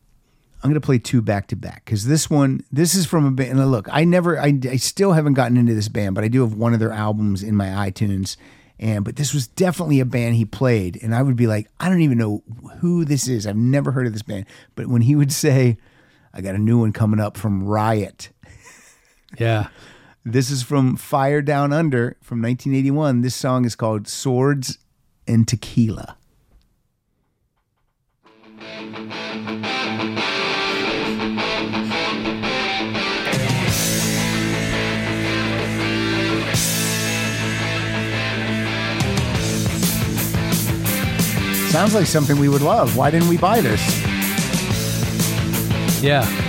[0.63, 3.31] I'm going to play two back to back because this one, this is from a
[3.31, 3.51] band.
[3.59, 6.41] And look, I never, I, I still haven't gotten into this band, but I do
[6.41, 8.37] have one of their albums in my iTunes.
[8.81, 10.99] And, but this was definitely a band he played.
[11.01, 12.43] And I would be like, I don't even know
[12.81, 13.47] who this is.
[13.47, 14.47] I've never heard of this band.
[14.75, 15.79] But when he would say,
[16.35, 18.31] I got a new one coming up from Riot.
[19.39, 19.69] Yeah.
[20.25, 23.21] This is from Fire Down Under from 1981.
[23.21, 24.79] This song is called Swords
[25.27, 26.17] and Tequila.
[41.71, 42.97] Sounds like something we would love.
[42.97, 43.81] Why didn't we buy this?
[46.03, 46.48] Yeah.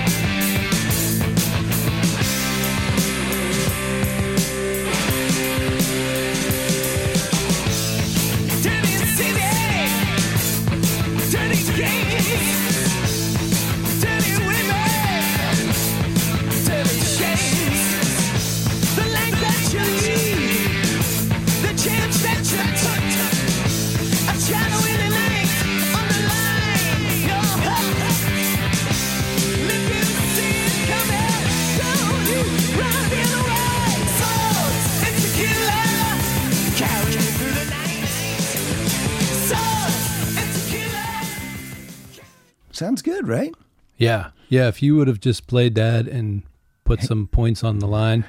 [42.89, 43.53] Sounds good, right?
[43.97, 44.31] Yeah.
[44.47, 44.67] Yeah.
[44.67, 46.41] If you would have just played that and
[46.85, 48.25] put some points on the line,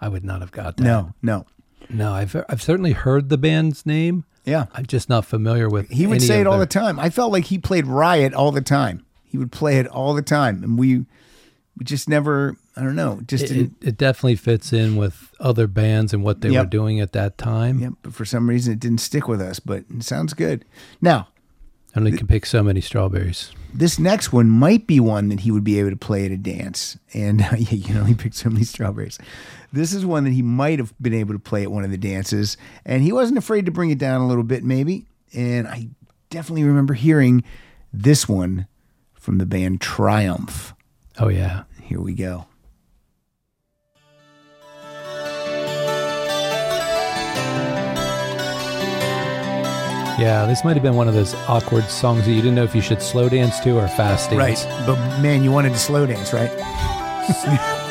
[0.00, 0.82] I would not have got that.
[0.82, 1.46] No, no.
[1.88, 4.24] No, I've I've certainly heard the band's name.
[4.44, 4.66] Yeah.
[4.74, 5.94] I'm just not familiar with it.
[5.94, 6.98] He would say it all their- the time.
[6.98, 9.06] I felt like he played Riot all the time.
[9.24, 10.98] He would play it all the time, and we,
[11.76, 12.56] we just never.
[12.76, 13.20] I don't know.
[13.24, 13.76] Just It, it, didn't.
[13.82, 16.64] it definitely fits in with other bands and what they Yep.
[16.64, 17.78] were doing at that time.
[17.78, 19.60] Yep, but for some reason it didn't stick with us.
[19.60, 20.64] But it sounds good.
[21.00, 21.28] Now,
[21.94, 23.52] Only can pick so many strawberries.
[23.76, 26.36] This next one might be one that he would be able to play at a
[26.36, 26.98] dance.
[27.12, 29.18] And yeah, you know, he picked so many strawberries.
[29.72, 31.98] This is one that he might have been able to play at one of the
[31.98, 35.06] dances, and he wasn't afraid to bring it down a little bit, maybe.
[35.34, 35.88] And I
[36.30, 37.44] definitely remember hearing
[37.92, 38.66] this one
[39.14, 40.74] from the band Triumph.
[41.18, 41.64] Oh yeah.
[41.82, 42.46] Here we go.
[50.18, 52.74] Yeah, this might have been one of those awkward songs that you didn't know if
[52.74, 54.64] you should slow dance to or fast dance.
[54.64, 54.86] Right.
[54.86, 56.50] But man, you wanted to slow dance, right?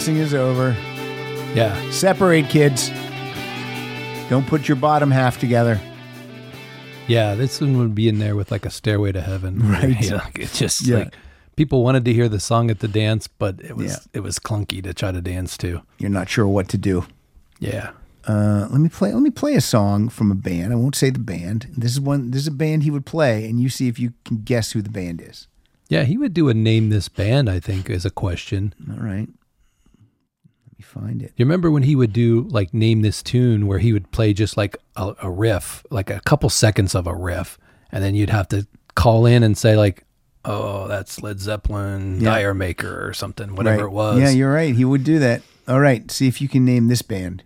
[0.00, 0.70] dancing is over.
[1.54, 1.90] Yeah.
[1.90, 2.88] Separate, kids.
[4.30, 5.78] Don't put your bottom half together.
[7.06, 9.58] Yeah, this one would be in there with like a stairway to heaven.
[9.70, 10.08] Right.
[10.10, 11.00] Know, it's just Yeah.
[11.00, 11.14] like
[11.54, 13.98] people wanted to hear the song at the dance, but it was Yeah.
[14.14, 15.82] it was clunky to try to dance to.
[15.98, 17.04] You're not sure what to do.
[17.58, 17.90] Yeah.
[18.26, 19.12] Uh, let me play.
[19.12, 20.72] Let me play a song from a band.
[20.72, 21.66] I won't say the band.
[21.76, 22.30] This is one.
[22.30, 24.80] This is a band he would play, and you see if you can guess who
[24.80, 25.46] the band is.
[25.90, 28.72] Yeah, he would do a name this band, I think, as a question.
[28.90, 29.28] All right.
[30.80, 31.32] Me find it.
[31.36, 34.56] You remember when he would do like name this tune where he would play just
[34.56, 37.58] like a, a riff, like a couple seconds of a riff,
[37.92, 40.04] and then you'd have to call in and say like,
[40.42, 42.30] "Oh, that's Led Zeppelin, Yeah.
[42.30, 43.90] Dire Maker, or something, whatever Right.
[43.90, 44.74] it was." Yeah, you're right.
[44.74, 45.42] He would do that.
[45.68, 46.10] All right.
[46.10, 47.42] See if you can name this band.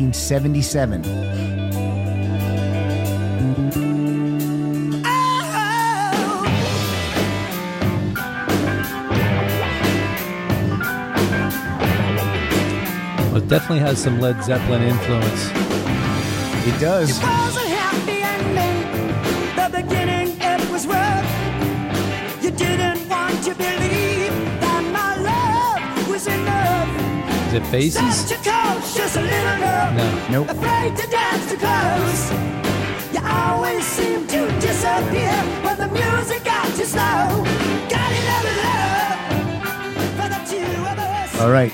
[0.00, 1.02] 1977.
[13.32, 15.50] Well, it definitely has some Led Zeppelin influence.
[16.66, 17.71] It does.
[27.52, 28.16] Is it Faces?
[28.16, 29.94] Set just a little love.
[29.94, 30.28] No.
[30.30, 30.48] Nope.
[30.48, 32.32] Afraid to dance too close.
[33.12, 37.44] You always seem to disappear when the music got too slow.
[37.90, 39.18] Got another love
[40.16, 41.40] for the two of us.
[41.42, 41.70] All right.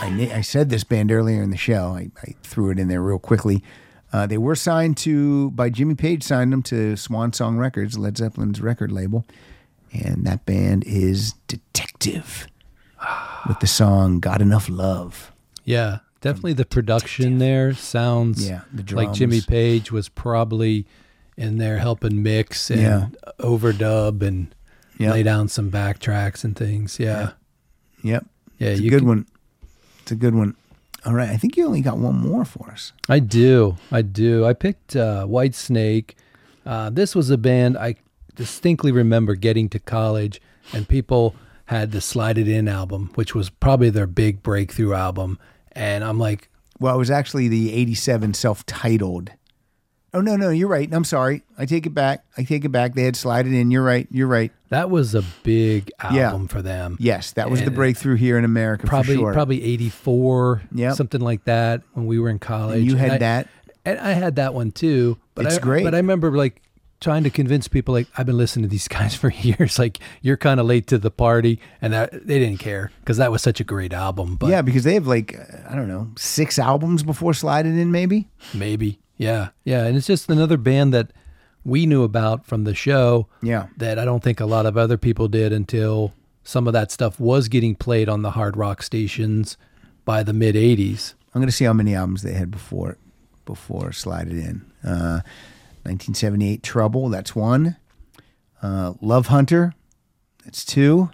[0.00, 1.96] I I, I said this band earlier in the show.
[1.96, 3.62] I, I threw it in there real quickly.
[4.10, 6.22] Uh, they were signed to by Jimmy Page.
[6.22, 9.26] Signed them to Swan Song Records, Led Zeppelin's record label,
[9.92, 12.46] and that band is Detective
[13.48, 15.32] with the song "Got Enough Love."
[15.64, 18.62] Yeah, definitely the production there sounds Yeah,
[18.92, 19.40] like Jimmy.
[19.40, 20.86] Page was probably
[21.36, 23.08] in there helping mix and Yeah.
[23.40, 24.54] overdub and
[24.98, 25.10] Yeah.
[25.12, 26.98] lay down some backtracks and things.
[26.98, 27.32] Yeah.
[28.02, 28.26] Yep,
[28.58, 29.26] Yeah, it's a you good can- one.
[30.02, 30.54] It's a good one.
[31.04, 32.92] All right, I think you only got one more for us.
[33.08, 33.76] I do.
[33.92, 34.44] I do.
[34.46, 36.16] I picked uh, White Snake.
[36.64, 37.96] Uh, this was a band I
[38.34, 40.40] distinctly remember getting to college,
[40.72, 41.34] and people
[41.66, 45.38] had the Slide It In album, which was probably their big breakthrough album.
[45.72, 46.48] And I'm like,
[46.78, 49.30] Well, it was actually the '87 self-titled.
[50.14, 50.88] Oh no, no, you're right.
[50.92, 51.42] I'm sorry.
[51.58, 52.24] I take it back.
[52.38, 52.94] I take it back.
[52.94, 53.70] They had Slide It in.
[53.70, 54.06] You're right.
[54.10, 54.50] You're right.
[54.70, 56.28] that was a big Yeah.
[56.30, 56.96] album for them.
[56.98, 59.32] Yes, that was the breakthrough here in America probably for sure.
[59.32, 60.94] probably 84 Yep.
[60.96, 63.48] something like that when we were in college And you had I- that.
[63.84, 65.84] and i had that one too but It's I, great.
[65.84, 66.60] but i remember like
[67.00, 70.36] trying to convince people like i've been listening to these guys for years like you're
[70.36, 73.60] kind of late to the party and that, they didn't care because that was such
[73.60, 75.36] a great album but yeah, because they have like
[75.68, 78.28] I don't know six albums before sliding in, maybe.
[78.54, 81.10] maybe yeah yeah and it's just another band that
[81.64, 83.66] we knew about from the show Yeah.
[83.76, 86.12] that i don't think a lot of other people did until
[86.44, 89.56] some of that stuff was getting played on the hard rock stations
[90.04, 92.96] by the mid 80s I'm gonna see how many albums they had before
[93.44, 94.64] before slided in.
[94.82, 95.20] Uh,
[95.86, 97.76] 1978 Trouble, that's one.
[98.62, 99.72] Uh, Love Hunter,
[100.44, 101.10] that's two.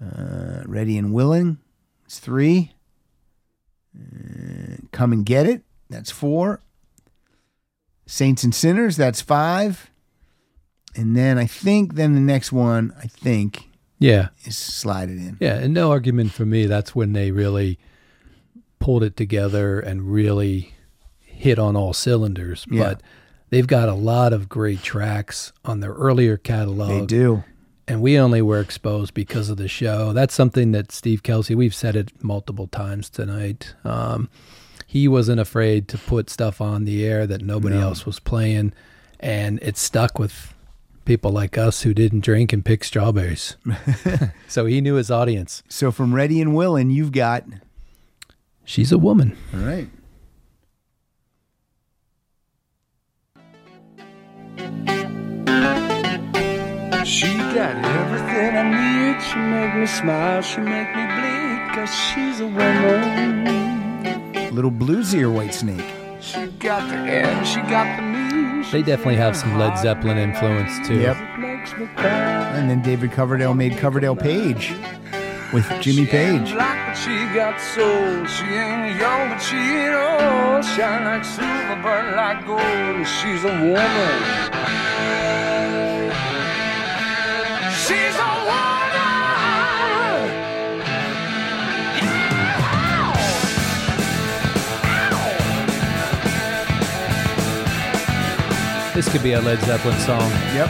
[0.00, 1.58] Uh, Ready and Willing,
[2.02, 2.72] that's three.
[3.96, 6.60] Uh, Come and Get It, that's four.
[8.06, 9.90] Saints and Sinners, that's five.
[10.94, 13.68] And then I think then the next one I think
[13.98, 14.28] Yeah.
[14.44, 15.36] is Slide It In.
[15.40, 16.66] Yeah, and no argument for me.
[16.66, 17.78] That's when they really
[18.78, 20.74] pulled it together and really
[21.20, 22.66] hit on all cylinders.
[22.70, 22.82] Yeah.
[22.84, 23.02] But
[23.50, 26.88] they've got a lot of great tracks on their earlier catalog.
[26.88, 27.44] They do.
[27.86, 30.12] And we only were exposed because of the show.
[30.14, 33.74] That's something that Steve Kelsey, we've said it multiple times tonight.
[33.84, 34.30] Um,
[34.86, 37.82] he wasn't afraid to put stuff on the air that nobody No.
[37.88, 38.72] else was playing.
[39.20, 40.54] And it stuck with
[41.04, 43.56] people like us who didn't drink and pick strawberries.
[44.48, 45.62] so he knew his audience.
[45.68, 47.44] So from Ready and Willin', you've got
[48.64, 49.36] She's a woman.
[49.52, 49.88] all right.
[57.04, 59.22] She got everything I need.
[59.22, 60.40] She make me smile.
[60.42, 61.74] She make me bleed.
[61.74, 63.44] Cause she's a woman.
[64.54, 65.84] Little bluesier White Snake.
[66.20, 67.44] She got the air.
[67.44, 68.64] She got the me.
[68.72, 71.00] They definitely have some Led Zeppelin influence too.
[71.00, 71.38] Yep.
[71.38, 72.56] Makes me cry.
[72.56, 74.72] And then David Coverdale made Coverdale Page
[75.52, 76.83] with Jimmy She ain't Page.
[76.94, 78.26] Black, but she got soul.
[78.26, 80.64] She ain't young, but she ain't old.
[80.64, 83.06] Shine like silver, burn like gold.
[83.06, 84.22] She's a woman.
[87.86, 88.62] She's a woman.
[98.94, 100.30] This could be a Led Zeppelin song.
[100.54, 100.68] Yep.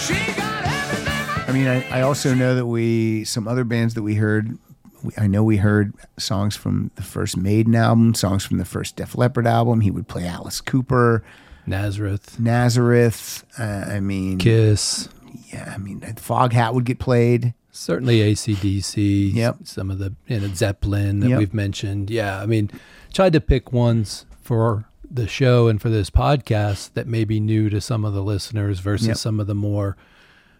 [0.00, 1.46] She got everything.
[1.46, 4.58] I mean, I, I also know that we some other bands that we heard.
[5.06, 8.96] We, I know we heard songs from the first Maiden album, songs from the first
[8.96, 9.80] Def Leppard album.
[9.80, 11.22] He would play Alice Cooper,
[11.66, 13.44] Nazareth, Nazareth.
[13.58, 15.08] Uh, I mean, Kiss,
[15.52, 15.72] yeah.
[15.74, 17.54] I mean, Foghat would get played.
[17.72, 19.34] certainly ACDC.
[19.34, 19.58] Yep.
[19.64, 21.38] Some of the you know, Zeppelin that Yep.
[21.38, 22.10] we've mentioned.
[22.10, 22.40] Yeah.
[22.40, 22.70] I mean,
[23.12, 27.68] tried to pick ones for the show and for this podcast that may be new
[27.70, 29.16] to some of the listeners versus Yep.
[29.18, 29.96] some of the more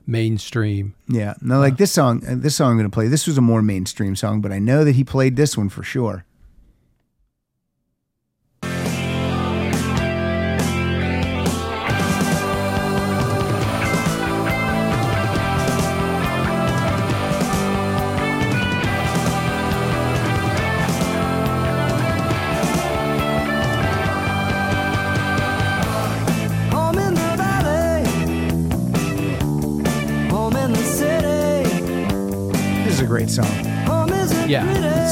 [0.07, 0.95] mainstream.
[1.09, 1.35] Yeah.
[1.41, 2.21] No, like this song.
[2.23, 3.09] This song I'm going to play.
[3.09, 5.83] This was a more mainstream song, but I know that he played this one for
[5.83, 6.25] sure.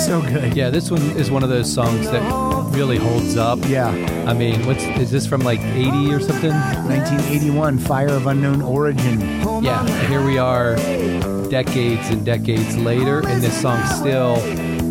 [0.06, 0.54] So good.
[0.54, 2.22] Yeah, this one is one of those songs that
[2.74, 3.58] really holds up.
[3.66, 3.88] Yeah.
[4.28, 6.50] I mean, what's is this from like 80 or something?
[6.50, 9.20] 1981, Fire of Unknown Origin.
[9.62, 10.76] Yeah, and here we are
[11.48, 14.36] decades and decades later, and this song still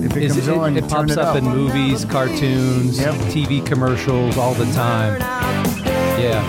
[0.04, 1.36] If it is comes it, on, it turn pops it up, up.
[1.38, 3.14] in movies, cartoons, Yep.
[3.32, 5.20] TV commercials all the time.
[6.20, 6.42] Yeah,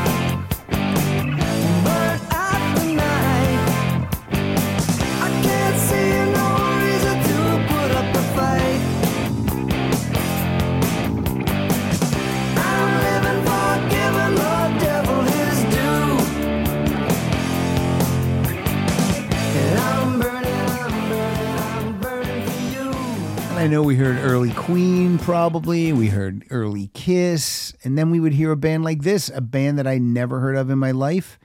[25.25, 25.91] probably.
[25.91, 27.75] We heard early Kiss.
[27.83, 30.55] And then we would hear a band like this, a band that I never heard
[30.55, 31.39] of in my life.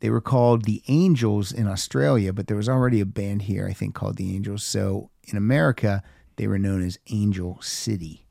[0.00, 3.72] They were called the Angels in Australia, but there was already a band here, I
[3.72, 4.64] think, called the Angels.
[4.64, 6.02] So in America,
[6.36, 8.26] they were known as Angel City.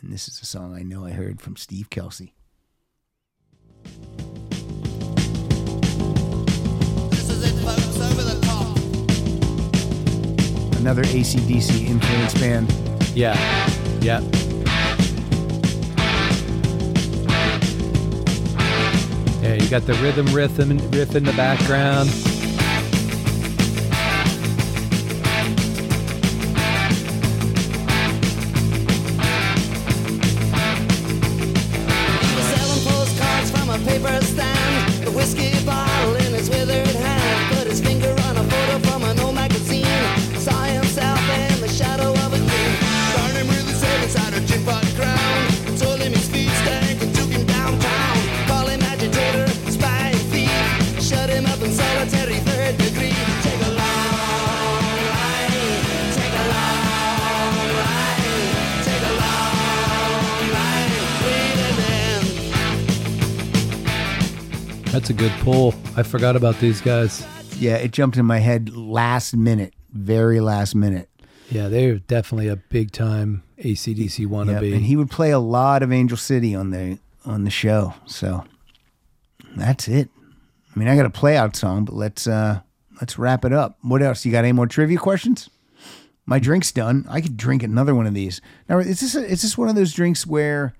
[0.00, 2.34] And this is a song I know I heard from Steve Kelsey.
[7.08, 8.76] This is it, folks, over the top.
[10.78, 12.93] Another ACDC influence band.
[13.14, 13.34] Yeah,
[14.00, 14.20] yeah.
[19.40, 22.10] Yeah, you got the rhythm, rhythm, riff in the background.
[65.04, 65.74] That's a good pull.
[65.98, 67.26] I forgot about these guys.
[67.58, 71.10] Yeah, it jumped in my head last minute, very last minute.
[71.50, 74.74] Yeah, they're definitely a big time ACDC Yep, wannabe.
[74.74, 77.92] And he would play a lot of Angel City on the on the show.
[78.06, 78.46] So
[79.54, 80.08] that's it.
[80.74, 82.60] I mean, I got a play out song, but let's uh
[82.98, 83.76] let's wrap it up.
[83.82, 84.24] What else?
[84.24, 85.50] You got any more trivia questions?
[86.24, 87.04] My drink's done.
[87.10, 88.40] I could drink another one of these.
[88.70, 90.72] Now, is this a, is this one of those drinks where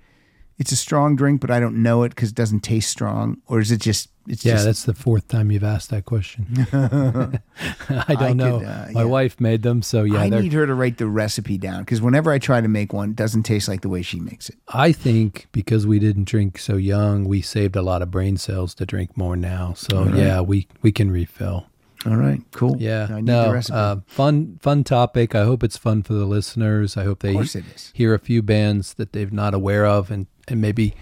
[0.59, 3.61] it's a strong drink, but I don't know it because it doesn't taste strong, or
[3.61, 4.11] is it just?
[4.27, 6.67] It's Yeah, just, that's the fourth time you've asked that question.
[6.73, 8.59] I don't I know.
[8.61, 9.05] could, uh, My yeah.
[9.05, 10.21] wife made them, so yeah.
[10.21, 13.11] I need her to write the recipe down because whenever I try to make one,
[13.11, 14.57] it doesn't taste like the way she makes it.
[14.69, 18.75] I think because we didn't drink so young, we saved a lot of brain cells
[18.77, 19.75] to drink more now.
[19.75, 21.67] So yeah, we we can refill.
[22.07, 22.77] All right, cool.
[22.79, 23.77] Yeah, I need no, the recipe.
[23.77, 25.35] uh, fun fun topic.
[25.35, 26.97] I hope it's fun for the listeners.
[26.99, 27.93] I hope they course it is.
[27.95, 30.95] hear a few bands that they're not aware of, and and maybe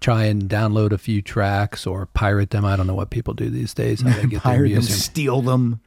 [0.00, 2.64] try and download a few tracks or pirate them.
[2.64, 4.00] I don't know what people do these days.
[4.00, 5.80] How they get Pirate them, steal them.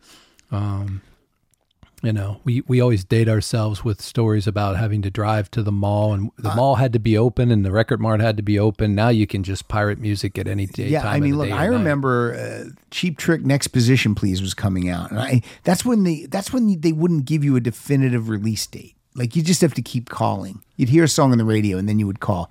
[2.03, 5.72] you know, we, we always date ourselves with stories about having to drive to the
[5.72, 8.43] mall and Uh, the mall had to be open and the record mart had to
[8.43, 8.95] be open.
[8.95, 10.88] Now you can just pirate music at any day.
[10.89, 14.89] Yeah, time I mean, look, I remember uh, Cheap Trick Next Position Please was coming
[14.89, 18.65] out, and I that's when they that's when they wouldn't give you a definitive release
[18.68, 18.95] date.
[19.15, 20.63] Like you just have to keep calling.
[20.77, 22.49] You'd hear a song on the radio, and then you would call.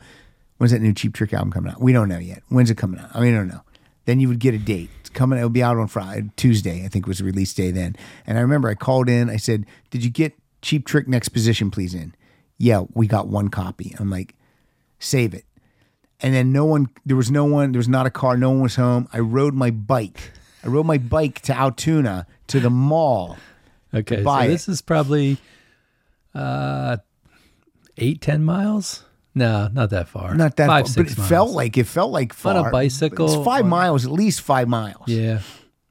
[0.59, 1.81] When's that new Cheap Trick album coming out?
[1.81, 2.43] We don't know yet.
[2.49, 3.11] When's it coming out?
[3.15, 3.63] I mean, I don't know.
[4.05, 4.91] Then you would get a date.
[5.01, 5.39] It's coming.
[5.39, 6.85] It would be out on Friday, Tuesday.
[6.85, 7.97] I think was the release day then.
[8.27, 9.31] And I remember I called in.
[9.31, 12.15] I said, "Did you get Cheap Trick Next Position Please in?"
[12.59, 13.97] Yeah, we got one copy.
[13.99, 14.35] I'm like,
[14.99, 15.45] save it
[16.21, 18.61] and then no one there was no one there was not a car no one
[18.61, 20.33] was home i rode my bike
[20.65, 23.37] i rode my bike to altoona to the mall
[23.93, 25.37] Okay, so this is probably
[26.35, 26.97] uh,
[27.97, 29.05] eight, ten miles.
[29.35, 30.35] No, not that far.
[30.35, 31.29] not that five, far, but it miles.
[31.29, 32.71] felt like it felt like On a far.
[32.73, 35.41] bicycle, it's five on- miles at least five miles Yeah,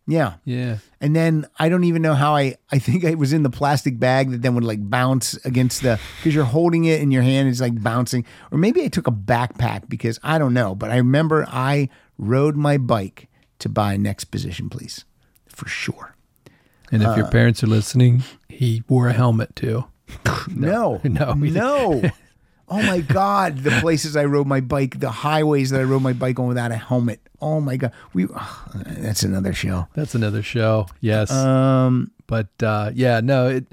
[0.07, 0.78] yeah yeah.
[0.99, 3.98] and then i don't even know how i i think i was in the plastic
[3.98, 7.48] bag that then would like bounce against the because you're holding it in your hand
[7.48, 10.98] it's like bouncing or maybe i took a backpack because i don't know but i
[10.98, 11.88] remember i
[12.18, 13.30] rode my bike
[13.60, 15.06] to buy next position please
[15.48, 16.16] for sure
[16.91, 19.86] And if Uh, your parents are listening, he wore a helmet too.
[20.56, 22.02] No, No, no.
[22.72, 23.60] Oh my God!
[23.60, 26.72] The places I rode my bike, the highways that I rode my bike on without
[26.72, 27.19] a helmet.
[27.41, 27.91] Oh my God!
[28.14, 28.27] We
[28.86, 29.88] that's another show.
[29.95, 30.86] That's another show.
[31.02, 31.31] Yes.
[31.31, 33.48] Um, but uh, yeah, no.
[33.48, 33.65] It,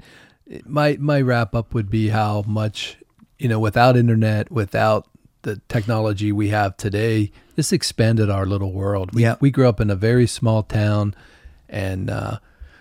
[0.47, 2.97] it my my wrap up would be how much
[3.37, 5.07] you know without internet, without
[5.43, 9.13] the technology we have today, this expanded our little world.
[9.13, 9.35] We Yeah.
[9.39, 11.13] we grew up in a very small town,
[11.69, 12.39] and uh,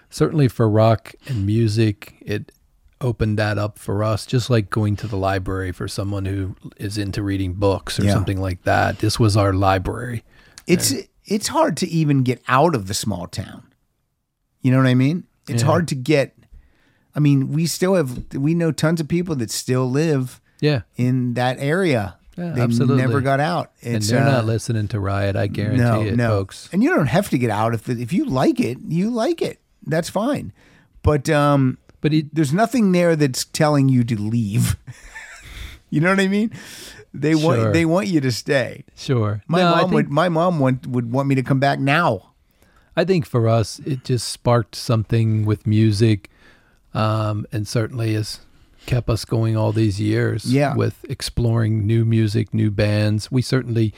[0.08, 2.52] certainly for rock and music, it
[3.00, 4.24] opened that up for us.
[4.26, 8.12] Just like going to the library for someone who is into reading books or Yeah.
[8.14, 8.98] something like that.
[9.00, 10.24] This was our library.
[10.66, 10.92] it's
[11.24, 13.62] it's hard to even get out of the small town.
[14.62, 15.24] You know what I mean?
[15.48, 15.66] It's Yeah.
[15.68, 16.36] hard to get.
[17.14, 20.82] I mean, we still have we know tons of people that still live Yeah.
[20.96, 22.16] in that area.
[22.36, 22.96] Yeah, they absolutely.
[22.96, 23.70] never got out.
[23.82, 25.36] And they're uh, not listening to Riot.
[25.36, 26.28] I guarantee no, it, no.
[26.28, 26.68] folks.
[26.72, 29.60] And you don't have to get out if if you like it, you like it.
[29.86, 30.52] That's fine.
[31.02, 34.76] But um, But it, there's nothing there that's telling you to leave.
[35.90, 36.52] you know what I mean?
[37.12, 37.56] They Sure.
[37.62, 38.84] want they want you to stay.
[38.94, 39.42] sure.
[39.48, 42.30] My No, mom think- would my mom want, would want me to come back now.
[42.94, 46.30] I think for us, it just sparked something with music,
[46.94, 48.38] um, and certainly has
[48.86, 50.44] kept us going all these years.
[50.44, 50.76] Yeah.
[50.76, 53.32] with exploring new music, new bands.
[53.32, 53.92] We certainly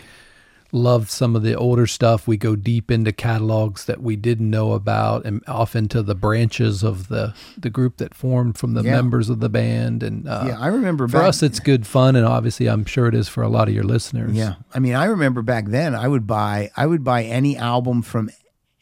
[0.73, 2.27] loved some of the older stuff.
[2.29, 6.83] We go deep into catalogs that we didn't know about, and off into the branches
[6.83, 8.93] of the the group that formed from the Yeah.
[8.97, 10.03] members of the band.
[10.03, 13.07] And uh, yeah, I remember for back, us, it's good fun, and obviously, I'm sure
[13.09, 14.33] it is for a lot of your listeners.
[14.35, 15.95] Yeah, I mean, I remember back then.
[15.95, 18.31] I would buy I would buy any album from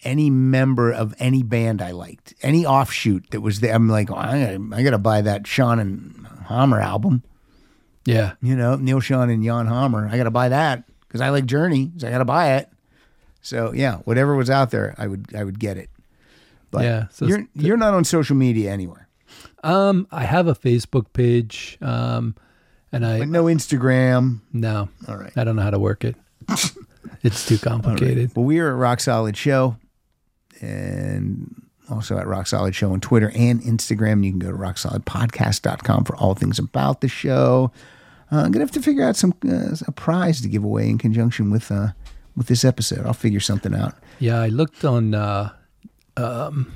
[0.04, 3.74] any member of any band I liked, any offshoot that was there.
[3.74, 7.22] I'm like, oh, I gotta, I gotta buy that Schon and Hammer album.
[8.04, 8.32] yeah.
[8.40, 10.08] You know, Neal Schon and Jan Hammer.
[10.10, 10.84] I gotta buy that
[11.16, 12.68] because I like Journey, so I gotta buy it.
[13.40, 15.88] So yeah, whatever was out there, I would I would get it.
[16.70, 19.08] But Yeah, so you're you're not on social media anywhere,
[19.64, 22.34] Um, I have a Facebook page, um,
[22.92, 24.40] and I but no Instagram.
[24.52, 25.32] no, All right.
[25.36, 26.16] I don't know how to work it.
[27.22, 28.32] it's too complicated.
[28.36, 29.76] Well, we are at Rock Solid Show
[30.60, 34.24] and also at Rock Solid Show on Twitter and Instagram.
[34.24, 37.72] You can go to rocksolidpodcast.com for all things about the show.
[38.32, 40.88] Uh, I'm going to have to figure out some uh, a prize to give away
[40.88, 41.88] in conjunction with uh,
[42.36, 43.06] with this episode.
[43.06, 43.94] I'll figure something out.
[44.18, 45.14] Yeah, I looked on.
[45.14, 45.50] Uh,
[46.16, 46.72] um,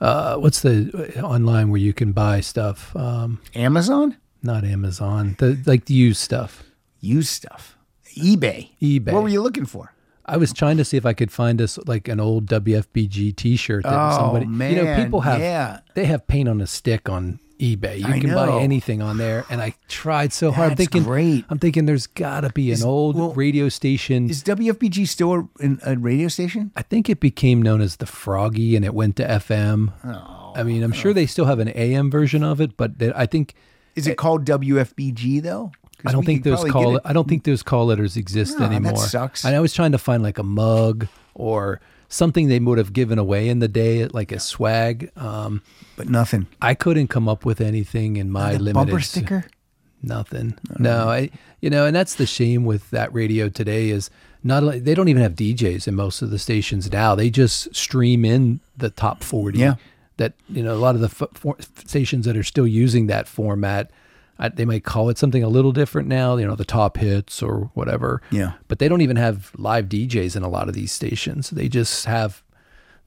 [0.00, 2.94] uh, what's the uh, online where you can buy stuff?
[2.96, 4.16] Um, Amazon?
[4.42, 5.34] not Amazon.
[5.38, 6.62] The like the used stuff.
[7.00, 7.76] Used stuff.
[8.16, 8.70] eBay.
[8.80, 9.12] eBay.
[9.12, 9.92] What were you looking for?
[10.24, 13.84] I was trying to see if I could find us like an old WFBG T-shirt
[13.84, 14.46] that Oh, somebody.
[14.74, 15.80] you know, people have yeah.
[15.94, 17.98] they have paint on a stick on eBay.
[17.98, 20.64] You I can buy anything on there, and I tried so hard.
[20.64, 21.44] I'm That's thinking, great.
[21.48, 24.28] I'm thinking, there's got to be an old well, radio station.
[24.30, 26.70] Is WFBG still a, an- a radio station?
[26.76, 29.92] I think it became known as the Froggy, and it went to FM.
[30.04, 30.96] Oh, I mean, I'm oh.
[30.96, 33.54] sure they still have an AM version of it, but I think
[33.94, 35.72] Is it called WFBG though?
[35.98, 37.86] 'Cause I don't we think could those probably call get I don't think those call
[37.86, 38.98] letters exist No, that anymore.
[38.98, 39.46] sucks.
[39.46, 43.18] And I was trying to find like a mug or something they would have given
[43.18, 45.10] away in the day, like a swag.
[45.16, 45.62] Um,
[45.96, 46.46] but nothing.
[46.60, 49.44] I couldn't come up with anything in my limited bumper sticker.
[50.02, 50.58] Nothing.
[50.78, 51.30] No, I
[51.60, 54.10] you know, and that's the shame with that radio today is
[54.44, 57.14] not they don't even have DJs in most of the stations now.
[57.14, 59.58] They just stream in the top 40.
[59.58, 59.74] Yeah.
[60.18, 61.56] That you know, a lot of the f- for-
[61.86, 63.90] stations that are still using that format
[64.38, 67.42] I, they might call it something a little different now, you know, the top hits
[67.42, 68.20] or whatever.
[68.30, 68.52] Yeah.
[68.68, 71.50] But they don't even have live DJs in a lot of these stations.
[71.50, 72.42] They just have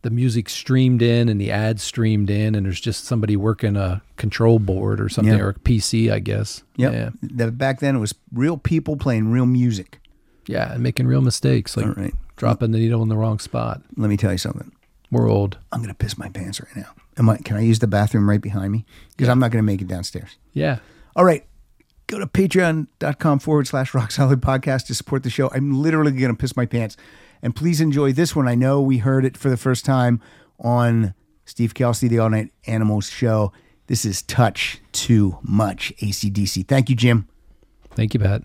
[0.01, 4.01] the music streamed in and the ads streamed in, and there's just somebody working a
[4.15, 5.43] control board or something, Yeah.
[5.43, 6.64] or a PC, I guess.
[6.77, 6.93] Yep.
[6.93, 7.10] Yeah.
[7.22, 9.99] The- back then it was real people playing real music.
[10.47, 12.14] Yeah, and making real mistakes, like right.
[12.38, 13.84] dropping the needle in the wrong spot.
[13.97, 14.72] Let me tell you something.
[15.11, 15.60] We're old.
[15.72, 16.88] I'm gonna piss my pants right now.
[17.18, 17.38] Am I?
[17.38, 18.84] Can I use the bathroom right behind me?
[19.11, 20.38] Because I'm not gonna make it downstairs.
[20.53, 20.80] Yeah.
[21.19, 21.45] All right.
[22.07, 25.51] Go to patreon.com forward slash rock solid podcast to support the show.
[25.53, 26.95] I'm literally going to piss my pants.
[27.41, 28.47] And please enjoy this one.
[28.47, 30.21] I know we heard it for the first time
[30.61, 31.13] on
[31.43, 33.51] Steve Kelsey, the All Night Animals show.
[33.87, 36.65] This is Touch Too Much, ACDC.
[36.65, 37.27] Thank you, Jim.
[37.95, 38.43] Thank you, Pat.